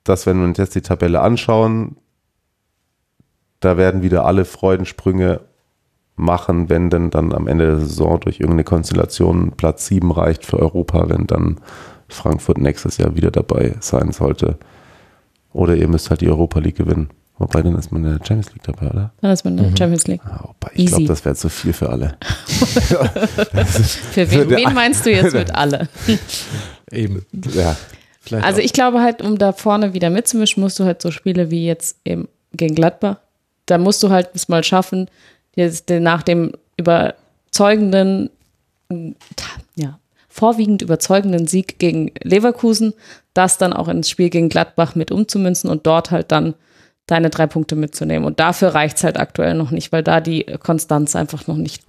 dass 0.10 0.26
wenn 0.26 0.38
wir 0.38 0.46
uns 0.46 0.58
jetzt 0.58 0.76
die 0.76 0.82
Tabelle 0.82 1.22
anschauen, 1.22 1.98
da 3.60 3.78
werden 3.78 4.02
wieder 4.02 4.26
alle 4.26 4.46
Freudensprünge 4.46 5.41
machen, 6.15 6.70
wenn 6.70 6.89
denn 6.89 7.10
dann 7.10 7.34
am 7.34 7.48
Ende 7.48 7.67
der 7.67 7.80
Saison 7.80 8.20
durch 8.20 8.39
irgendeine 8.39 8.63
Konstellation 8.63 9.52
Platz 9.52 9.88
7 9.88 10.12
reicht 10.12 10.46
für 10.46 10.60
Europa, 10.60 11.10
wenn 11.10 11.28
dann 11.28 11.58
Frankfurt 12.08 12.58
nächstes 12.58 12.98
Jahr 12.98 13.15
wieder 13.15 13.32
dabei 13.32 13.76
sein 13.80 14.12
sollte. 14.12 14.58
Oder 15.54 15.76
ihr 15.76 15.88
müsst 15.88 16.10
halt 16.10 16.22
die 16.22 16.30
Europa 16.30 16.60
League 16.60 16.78
gewinnen. 16.78 17.10
Wobei, 17.39 17.62
dann 17.62 17.76
ist 17.76 17.91
man 17.91 18.04
in 18.04 18.17
der 18.17 18.26
Champions 18.26 18.52
League 18.54 18.63
dabei, 18.63 18.89
oder? 18.89 19.13
Dann 19.22 19.32
ist 19.32 19.46
man 19.46 19.58
in 19.58 19.63
der 19.63 19.78
Champions 19.78 20.08
League. 20.08 20.22
Ah, 20.26 20.39
wobei, 20.48 20.72
ich 20.74 20.88
glaube, 20.88 21.06
das 21.06 21.24
wäre 21.24 21.36
zu 21.36 21.50
viel 21.50 21.72
für 21.72 21.89
alle. 21.89 22.17
Für 22.48 24.32
wen, 24.32 24.50
wen 24.50 24.74
meinst 24.74 25.06
du 25.06 25.12
jetzt 25.12 25.34
mit 25.36 25.54
alle? 25.54 25.88
Eben. 26.91 27.26
Ja, 27.54 27.76
Vielleicht 28.28 28.46
Also 28.46 28.60
auch. 28.60 28.66
ich 28.66 28.74
glaube 28.74 29.02
halt, 29.02 29.22
um 29.22 29.38
da 29.38 29.54
vorne 29.54 29.94
wieder 29.94 30.10
mitzumischen, 30.10 30.62
musst 30.62 30.80
du 30.80 30.84
halt 30.84 31.02
so 31.02 31.12
Spiele 31.12 31.50
wie 31.52 31.66
jetzt 31.66 31.98
eben 32.06 32.28
gegen 32.54 32.76
Gladbach, 32.76 33.18
da 33.66 33.78
musst 33.78 34.04
du 34.04 34.10
halt 34.10 34.30
es 34.34 34.48
mal 34.50 34.63
schaffen, 34.63 35.10
jetzt 35.56 35.90
nach 35.90 36.24
dem 36.24 36.52
überzeugenden, 36.78 38.30
ja, 39.76 40.00
vorwiegend 40.30 40.82
überzeugenden 40.82 41.48
Sieg 41.48 41.80
gegen 41.80 42.12
Leverkusen, 42.22 42.94
das 43.34 43.58
dann 43.58 43.74
auch 43.74 43.88
ins 43.88 44.10
Spiel 44.10 44.30
gegen 44.30 44.50
Gladbach 44.50 44.96
mit 44.96 45.12
umzumünzen 45.12 45.70
und 45.70 45.86
dort 45.88 46.12
halt 46.12 46.32
dann 46.32 46.54
deine 47.08 47.30
drei 47.30 47.48
Punkte 47.48 47.76
mitzunehmen. 47.76 48.26
Und 48.26 48.40
dafür 48.40 48.76
reicht 48.76 48.98
es 48.98 49.04
halt 49.04 49.18
aktuell 49.18 49.54
noch 49.56 49.72
nicht, 49.72 49.92
weil 49.92 50.04
da 50.04 50.22
die 50.22 50.44
Konstanz 50.44 51.16
einfach 51.16 51.48
noch 51.48 51.56
nicht 51.56 51.84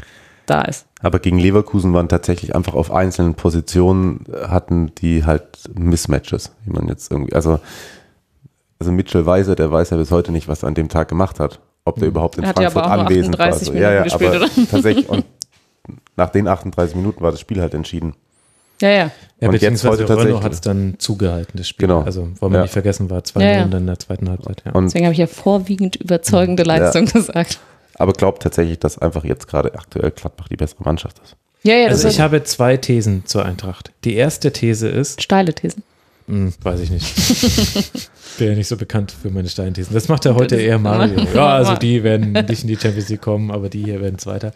da 0.50 0.62
ist. 0.62 0.86
Aber 1.00 1.18
gegen 1.18 1.38
Leverkusen 1.38 1.92
waren 1.94 2.08
tatsächlich 2.08 2.54
einfach 2.56 2.74
auf 2.74 2.90
einzelnen 2.90 3.34
Positionen 3.34 4.24
äh, 4.32 4.48
hatten 4.48 4.92
die 4.96 5.24
halt 5.24 5.42
Mismatches, 5.78 6.52
wie 6.64 6.70
man 6.72 6.88
jetzt 6.88 7.10
irgendwie, 7.12 7.34
also, 7.34 7.60
also 8.78 8.92
Mitchell 8.92 9.26
Weiser, 9.26 9.54
der 9.54 9.70
weiß 9.70 9.90
ja 9.90 9.96
bis 9.96 10.10
heute 10.10 10.32
nicht, 10.32 10.48
was 10.48 10.62
er 10.62 10.68
an 10.68 10.74
dem 10.74 10.88
Tag 10.88 11.08
gemacht 11.08 11.38
hat. 11.40 11.60
Ob 11.84 11.98
der 11.98 12.08
überhaupt 12.08 12.36
in 12.36 12.44
Er 12.44 12.48
ja 12.48 12.52
Frankfurt 12.54 12.84
aber 12.84 12.92
auch 12.92 12.96
nur 12.96 13.06
anwesend 13.06 13.38
war. 13.38 13.46
38 13.46 13.68
Also, 13.68 13.80
ja, 13.80 13.92
ja, 13.92 14.02
gespielt, 14.02 14.34
aber 14.34 14.44
oder? 14.44 14.66
tatsächlich. 14.70 15.08
Und 15.08 15.24
nach 16.16 16.30
den 16.30 16.46
38 16.48 16.96
Minuten 16.96 17.22
war 17.22 17.30
das 17.30 17.40
Spiel 17.40 17.60
halt 17.60 17.72
entschieden. 17.74 18.14
Ja, 18.82 18.88
ja. 18.90 18.94
Ja, 18.96 19.48
Und 19.48 19.54
jetzt 19.54 19.62
beziehungsweise 19.62 20.02
heute 20.04 20.18
Renault 20.18 20.44
hat 20.44 20.52
es 20.52 20.60
dann 20.60 20.96
zugehalten, 20.98 21.56
das 21.56 21.66
Spiel. 21.66 21.88
Genau. 21.88 22.02
Also 22.02 22.28
wollen 22.40 22.52
wir 22.52 22.58
Ja. 22.58 22.62
nicht 22.64 22.72
vergessen, 22.72 23.08
war 23.10 23.20
2-0 23.24 23.40
Ja, 23.42 23.52
ja. 23.52 23.62
in 23.62 23.86
der 23.86 23.98
zweiten 23.98 24.28
Halbzeit. 24.28 24.62
Ja. 24.66 24.72
Und, 24.72 24.84
Deswegen 24.86 25.06
habe 25.06 25.12
ich 25.14 25.18
ja 25.18 25.26
vorwiegend 25.26 25.96
überzeugende 25.96 26.62
Leistung 26.62 27.06
gesagt. 27.06 27.58
Aber 27.98 28.12
glaubt 28.12 28.42
tatsächlich, 28.42 28.78
dass 28.78 28.98
einfach 28.98 29.24
jetzt 29.24 29.48
gerade 29.48 29.74
aktuell 29.74 30.10
Gladbach 30.10 30.48
die 30.48 30.56
bessere 30.56 30.84
Mannschaft 30.84 31.20
ist. 31.22 31.36
Ja, 31.62 31.74
ja, 31.74 31.88
also 31.88 32.08
ich 32.08 32.20
habe 32.20 32.42
zwei 32.44 32.76
Thesen 32.76 33.26
zur 33.26 33.44
Eintracht. 33.44 33.90
Die 34.04 34.14
erste 34.14 34.52
These 34.52 34.88
ist, 34.88 35.22
steile 35.22 35.52
Thesen. 35.52 35.82
Hm, 36.28 36.52
weiß 36.62 36.80
ich 36.80 36.90
nicht. 36.90 37.14
Bin 38.38 38.48
ja 38.50 38.54
nicht 38.54 38.68
so 38.68 38.76
bekannt 38.76 39.10
für 39.20 39.30
meine 39.30 39.48
Steinthesen. 39.48 39.94
Das 39.94 40.06
macht 40.08 40.24
ja 40.24 40.34
heute 40.34 40.54
Das- 40.54 40.64
eher 40.64 40.78
Mario. 40.78 41.20
Ja, 41.34 41.56
also 41.56 41.74
die 41.74 42.04
werden 42.04 42.32
nicht 42.32 42.62
in 42.62 42.68
die 42.68 42.76
Champions 42.76 43.08
League 43.08 43.20
kommen, 43.20 43.50
aber 43.50 43.68
die 43.68 43.82
hier 43.82 44.00
werden 44.00 44.18
Zweiter. 44.18 44.52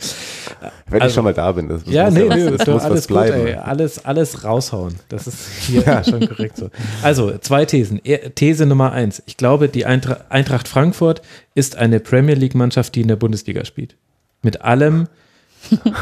Wenn 0.86 0.98
ich 0.98 1.02
Also- 1.02 1.14
schon 1.16 1.24
mal 1.24 1.34
da 1.34 1.50
bin, 1.50 1.68
das, 1.68 1.82
das 1.82 1.92
Ja, 1.92 2.04
muss 2.04 2.14
nee, 2.14 2.28
was- 2.28 2.36
nee, 2.36 2.50
das 2.50 2.64
doch, 2.66 2.72
muss 2.74 2.82
alles 2.84 2.98
was 2.98 3.08
gut, 3.08 3.16
bleiben. 3.16 3.46
ey. 3.48 3.54
Alles, 3.54 4.04
alles 4.04 4.44
raushauen. 4.44 4.94
Das 5.08 5.26
ist 5.26 5.38
hier 5.66 5.82
schon 6.08 6.28
korrekt 6.28 6.56
so. 6.58 6.70
Also, 7.02 7.36
zwei 7.38 7.64
Thesen. 7.64 8.00
These 8.36 8.66
Nummer 8.66 8.92
eins. 8.92 9.22
Ich 9.26 9.36
glaube, 9.36 9.68
die 9.68 9.84
Eintra 9.86 10.20
Eintracht 10.28 10.68
Frankfurt 10.68 11.22
ist 11.54 11.76
eine 11.76 11.98
Premier 11.98 12.34
League-Mannschaft, 12.36 12.94
die 12.94 13.00
in 13.00 13.08
der 13.08 13.16
Bundesliga 13.16 13.64
spielt. 13.64 13.96
Mit 14.42 14.60
allem 14.62 15.08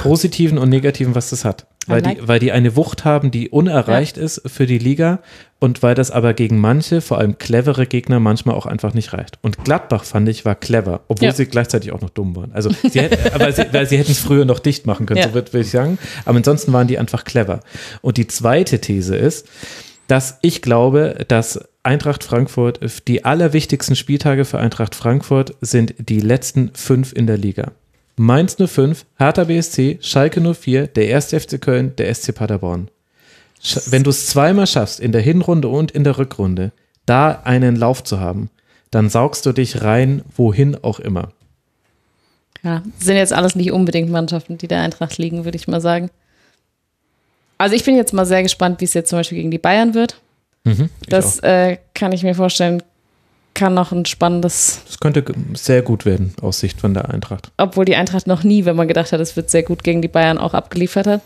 Positiven 0.02 0.58
und 0.58 0.68
Negativen, 0.70 1.14
was 1.14 1.30
das 1.30 1.44
hat. 1.44 1.66
Weil, 1.86 2.02
die, 2.02 2.28
weil 2.28 2.38
die 2.38 2.52
eine 2.52 2.76
Wucht 2.76 3.04
haben, 3.04 3.30
die 3.30 3.48
unerreicht 3.48 4.18
ist 4.18 4.42
für 4.46 4.66
die 4.66 4.78
Liga 4.78 5.20
und 5.60 5.82
weil 5.82 5.94
das 5.94 6.10
aber 6.10 6.34
gegen 6.34 6.58
manche, 6.58 7.00
vor 7.00 7.18
allem 7.18 7.38
clevere 7.38 7.86
Gegner, 7.86 8.20
manchmal 8.20 8.54
auch 8.54 8.66
einfach 8.66 8.92
nicht 8.94 9.12
reicht. 9.12 9.38
Und 9.42 9.64
Gladbach, 9.64 10.04
fand 10.04 10.28
ich, 10.28 10.44
war 10.44 10.54
clever, 10.54 11.00
obwohl 11.08 11.28
Ja. 11.28 11.32
sie 11.34 11.46
gleichzeitig 11.46 11.90
auch 11.92 12.00
noch 12.02 12.10
dumm 12.10 12.36
waren. 12.36 12.52
Also 12.52 12.70
sie, 12.70 13.00
hätten, 13.00 13.16
aber 13.34 13.50
sie, 13.50 13.64
weil 13.72 13.86
sie 13.86 13.96
hätten 13.98 14.12
es 14.12 14.20
früher 14.20 14.44
noch 14.44 14.58
dicht 14.58 14.86
machen 14.86 15.06
können, 15.06 15.20
Ja. 15.20 15.28
so 15.28 15.34
würde 15.34 15.52
würd 15.52 15.64
ich 15.64 15.70
sagen. 15.70 15.98
Aber 16.26 16.36
ansonsten 16.36 16.72
waren 16.72 16.86
die 16.86 16.98
einfach 16.98 17.24
clever. 17.24 17.60
Und 18.02 18.18
die 18.18 18.26
zweite 18.26 18.80
These 18.80 19.16
ist, 19.16 19.48
dass 20.06 20.38
ich 20.42 20.60
glaube, 20.62 21.24
dass 21.28 21.60
Eintracht 21.82 22.24
Frankfurt, 22.24 22.78
die 23.08 23.24
allerwichtigsten 23.24 23.96
Spieltage 23.96 24.44
für 24.44 24.58
Eintracht 24.58 24.94
Frankfurt 24.94 25.54
sind 25.62 25.94
die 25.98 26.20
letzten 26.20 26.72
fünf 26.74 27.12
in 27.14 27.26
der 27.26 27.38
Liga. 27.38 27.72
Mainz 28.22 28.56
05, 28.58 29.06
Hertha 29.16 29.44
BSC, 29.44 29.98
Schalke 30.02 30.42
04, 30.42 30.88
der 30.88 31.16
1. 31.16 31.28
FC 31.32 31.58
Köln, 31.58 31.96
der 31.96 32.14
SC 32.14 32.34
Paderborn. 32.34 32.90
Wenn 33.86 34.04
du 34.04 34.10
es 34.10 34.26
zweimal 34.26 34.66
schaffst, 34.66 35.00
in 35.00 35.12
der 35.12 35.22
Hinrunde 35.22 35.68
und 35.68 35.90
in 35.92 36.04
der 36.04 36.18
Rückrunde, 36.18 36.72
da 37.06 37.40
einen 37.44 37.76
Lauf 37.76 38.04
zu 38.04 38.20
haben, 38.20 38.50
dann 38.90 39.08
saugst 39.08 39.46
du 39.46 39.52
dich 39.52 39.80
rein, 39.80 40.20
wohin 40.36 40.76
auch 40.82 41.00
immer. 41.00 41.30
Ja, 42.62 42.82
sind 42.98 43.16
jetzt 43.16 43.32
alles 43.32 43.54
nicht 43.54 43.72
unbedingt 43.72 44.10
Mannschaften, 44.10 44.58
die 44.58 44.68
der 44.68 44.82
Eintracht 44.82 45.16
liegen, 45.16 45.46
würde 45.46 45.56
ich 45.56 45.66
mal 45.66 45.80
sagen. 45.80 46.10
Also 47.56 47.74
ich 47.74 47.84
bin 47.84 47.96
jetzt 47.96 48.12
mal 48.12 48.26
sehr 48.26 48.42
gespannt, 48.42 48.82
wie 48.82 48.84
es 48.84 48.92
jetzt 48.92 49.08
zum 49.08 49.18
Beispiel 49.18 49.38
gegen 49.38 49.50
die 49.50 49.56
Bayern 49.56 49.94
wird. 49.94 50.20
Mhm, 50.64 50.90
Das 51.08 51.38
äh, 51.38 51.78
kann 51.94 52.12
ich 52.12 52.22
mir 52.22 52.34
vorstellen, 52.34 52.82
kann 53.60 53.74
noch 53.74 53.92
ein 53.92 54.06
spannendes, 54.06 54.80
das 54.86 54.98
könnte 55.00 55.22
sehr 55.54 55.82
gut 55.82 56.04
werden 56.06 56.34
aus 56.40 56.58
Sicht 56.60 56.80
von 56.80 56.94
der 56.94 57.10
Eintracht. 57.10 57.52
obwohl 57.58 57.84
die 57.84 57.94
Eintracht 57.94 58.26
noch 58.26 58.42
nie, 58.42 58.64
wenn 58.64 58.74
man 58.74 58.88
gedacht 58.88 59.12
hat, 59.12 59.20
es 59.20 59.36
wird 59.36 59.50
sehr 59.50 59.62
gut 59.62 59.84
gegen 59.84 60.00
die 60.02 60.08
Bayern 60.08 60.38
auch 60.38 60.54
abgeliefert 60.54 61.06
hat. 61.06 61.20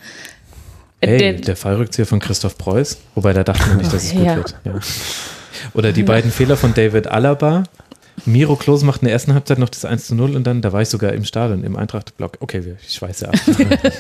Äh, 1.01 1.07
Hey, 1.07 1.19
der- 1.19 1.33
der 1.35 1.57
Fallrückzieher 1.57 2.07
von 2.07 2.19
Christoph 2.21 2.59
Preuß, 2.59 2.99
wobei 3.15 3.33
da 3.33 3.45
dachte 3.45 3.69
man 3.69 3.79
nicht, 3.79 3.93
dass 3.93 4.05
es 4.05 4.13
gut 4.13 4.25
Ja. 4.27 4.37
wird. 4.37 4.55
Ja. 4.65 4.73
Oder 5.75 5.93
die 5.93 6.03
beiden 6.03 6.31
Fehler 6.31 6.57
von 6.57 6.75
David 6.75 7.07
Alaba. 7.07 7.63
Miro 8.27 8.55
Klose 8.57 8.85
macht 8.87 9.03
in 9.03 9.07
der 9.07 9.13
ersten 9.13 9.35
Halbzeit 9.35 9.59
noch 9.59 9.69
das 9.69 9.85
1 9.85 10.07
zu 10.07 10.15
0 10.15 10.37
und 10.37 10.45
dann, 10.47 10.63
da 10.63 10.73
war 10.73 10.83
ich 10.83 10.89
sogar 10.89 11.13
im 11.13 11.25
Stadion, 11.25 11.65
im 11.65 11.77
Eintracht-Block. 11.77 12.39
Okay, 12.41 12.63
ich 12.87 12.95
schweiße 12.95 13.29
ab. 13.29 13.35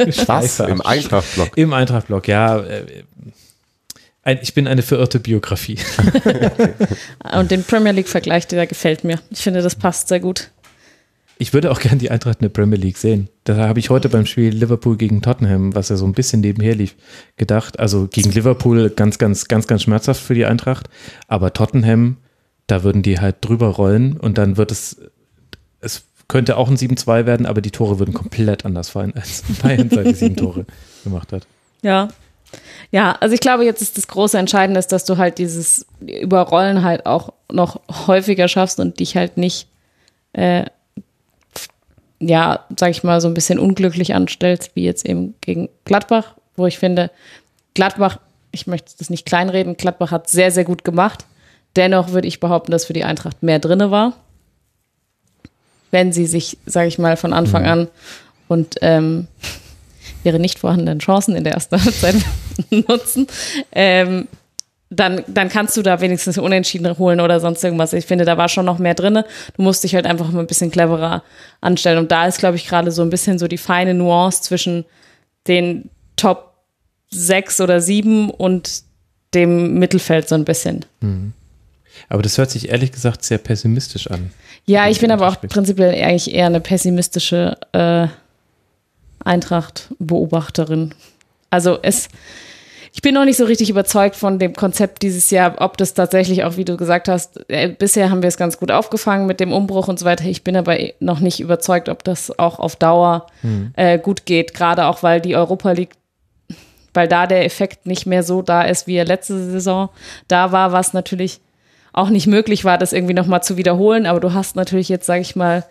Ich 0.06 0.16
Was? 0.28 0.56
schweife 0.56 0.64
Im 0.70 0.80
ab. 0.80 0.86
Eintracht-Block. 0.88 1.56
Im 1.56 1.72
Eintracht-Block, 1.72 2.28
ja. 2.28 2.62
Ein, 4.24 4.38
ich 4.42 4.54
bin 4.54 4.66
eine 4.66 4.82
verirrte 4.82 5.20
Biografie. 5.20 5.78
und 7.38 7.50
den 7.50 7.62
Premier 7.62 7.92
League-Vergleich, 7.92 8.46
der 8.46 8.66
gefällt 8.66 9.04
mir. 9.04 9.20
Ich 9.30 9.40
finde, 9.40 9.60
das 9.60 9.76
passt 9.76 10.08
sehr 10.08 10.20
gut. 10.20 10.50
Ich 11.36 11.52
würde 11.52 11.70
auch 11.70 11.80
gern 11.80 11.98
die 11.98 12.10
Eintracht 12.10 12.38
in 12.40 12.44
der 12.44 12.48
Premier 12.48 12.78
League 12.78 12.96
sehen. 12.96 13.28
Da 13.42 13.56
habe 13.56 13.80
ich 13.80 13.90
heute 13.90 14.08
beim 14.08 14.24
Spiel 14.24 14.54
Liverpool 14.54 14.96
gegen 14.96 15.20
Tottenham, 15.20 15.74
was 15.74 15.90
ja 15.90 15.96
so 15.96 16.06
ein 16.06 16.12
bisschen 16.12 16.40
nebenher 16.40 16.74
lief, 16.74 16.94
gedacht. 17.36 17.78
Also 17.78 18.06
gegen 18.06 18.30
Liverpool 18.30 18.88
ganz, 18.88 19.18
ganz, 19.18 19.46
ganz, 19.46 19.66
ganz 19.66 19.82
schmerzhaft 19.82 20.22
für 20.22 20.34
die 20.34 20.46
Eintracht. 20.46 20.88
Aber 21.28 21.52
Tottenham, 21.52 22.16
da 22.66 22.82
würden 22.82 23.02
die 23.02 23.20
halt 23.20 23.36
drüber 23.42 23.68
rollen 23.68 24.16
und 24.16 24.38
dann 24.38 24.56
wird 24.56 24.70
es, 24.70 24.96
es 25.80 26.04
könnte 26.28 26.56
auch 26.56 26.70
ein 26.70 26.76
7-2 26.76 27.26
werden, 27.26 27.46
aber 27.46 27.60
die 27.60 27.72
Tore 27.72 27.98
würden 27.98 28.14
komplett 28.14 28.64
anders 28.64 28.88
fallen, 28.88 29.12
als 29.14 29.42
Bayern 29.62 29.90
seine 29.90 30.14
sieben 30.14 30.36
Tore 30.36 30.64
gemacht 31.02 31.32
hat. 31.32 31.46
Ja. 31.82 32.08
Ja, 32.90 33.16
also 33.20 33.34
ich 33.34 33.40
glaube, 33.40 33.64
jetzt 33.64 33.82
ist 33.82 33.96
das 33.96 34.08
große 34.08 34.38
Entscheidende, 34.38 34.78
ist, 34.78 34.92
dass 34.92 35.04
du 35.04 35.16
halt 35.16 35.38
dieses 35.38 35.86
Überrollen 36.00 36.84
halt 36.84 37.06
auch 37.06 37.32
noch 37.50 37.80
häufiger 38.06 38.48
schaffst 38.48 38.80
und 38.80 39.00
dich 39.00 39.16
halt 39.16 39.36
nicht, 39.36 39.68
äh, 40.32 40.64
ja, 42.20 42.64
sag 42.78 42.90
ich 42.90 43.02
mal, 43.02 43.20
so 43.20 43.28
ein 43.28 43.34
bisschen 43.34 43.58
unglücklich 43.58 44.14
anstellst, 44.14 44.72
wie 44.74 44.84
jetzt 44.84 45.06
eben 45.06 45.34
gegen 45.40 45.68
Gladbach, 45.84 46.34
wo 46.56 46.66
ich 46.66 46.78
finde, 46.78 47.10
Gladbach, 47.74 48.18
ich 48.52 48.66
möchte 48.66 48.92
das 48.98 49.10
nicht 49.10 49.26
kleinreden, 49.26 49.76
Gladbach 49.76 50.10
hat 50.10 50.30
sehr, 50.30 50.50
sehr 50.50 50.64
gut 50.64 50.84
gemacht. 50.84 51.24
Dennoch 51.76 52.10
würde 52.10 52.28
ich 52.28 52.38
behaupten, 52.38 52.70
dass 52.70 52.84
für 52.84 52.92
die 52.92 53.04
Eintracht 53.04 53.42
mehr 53.42 53.58
drinne 53.58 53.90
war. 53.90 54.12
Wenn 55.90 56.12
sie 56.12 56.26
sich, 56.26 56.58
sage 56.66 56.88
ich 56.88 56.98
mal, 56.98 57.16
von 57.16 57.32
Anfang 57.32 57.66
an 57.66 57.88
und 58.48 58.76
ähm, 58.80 59.26
ihre 60.24 60.38
nicht 60.38 60.58
vorhandenen 60.58 60.98
Chancen 60.98 61.36
in 61.36 61.44
der 61.44 61.54
ersten 61.54 61.76
Halbzeit 61.84 62.16
nutzen, 62.70 63.26
ähm, 63.72 64.26
dann, 64.90 65.24
dann 65.26 65.48
kannst 65.48 65.76
du 65.76 65.82
da 65.82 66.00
wenigstens 66.00 66.38
Unentschieden 66.38 66.98
holen 66.98 67.20
oder 67.20 67.40
sonst 67.40 67.64
irgendwas. 67.64 67.92
Ich 67.92 68.06
finde, 68.06 68.24
da 68.24 68.36
war 68.36 68.48
schon 68.48 68.66
noch 68.66 68.78
mehr 68.78 68.94
drin. 68.94 69.22
Du 69.56 69.62
musst 69.62 69.82
dich 69.82 69.94
halt 69.94 70.06
einfach 70.06 70.30
mal 70.30 70.40
ein 70.40 70.46
bisschen 70.46 70.70
cleverer 70.70 71.22
anstellen. 71.60 71.98
Und 71.98 72.12
da 72.12 72.26
ist, 72.26 72.38
glaube 72.38 72.56
ich, 72.56 72.66
gerade 72.66 72.90
so 72.90 73.02
ein 73.02 73.10
bisschen 73.10 73.38
so 73.38 73.48
die 73.48 73.58
feine 73.58 73.94
Nuance 73.94 74.42
zwischen 74.42 74.84
den 75.48 75.90
Top 76.16 76.54
6 77.10 77.60
oder 77.60 77.80
7 77.80 78.30
und 78.30 78.82
dem 79.34 79.78
Mittelfeld 79.78 80.28
so 80.28 80.34
ein 80.34 80.44
bisschen. 80.44 80.84
Aber 82.08 82.22
das 82.22 82.38
hört 82.38 82.50
sich 82.50 82.68
ehrlich 82.68 82.92
gesagt 82.92 83.24
sehr 83.24 83.38
pessimistisch 83.38 84.10
an. 84.10 84.30
Ja, 84.66 84.88
ich 84.88 85.00
bin 85.00 85.10
aber 85.10 85.28
auch 85.28 85.40
prinzipiell 85.40 85.90
eigentlich 86.02 86.32
eher 86.32 86.46
eine 86.46 86.60
pessimistische 86.60 87.56
äh, 87.72 88.08
Eintracht-Beobachterin. 89.24 90.94
Also 91.50 91.78
es, 91.82 92.08
ich 92.92 93.02
bin 93.02 93.14
noch 93.14 93.24
nicht 93.24 93.36
so 93.36 93.44
richtig 93.44 93.70
überzeugt 93.70 94.16
von 94.16 94.38
dem 94.38 94.54
Konzept 94.54 95.02
dieses 95.02 95.30
Jahr, 95.30 95.56
ob 95.58 95.76
das 95.76 95.94
tatsächlich 95.94 96.44
auch, 96.44 96.56
wie 96.56 96.64
du 96.64 96.76
gesagt 96.76 97.08
hast, 97.08 97.48
äh, 97.48 97.68
bisher 97.68 98.10
haben 98.10 98.22
wir 98.22 98.28
es 98.28 98.36
ganz 98.36 98.58
gut 98.58 98.70
aufgefangen 98.70 99.26
mit 99.26 99.40
dem 99.40 99.52
Umbruch 99.52 99.88
und 99.88 99.98
so 99.98 100.04
weiter. 100.04 100.24
Ich 100.24 100.44
bin 100.44 100.56
aber 100.56 100.76
noch 101.00 101.20
nicht 101.20 101.40
überzeugt, 101.40 101.88
ob 101.88 102.04
das 102.04 102.38
auch 102.38 102.58
auf 102.58 102.76
Dauer 102.76 103.26
Hm. 103.40 103.72
äh, 103.76 103.98
gut 103.98 104.26
geht, 104.26 104.54
gerade 104.54 104.86
auch 104.86 105.02
weil 105.02 105.20
die 105.20 105.36
Europa 105.36 105.72
League, 105.72 105.92
weil 106.92 107.08
da 107.08 107.26
der 107.26 107.44
Effekt 107.44 107.86
nicht 107.86 108.06
mehr 108.06 108.22
so 108.22 108.42
da 108.42 108.62
ist, 108.62 108.86
wie 108.86 108.94
er 108.94 109.04
letzte 109.04 109.50
Saison 109.50 109.88
da 110.28 110.52
war, 110.52 110.72
was 110.72 110.92
natürlich 110.92 111.40
auch 111.92 112.08
nicht 112.08 112.26
möglich 112.26 112.64
war, 112.64 112.78
das 112.78 112.92
irgendwie 112.92 113.14
nochmal 113.14 113.42
zu 113.42 113.56
wiederholen. 113.56 114.06
Aber 114.06 114.20
du 114.20 114.32
hast 114.34 114.56
natürlich 114.56 114.88
jetzt, 114.88 115.06
sage 115.06 115.20
ich 115.20 115.36
mal, 115.36 115.64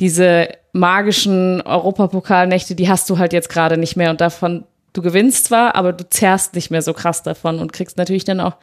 diese 0.00 0.48
magischen 0.72 1.60
Europapokalnächte, 1.62 2.74
die 2.74 2.88
hast 2.88 3.08
du 3.10 3.18
halt 3.18 3.32
jetzt 3.32 3.48
gerade 3.48 3.78
nicht 3.78 3.96
mehr 3.96 4.10
und 4.10 4.20
davon, 4.20 4.64
du 4.92 5.02
gewinnst 5.02 5.46
zwar, 5.46 5.74
aber 5.74 5.92
du 5.92 6.08
zerrst 6.08 6.54
nicht 6.54 6.70
mehr 6.70 6.82
so 6.82 6.92
krass 6.92 7.22
davon 7.22 7.58
und 7.58 7.72
kriegst 7.72 7.96
natürlich 7.96 8.24
dann 8.24 8.40
auch, 8.40 8.56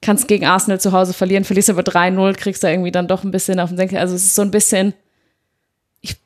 kannst 0.00 0.28
gegen 0.28 0.46
Arsenal 0.46 0.80
zu 0.80 0.92
Hause 0.92 1.12
verlieren, 1.12 1.44
verlierst 1.44 1.70
aber 1.70 1.82
3-0, 1.82 2.34
kriegst 2.34 2.62
da 2.62 2.70
irgendwie 2.70 2.92
dann 2.92 3.08
doch 3.08 3.24
ein 3.24 3.30
bisschen 3.30 3.60
auf 3.60 3.70
den 3.70 3.76
Senkel. 3.76 3.98
Also 3.98 4.14
es 4.14 4.24
ist 4.24 4.34
so 4.34 4.42
ein 4.42 4.50
bisschen, 4.50 4.94
ich, 6.00 6.16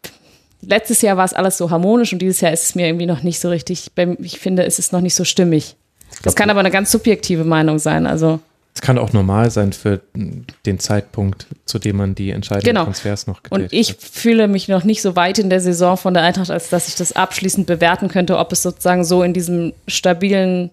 letztes 0.60 1.02
Jahr 1.02 1.16
war 1.16 1.24
es 1.24 1.34
alles 1.34 1.56
so 1.58 1.70
harmonisch 1.70 2.12
und 2.12 2.20
dieses 2.20 2.40
Jahr 2.40 2.52
ist 2.52 2.64
es 2.64 2.74
mir 2.74 2.86
irgendwie 2.86 3.06
noch 3.06 3.22
nicht 3.22 3.40
so 3.40 3.48
richtig, 3.48 3.90
ich 4.20 4.38
finde, 4.38 4.64
es 4.64 4.78
ist 4.78 4.92
noch 4.92 5.00
nicht 5.00 5.14
so 5.14 5.24
stimmig. 5.24 5.76
Das 6.22 6.36
kann 6.36 6.50
aber 6.50 6.60
eine 6.60 6.70
ganz 6.70 6.90
subjektive 6.90 7.44
Meinung 7.44 7.78
sein, 7.78 8.06
also. 8.06 8.40
Es 8.74 8.80
kann 8.80 8.96
auch 8.98 9.12
normal 9.12 9.50
sein 9.50 9.72
für 9.72 10.00
den 10.14 10.78
Zeitpunkt, 10.78 11.46
zu 11.66 11.78
dem 11.78 11.96
man 11.98 12.14
die 12.14 12.30
entscheidenden 12.30 12.68
Genau. 12.68 12.84
Transfers 12.84 13.26
noch 13.26 13.40
Und 13.50 13.60
getätigt 13.60 13.72
ich 13.72 13.88
hat. 13.90 14.02
fühle 14.02 14.48
mich 14.48 14.68
noch 14.68 14.84
nicht 14.84 15.02
so 15.02 15.14
weit 15.14 15.38
in 15.38 15.50
der 15.50 15.60
Saison 15.60 15.96
von 15.98 16.14
der 16.14 16.22
Eintracht, 16.22 16.50
als 16.50 16.70
dass 16.70 16.88
ich 16.88 16.94
das 16.96 17.12
abschließend 17.12 17.66
bewerten 17.66 18.08
könnte, 18.08 18.38
ob 18.38 18.50
es 18.52 18.62
sozusagen 18.62 19.04
so 19.04 19.22
in 19.22 19.34
diesem 19.34 19.72
stabilen 19.86 20.70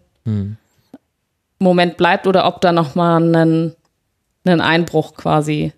Moment 1.59 1.97
bleibt 1.97 2.25
oder 2.27 2.45
ob 2.45 2.61
da 2.61 2.71
nochmal 2.71 3.21
ein, 3.35 3.75
ein 4.45 4.61
Einbruch 4.61 5.15
quasi 5.15 5.73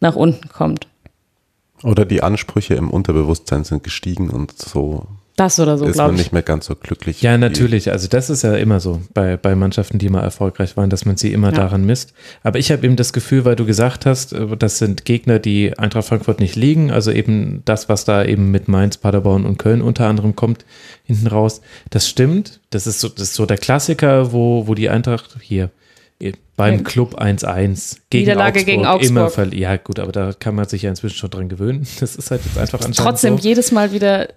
nach 0.00 0.16
unten 0.16 0.48
kommt. 0.48 0.86
Oder 1.82 2.04
die 2.04 2.22
Ansprüche 2.22 2.74
im 2.74 2.90
Unterbewusstsein 2.90 3.64
sind 3.64 3.82
gestiegen 3.82 4.30
und 4.30 4.56
so 4.56 5.06
Das 5.36 5.58
oder 5.58 5.78
so, 5.78 5.86
ist 5.86 5.94
glaube 5.94 6.08
man 6.12 6.16
ich. 6.16 6.24
nicht 6.26 6.32
mehr 6.32 6.42
ganz 6.42 6.66
so 6.66 6.74
glücklich. 6.74 7.22
Ja, 7.22 7.38
natürlich. 7.38 7.90
Also 7.90 8.08
das 8.08 8.28
ist 8.28 8.42
ja 8.42 8.54
immer 8.56 8.78
so 8.80 9.00
bei, 9.14 9.36
bei 9.38 9.54
Mannschaften, 9.54 9.98
die 9.98 10.10
mal 10.10 10.20
erfolgreich 10.22 10.76
waren, 10.76 10.90
dass 10.90 11.06
man 11.06 11.16
sie 11.16 11.32
immer 11.32 11.48
Ja. 11.48 11.56
daran 11.56 11.86
misst. 11.86 12.12
Aber 12.42 12.58
ich 12.58 12.70
habe 12.70 12.84
eben 12.84 12.96
das 12.96 13.12
Gefühl, 13.14 13.44
weil 13.46 13.56
du 13.56 13.64
gesagt 13.64 14.04
hast, 14.04 14.32
äh, 14.34 14.56
das 14.58 14.78
sind 14.78 15.04
Gegner, 15.06 15.38
die 15.38 15.78
Eintracht 15.78 16.08
Frankfurt 16.08 16.40
nicht 16.40 16.56
liegen. 16.56 16.90
Also 16.90 17.10
eben 17.10 17.62
das, 17.64 17.88
was 17.88 18.04
da 18.04 18.22
eben 18.24 18.50
mit 18.50 18.68
Mainz, 18.68 18.98
Paderborn 18.98 19.46
und 19.46 19.56
Köln 19.58 19.80
unter 19.80 20.06
anderem 20.08 20.36
kommt, 20.36 20.64
hinten 21.04 21.28
raus. 21.28 21.62
Das 21.88 22.06
stimmt. 22.08 22.60
Das 22.70 22.86
ist 22.86 23.00
so, 23.00 23.08
das 23.08 23.22
ist 23.28 23.34
so 23.34 23.46
der 23.46 23.56
Klassiker, 23.58 24.32
wo, 24.32 24.66
wo 24.66 24.74
die 24.74 24.90
Eintracht 24.90 25.36
hier 25.40 25.70
beim 26.56 26.74
Ja. 26.74 26.82
Club 26.82 27.14
1-1 27.18 27.96
gegen 28.10 28.24
Niederlage 28.24 28.58
Augsburg 28.60 28.66
gegen 28.66 28.80
immer 28.82 29.24
Augsburg. 29.24 29.32
verli- 29.32 29.56
Ja, 29.56 29.76
gut, 29.78 29.98
aber 29.98 30.12
da 30.12 30.34
kann 30.38 30.54
man 30.54 30.68
sich 30.68 30.82
ja 30.82 30.90
inzwischen 30.90 31.16
schon 31.16 31.30
dran 31.30 31.48
gewöhnen. 31.48 31.86
Das 32.00 32.16
ist 32.16 32.30
halt 32.30 32.42
jetzt 32.44 32.58
einfach 32.58 32.80
anscheinend 32.80 32.98
Trotzdem 32.98 33.38
so. 33.38 33.42
jedes 33.48 33.72
Mal 33.72 33.92
wieder 33.92 34.28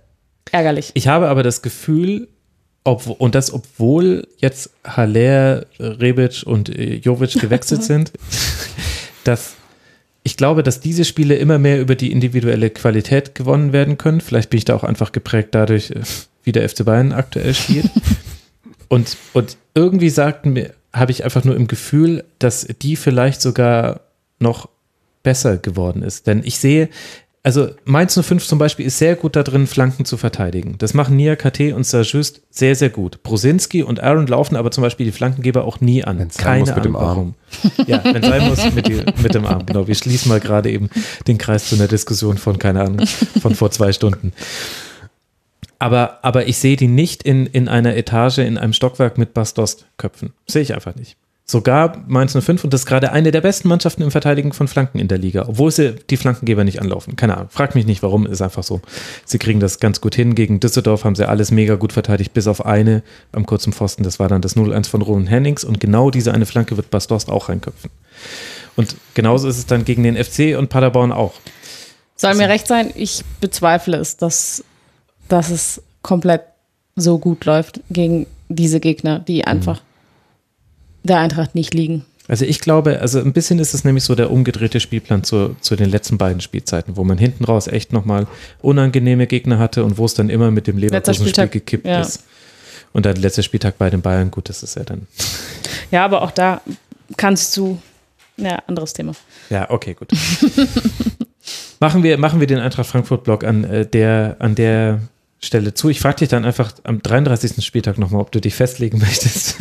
ärgerlich. 0.52 0.91
Ich 0.94 1.08
habe 1.08 1.30
aber 1.30 1.44
das 1.44 1.62
Gefühl, 1.62 2.28
ob, 2.84 3.08
und 3.08 3.36
das 3.36 3.54
obwohl 3.54 4.28
jetzt 4.38 4.72
Haller, 4.84 5.66
Rebic 5.80 6.44
und 6.46 6.70
äh, 6.70 6.96
Jovic 6.96 7.39
gewechselt 7.39 7.84
sind, 7.84 8.12
dass 9.24 9.56
ich 10.26 10.38
glaube, 10.38 10.64
dass 10.64 10.80
diese 10.80 11.04
Spiele 11.04 11.36
immer 11.36 11.60
mehr 11.60 11.82
über 11.82 11.96
die 11.96 12.12
individuelle 12.12 12.70
Qualität 12.70 13.36
gewonnen 13.36 13.74
werden 13.74 13.98
können. 13.98 14.22
Vielleicht 14.22 14.50
bin 14.50 14.58
ich 14.58 14.66
da 14.66 14.76
auch 14.76 14.86
einfach 14.86 15.12
geprägt 15.12 15.50
dadurch, 15.52 15.91
äh, 15.91 16.02
wie 16.44 16.52
der 16.52 16.68
FC 16.68 16.86
Bayern 16.86 17.12
aktuell 17.12 17.54
spielt. 17.54 17.89
und, 18.88 19.18
und 19.34 19.58
irgendwie 19.76 20.10
sagten 20.10 20.54
mir, 20.54 20.74
habe 20.94 21.12
ich 21.12 21.24
einfach 21.24 21.44
nur 21.44 21.56
im 21.56 21.68
Gefühl, 21.68 22.24
dass 22.39 22.68
die 22.82 22.96
vielleicht 22.96 23.41
sogar 23.41 24.02
noch 24.39 24.70
besser 25.24 25.58
geworden 25.58 26.04
ist. 26.04 26.28
Denn 26.28 26.41
ich 26.44 26.60
sehe, 26.60 26.89
also 27.46 27.72
Mainz 27.84 28.18
05 28.20 28.48
zum 28.48 28.58
Beispiel 28.58 28.86
ist 28.86 28.98
sehr 28.98 29.18
gut 29.18 29.36
da 29.36 29.44
drin, 29.44 29.68
Flanken 29.68 30.06
zu 30.06 30.16
verteidigen. 30.16 30.76
Das 30.78 30.94
machen 30.94 31.18
Nia 31.18 31.36
KT 31.36 31.74
und 31.74 31.86
Sajust 31.86 32.41
sehr, 32.50 32.74
sehr 32.74 32.89
gut. 32.89 33.22
Brosinski 33.22 33.84
und 33.84 34.02
Aaron 34.02 34.28
laufen 34.28 34.56
aber 34.56 34.72
zum 34.72 34.82
Beispiel 34.82 35.06
die 35.06 35.12
Flankengeber 35.12 35.66
auch 35.66 35.82
nie 35.82 36.06
an. 36.06 36.20
Wenn's 36.20 36.36
sein 36.36 36.46
Keine 36.46 36.60
muss, 36.62 36.76
mit 36.76 36.86
dem 36.86 36.96
Arm. 36.96 37.06
warum. 37.06 37.36
Ja, 37.86 38.02
wenn 38.04 38.24
sein 38.24 38.48
muss, 38.48 38.74
mit, 38.74 38.88
die, 38.88 39.04
mit 39.22 39.36
dem 39.36 39.46
Arm. 39.46 39.66
Genau, 39.66 39.88
wir 39.88 39.96
schließen 39.96 40.30
mal 40.30 40.39
gerade 40.39 40.72
eben 40.72 40.89
den 41.28 41.38
Kreis 41.38 41.68
zu 41.68 41.76
einer 41.76 41.89
Diskussion 41.89 42.38
von, 42.38 42.60
keine 42.60 42.80
Ahnung, 42.80 43.06
von 43.41 43.56
vor 43.56 43.72
zwei 43.72 43.91
Stunden. 43.91 44.32
Aber, 45.80 46.20
aber 46.24 46.48
ich 46.48 46.58
sehe 46.58 46.78
die 46.78 46.88
nicht 46.88 47.24
in, 47.24 47.46
in 47.46 47.68
einer 47.68 47.98
Etage, 47.98 48.38
in 48.38 48.58
einem 48.58 48.72
Stockwerk 48.72 49.18
mit 49.18 49.34
Bastos-Köpfen. 49.34 50.32
Sehe 50.48 50.62
ich 50.62 50.74
einfach 50.74 50.96
nicht. 50.96 51.18
Sogar 51.46 52.02
Mainz 52.08 52.32
05 52.32 52.64
und 52.64 52.74
das 52.74 52.82
ist 52.82 52.86
gerade 52.86 53.12
eine 53.12 53.32
der 53.32 53.41
besten 53.41 53.68
Mannschaften 53.68 54.02
im 54.02 54.12
Verteidigen 54.12 54.54
von 54.54 54.70
Flanken 54.70 54.98
in 54.98 55.10
der 55.10 55.18
Liga, 55.18 55.46
obwohl 55.50 55.72
sie 55.72 55.96
die 56.10 56.16
Flankengeber 56.16 56.64
nicht 56.64 56.82
anlaufen. 56.82 57.18
Keine 57.18 57.36
Ahnung, 57.36 57.50
frag 57.50 57.76
mich 57.76 57.86
nicht 57.86 58.02
warum, 58.02 58.26
ist 58.26 58.41
einfach 58.41 58.64
so. 58.64 58.80
Sie 59.26 59.39
kriegen 59.39 59.60
das 59.60 59.82
ganz 59.82 60.00
gut 60.00 60.16
hin. 60.16 60.36
Gegen 60.36 60.62
Düsseldorf 60.62 61.04
haben 61.04 61.16
sie 61.16 61.28
alles 61.28 61.52
mega 61.52 61.76
gut 61.76 61.91
verteidigt, 61.91 62.34
bis 62.34 62.48
auf 62.48 62.66
eine 62.66 63.04
am 63.34 63.46
kurzen 63.46 63.74
Pfosten. 63.74 64.04
Das 64.04 64.20
war 64.20 64.30
dann 64.30 64.41
das 64.41 64.56
0-1 64.56 64.88
von 64.88 65.02
Roland 65.02 65.30
Hennings 65.30 65.66
und 65.66 65.82
genau 65.82 66.12
diese 66.12 66.34
eine 66.34 66.46
Flanke 66.46 66.78
wird 66.78 66.89
Bastos 66.89 67.28
auch 67.28 67.50
reinköpfen. 67.50 67.89
Und 68.78 68.96
genauso 69.14 69.50
ist 69.50 69.58
es 69.58 69.66
dann 69.66 69.84
gegen 69.84 70.04
den 70.04 70.16
FC 70.16 70.58
und 70.58 70.70
Paderborn 70.70 71.12
auch. 71.12 71.34
Soll 72.16 72.36
mir 72.36 72.48
recht 72.48 72.68
sein, 72.68 72.91
ich 72.96 73.24
bezweifle 73.41 73.98
es, 73.98 74.16
dass, 74.16 74.64
dass 75.28 75.50
es 75.50 75.82
komplett 76.02 76.44
so 76.96 77.18
gut 77.18 77.44
läuft 77.44 77.82
gegen 77.89 78.28
diese 78.48 78.80
Gegner, 78.80 79.20
die 79.20 79.46
einfach 79.46 79.82
der 81.04 81.20
Eintracht 81.20 81.56
nicht 81.56 81.74
liegen. 81.74 82.06
Also 82.28 82.45
ich 82.45 82.60
glaube, 82.60 83.01
also 83.01 83.20
ein 83.20 83.34
bisschen 83.34 83.60
ist 83.60 83.74
es 83.74 83.84
nämlich 83.84 84.06
so 84.06 84.16
der 84.16 84.32
umgedrehte 84.32 84.80
Spielplan 84.80 85.24
zu, 85.24 85.56
zu 85.60 85.76
den 85.76 85.89
letzten 85.89 86.18
beiden 86.18 86.39
Spielzeiten, 86.39 86.95
wo 86.95 87.04
man 87.04 87.18
hinten 87.18 87.43
raus 87.43 87.68
echt 87.68 87.91
nochmal 87.91 88.28
unangenehme 88.62 89.28
Gegner 89.28 89.60
hatte 89.60 89.84
und 89.84 89.97
wo 89.97 90.06
es 90.06 90.14
dann 90.14 90.30
immer 90.30 90.49
mit 90.49 90.68
dem 90.68 90.78
Leverkusen-Spiel 90.78 91.47
gekippt 91.49 91.86
ja. 91.86 92.01
ist. 92.01 92.24
Und 92.93 93.06
dann 93.06 93.18
letzter 93.18 93.43
Spieltag 93.43 93.78
bei 93.78 93.89
den 93.89 94.01
Bayern, 94.01 94.32
gut, 94.32 94.47
das 94.49 94.64
ist 94.64 94.76
ja 94.76 94.84
dann. 94.84 95.08
Ja, 95.91 96.06
aber 96.06 96.24
auch 96.24 96.32
da 96.32 96.62
kannst 97.18 97.56
du, 97.56 97.80
ja, 98.38 98.58
anderes 98.66 98.93
Thema. 98.93 99.14
Ja, 99.51 99.70
okay, 99.70 99.93
gut. 99.93 100.10
machen, 101.80 102.01
wir, 102.01 102.18
machen 102.18 102.39
wir 102.39 102.47
den 102.47 102.58
Eintracht 102.58 102.88
Frankfurt-Blog 102.88 103.43
an, 103.43 103.64
äh, 103.64 103.86
der, 103.86 104.38
an 104.39 104.56
der 104.56 105.01
Stelle 105.44 105.74
zu. 105.74 105.89
Ich 105.89 106.00
frage 106.00 106.18
dich 106.18 106.30
dann 106.30 106.46
einfach 106.46 106.72
am 106.84 107.02
33. 107.02 107.64
Spieltag 107.66 107.98
nochmal, 107.98 108.22
ob 108.22 108.32
du 108.32 108.39
dich 108.39 108.56
festlegen 108.56 109.00
möchtest. 109.00 109.58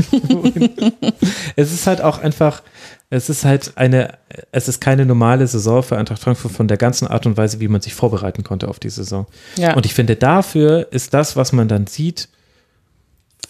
es 1.57 1.72
ist 1.72 1.87
halt 1.87 2.01
auch 2.01 2.18
einfach, 2.18 2.62
es 3.11 3.28
ist 3.28 3.45
halt 3.45 3.72
eine, 3.74 4.16
es 4.53 4.68
ist 4.68 4.80
keine 4.80 5.05
normale 5.07 5.47
Saison 5.47 5.83
für 5.83 5.99
Eintracht 5.99 6.22
Frankfurt 6.22 6.53
von 6.53 6.68
der 6.68 6.76
ganzen 6.76 7.09
Art 7.09 7.26
und 7.26 7.37
Weise, 7.37 7.61
wie 7.61 7.68
man 7.68 7.80
sich 7.80 7.95
vorbereiten 7.95 8.45
konnte 8.45 8.68
auf 8.68 8.78
die 8.78 8.91
Saison. 8.91 9.26
Ja. 9.57 9.74
Und 9.74 9.85
ich 9.85 9.95
finde, 9.95 10.14
dafür 10.16 10.87
ist 10.93 11.14
das, 11.14 11.37
was 11.37 11.53
man 11.53 11.66
dann 11.66 11.87
sieht, 11.87 12.28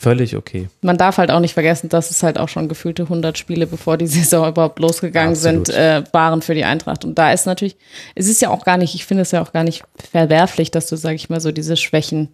völlig 0.03 0.37
okay. 0.37 0.69
Man 0.81 0.99
darf 0.99 1.19
halt 1.19 1.31
auch 1.31 1.39
nicht 1.39 1.55
vergessen, 1.55 1.89
dass 1.89 2.11
es 2.11 2.23
halt 2.23 2.37
auch 2.37 2.49
schon 2.49 2.69
gefühlte 2.69 3.05
100 3.05 3.39
Spiele, 3.39 3.67
bevor 3.67 3.97
die 3.97 4.07
Saison 4.09 4.49
überhaupt 4.49 4.81
losgegangen 4.81 5.33
Absolut. 5.33 5.69
sind, 5.69 5.77
äh, 5.77 6.03
waren 6.13 6.43
für 6.43 6.55
die 6.55 6.65
Eintracht. 6.65 7.05
Und 7.05 7.17
da 7.19 7.33
ist 7.33 7.47
natürlich, 7.47 7.77
es 8.15 8.29
ist 8.29 8.43
ja 8.43 8.51
auch 8.51 8.65
gar 8.65 8.77
nicht, 8.77 8.95
ich 8.95 9.07
finde 9.07 9.23
es 9.23 9.31
ja 9.31 9.41
auch 9.41 9.53
gar 9.53 9.65
nicht 9.65 9.85
verwerflich, 10.11 10.71
dass 10.71 10.89
du, 10.89 10.97
sag 10.97 11.15
ich 11.15 11.31
mal, 11.31 11.41
so 11.41 11.53
diese 11.53 11.77
Schwächen 11.77 12.29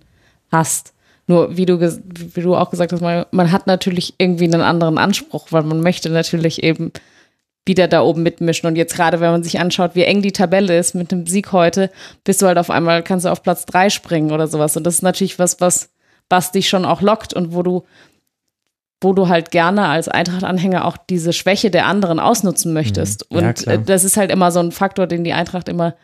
hast. 0.50 0.94
Nur 1.26 1.58
wie 1.58 1.66
du, 1.66 1.78
wie 1.80 2.40
du 2.40 2.56
auch 2.56 2.70
gesagt 2.70 2.92
hast, 2.92 3.02
man, 3.02 3.26
man 3.32 3.52
hat 3.52 3.66
natürlich 3.66 4.14
irgendwie 4.16 4.44
einen 4.44 4.62
anderen 4.62 4.96
Anspruch, 4.96 5.48
weil 5.50 5.62
man 5.62 5.82
möchte 5.82 6.08
natürlich 6.08 6.62
eben 6.62 6.90
wieder 7.66 7.86
da 7.86 8.00
oben 8.00 8.22
mitmischen. 8.22 8.66
Und 8.66 8.76
jetzt 8.76 8.96
gerade, 8.96 9.20
wenn 9.20 9.30
man 9.30 9.44
sich 9.44 9.60
anschaut, 9.60 9.90
wie 9.94 10.04
eng 10.04 10.22
die 10.22 10.32
Tabelle 10.32 10.78
ist 10.78 10.94
mit 10.94 11.12
dem 11.12 11.26
Sieg 11.26 11.52
heute, 11.52 11.90
bist 12.24 12.40
du 12.40 12.46
halt 12.46 12.56
auf 12.56 12.70
einmal, 12.70 13.02
kannst 13.02 13.26
du 13.26 13.30
auf 13.30 13.42
Platz 13.42 13.66
drei 13.66 13.90
springen 13.90 14.32
oder 14.32 14.46
sowas. 14.46 14.76
Und 14.78 14.84
das 14.84 14.94
ist 14.94 15.02
natürlich 15.02 15.38
was, 15.38 15.60
was, 15.60 15.90
was 16.28 16.52
dich 16.52 16.68
schon 16.68 16.84
auch 16.84 17.00
lockt 17.00 17.34
und 17.34 17.54
wo 17.54 17.62
du, 17.62 17.84
wo 19.02 19.12
du 19.12 19.28
halt 19.28 19.50
gerne 19.50 19.86
als 19.86 20.08
Eintracht-Anhänger 20.08 20.84
auch 20.84 20.96
diese 20.96 21.32
Schwäche 21.32 21.70
der 21.70 21.86
anderen 21.86 22.20
ausnutzen 22.20 22.72
möchtest. 22.72 23.30
Mhm. 23.30 23.38
Ja, 23.38 23.48
und 23.48 23.56
klar. 23.56 23.74
äh, 23.76 23.82
das 23.82 24.04
ist 24.04 24.16
halt 24.16 24.30
immer 24.30 24.50
so 24.50 24.60
ein 24.60 24.72
Faktor, 24.72 25.06
den 25.06 25.24
die 25.24 25.32
Eintracht 25.32 25.68
immer 25.68 25.96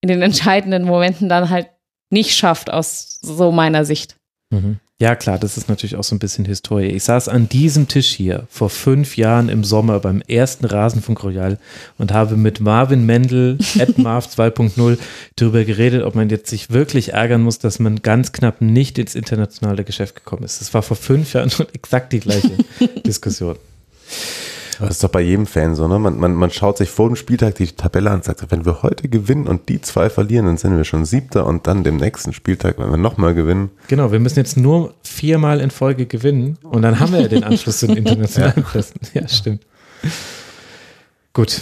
in 0.00 0.08
den 0.08 0.22
entscheidenden 0.22 0.84
Momenten 0.84 1.28
dann 1.28 1.50
halt 1.50 1.68
nicht 2.10 2.34
schafft, 2.36 2.70
aus 2.70 3.18
so 3.22 3.52
meiner 3.52 3.84
Sicht. 3.84 4.16
Mhm. 4.50 4.78
Ja, 5.00 5.16
klar, 5.16 5.36
das 5.36 5.56
ist 5.56 5.68
natürlich 5.68 5.96
auch 5.96 6.04
so 6.04 6.14
ein 6.14 6.20
bisschen 6.20 6.44
Historie. 6.44 6.86
Ich 6.86 7.02
saß 7.02 7.28
an 7.28 7.48
diesem 7.48 7.88
Tisch 7.88 8.10
hier 8.10 8.46
vor 8.48 8.70
fünf 8.70 9.16
Jahren 9.16 9.48
im 9.48 9.64
Sommer 9.64 9.98
beim 9.98 10.22
ersten 10.28 10.64
Rasenfunk 10.64 11.24
Royal 11.24 11.58
und 11.98 12.12
habe 12.12 12.36
mit 12.36 12.60
Marvin 12.60 13.04
Mendel, 13.04 13.58
at 13.80 13.98
Marv 13.98 14.26
2.0, 14.26 14.98
darüber 15.34 15.64
geredet, 15.64 16.04
ob 16.04 16.14
man 16.14 16.30
jetzt 16.30 16.50
sich 16.50 16.70
wirklich 16.70 17.14
ärgern 17.14 17.42
muss, 17.42 17.58
dass 17.58 17.80
man 17.80 18.02
ganz 18.02 18.30
knapp 18.30 18.60
nicht 18.60 18.96
ins 18.96 19.16
internationale 19.16 19.82
Geschäft 19.82 20.14
gekommen 20.14 20.44
ist. 20.44 20.60
Das 20.60 20.72
war 20.72 20.82
vor 20.82 20.96
fünf 20.96 21.32
Jahren 21.32 21.50
schon 21.50 21.66
exakt 21.72 22.12
die 22.12 22.20
gleiche 22.20 22.52
Diskussion. 23.04 23.56
Aber 24.82 24.88
das 24.88 24.96
ist 24.96 25.04
doch 25.04 25.10
bei 25.10 25.20
jedem 25.20 25.46
Fan 25.46 25.76
so, 25.76 25.86
ne? 25.86 25.96
Man, 26.00 26.18
man, 26.18 26.34
man 26.34 26.50
schaut 26.50 26.76
sich 26.76 26.90
vor 26.90 27.06
dem 27.06 27.14
Spieltag 27.14 27.54
die 27.54 27.68
Tabelle 27.68 28.10
an 28.10 28.16
und 28.16 28.24
sagt, 28.24 28.50
wenn 28.50 28.64
wir 28.66 28.82
heute 28.82 29.08
gewinnen 29.08 29.46
und 29.46 29.68
die 29.68 29.80
zwei 29.80 30.10
verlieren, 30.10 30.46
dann 30.46 30.56
sind 30.56 30.76
wir 30.76 30.82
schon 30.82 31.04
Siebter 31.04 31.46
und 31.46 31.68
dann 31.68 31.84
dem 31.84 31.98
nächsten 31.98 32.32
Spieltag, 32.32 32.78
wenn 32.78 32.90
wir 32.90 32.96
nochmal 32.96 33.32
gewinnen. 33.32 33.70
Genau, 33.86 34.10
wir 34.10 34.18
müssen 34.18 34.40
jetzt 34.40 34.56
nur 34.56 34.92
viermal 35.04 35.60
in 35.60 35.70
Folge 35.70 36.06
gewinnen 36.06 36.58
und 36.64 36.82
dann 36.82 36.98
haben 36.98 37.12
wir 37.12 37.20
ja 37.20 37.28
den 37.28 37.44
Anschluss 37.44 37.78
zu 37.78 37.86
den 37.86 37.96
internationalen 37.98 38.64
Plätzen. 38.64 38.98
Ja, 39.14 39.28
stimmt. 39.28 39.62
Gut. 41.32 41.60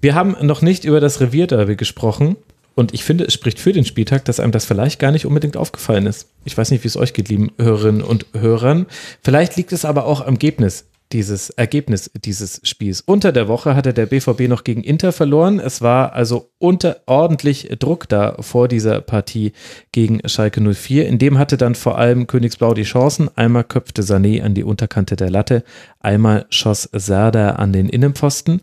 Wir 0.00 0.14
haben 0.14 0.34
noch 0.40 0.62
nicht 0.62 0.86
über 0.86 1.00
das 1.00 1.20
Revierderby 1.20 1.76
gesprochen. 1.76 2.36
Und 2.74 2.94
ich 2.94 3.04
finde, 3.04 3.24
es 3.24 3.34
spricht 3.34 3.60
für 3.60 3.74
den 3.74 3.84
Spieltag, 3.84 4.24
dass 4.24 4.40
einem 4.40 4.52
das 4.52 4.64
vielleicht 4.64 4.98
gar 4.98 5.10
nicht 5.10 5.26
unbedingt 5.26 5.58
aufgefallen 5.58 6.06
ist. 6.06 6.28
Ich 6.46 6.56
weiß 6.56 6.70
nicht, 6.70 6.82
wie 6.82 6.88
es 6.88 6.96
euch 6.96 7.12
geht, 7.12 7.28
lieben 7.28 7.52
Hörerinnen 7.58 8.00
und 8.00 8.24
Hörern. 8.32 8.86
Vielleicht 9.22 9.56
liegt 9.56 9.72
es 9.72 9.84
aber 9.84 10.06
auch 10.06 10.22
am 10.22 10.34
Ergebnis 10.36 10.86
dieses 11.12 11.50
Ergebnis 11.50 12.10
dieses 12.14 12.60
Spiels. 12.64 13.00
Unter 13.00 13.32
der 13.32 13.48
Woche 13.48 13.74
hatte 13.74 13.92
der 13.92 14.06
BVB 14.06 14.48
noch 14.48 14.64
gegen 14.64 14.82
Inter 14.82 15.12
verloren. 15.12 15.60
Es 15.60 15.82
war 15.82 16.12
also 16.12 16.50
unter 16.58 17.02
ordentlich 17.06 17.68
Druck 17.78 18.08
da 18.08 18.36
vor 18.40 18.68
dieser 18.68 19.00
Partie 19.00 19.52
gegen 19.92 20.20
Schalke 20.28 20.60
04. 20.60 21.06
In 21.06 21.18
dem 21.18 21.38
hatte 21.38 21.56
dann 21.56 21.74
vor 21.74 21.98
allem 21.98 22.26
Königsblau 22.26 22.74
die 22.74 22.82
Chancen. 22.82 23.28
Einmal 23.36 23.64
köpfte 23.64 24.02
Sané 24.02 24.42
an 24.42 24.54
die 24.54 24.64
Unterkante 24.64 25.16
der 25.16 25.30
Latte, 25.30 25.64
einmal 26.00 26.46
schoss 26.50 26.88
Serda 26.92 27.50
an 27.50 27.72
den 27.72 27.88
Innenpfosten. 27.88 28.60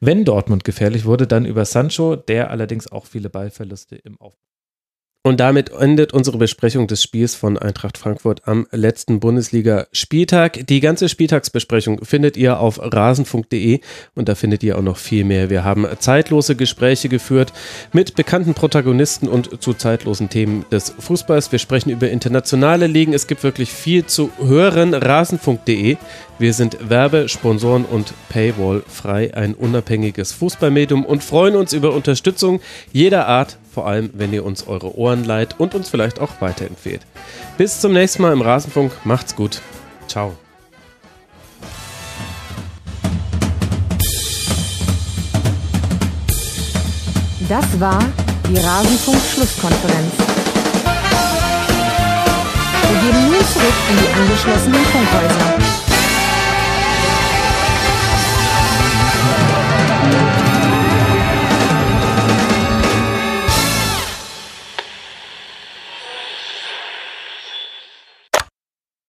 Wenn 0.00 0.24
Dortmund 0.24 0.64
gefährlich 0.64 1.04
wurde, 1.04 1.26
dann 1.26 1.44
über 1.44 1.64
Sancho, 1.64 2.16
der 2.16 2.50
allerdings 2.50 2.90
auch 2.90 3.06
viele 3.06 3.30
Ballverluste 3.30 3.96
im 3.96 4.20
Aufbau 4.20 4.47
und 5.28 5.40
damit 5.40 5.70
endet 5.72 6.14
unsere 6.14 6.38
Besprechung 6.38 6.86
des 6.86 7.02
Spiels 7.02 7.34
von 7.34 7.58
Eintracht 7.58 7.98
Frankfurt 7.98 8.48
am 8.48 8.66
letzten 8.72 9.20
Bundesliga-Spieltag. 9.20 10.66
Die 10.66 10.80
ganze 10.80 11.10
Spieltagsbesprechung 11.10 12.02
findet 12.02 12.38
ihr 12.38 12.58
auf 12.58 12.80
rasenfunk.de 12.80 13.80
und 14.14 14.30
da 14.30 14.34
findet 14.34 14.62
ihr 14.62 14.78
auch 14.78 14.82
noch 14.82 14.96
viel 14.96 15.24
mehr. 15.24 15.50
Wir 15.50 15.64
haben 15.64 15.86
zeitlose 15.98 16.56
Gespräche 16.56 17.10
geführt 17.10 17.52
mit 17.92 18.14
bekannten 18.14 18.54
Protagonisten 18.54 19.28
und 19.28 19.62
zu 19.62 19.74
zeitlosen 19.74 20.30
Themen 20.30 20.64
des 20.72 20.94
Fußballs. 20.98 21.52
Wir 21.52 21.58
sprechen 21.58 21.90
über 21.90 22.08
internationale 22.08 22.86
Ligen. 22.86 23.12
Es 23.12 23.26
gibt 23.26 23.42
wirklich 23.42 23.70
viel 23.70 24.06
zu 24.06 24.30
hören. 24.42 24.94
Rasenfunk.de. 24.94 25.98
Wir 26.38 26.54
sind 26.54 26.88
Werbe-, 26.88 27.28
Sponsoren- 27.28 27.84
und 27.84 28.14
Paywall 28.30 28.82
frei, 28.86 29.34
ein 29.34 29.54
unabhängiges 29.54 30.32
Fußballmedium 30.32 31.04
und 31.04 31.22
freuen 31.22 31.56
uns 31.56 31.74
über 31.74 31.92
Unterstützung 31.92 32.60
jeder 32.92 33.26
Art 33.26 33.58
vor 33.78 33.86
allem 33.86 34.10
wenn 34.14 34.32
ihr 34.32 34.44
uns 34.44 34.66
eure 34.66 34.98
Ohren 34.98 35.22
leiht 35.22 35.60
und 35.60 35.72
uns 35.76 35.88
vielleicht 35.88 36.18
auch 36.18 36.40
weiterempfehlt. 36.40 37.02
Bis 37.58 37.80
zum 37.80 37.92
nächsten 37.92 38.22
Mal 38.22 38.32
im 38.32 38.42
Rasenfunk. 38.42 38.90
Macht's 39.04 39.36
gut. 39.36 39.60
Ciao. 40.08 40.32
Das 47.48 47.78
war 47.78 48.04
die 48.48 48.58
Rasenfunk-Schlusskonferenz. 48.58 50.12
Wir 52.82 53.00
gehen 53.00 53.26
nun 53.26 53.44
zurück 53.46 53.74
in 53.90 53.96
die 53.96 54.12
angeschlossenen 54.20 54.84
Funkhäuser. 54.86 55.67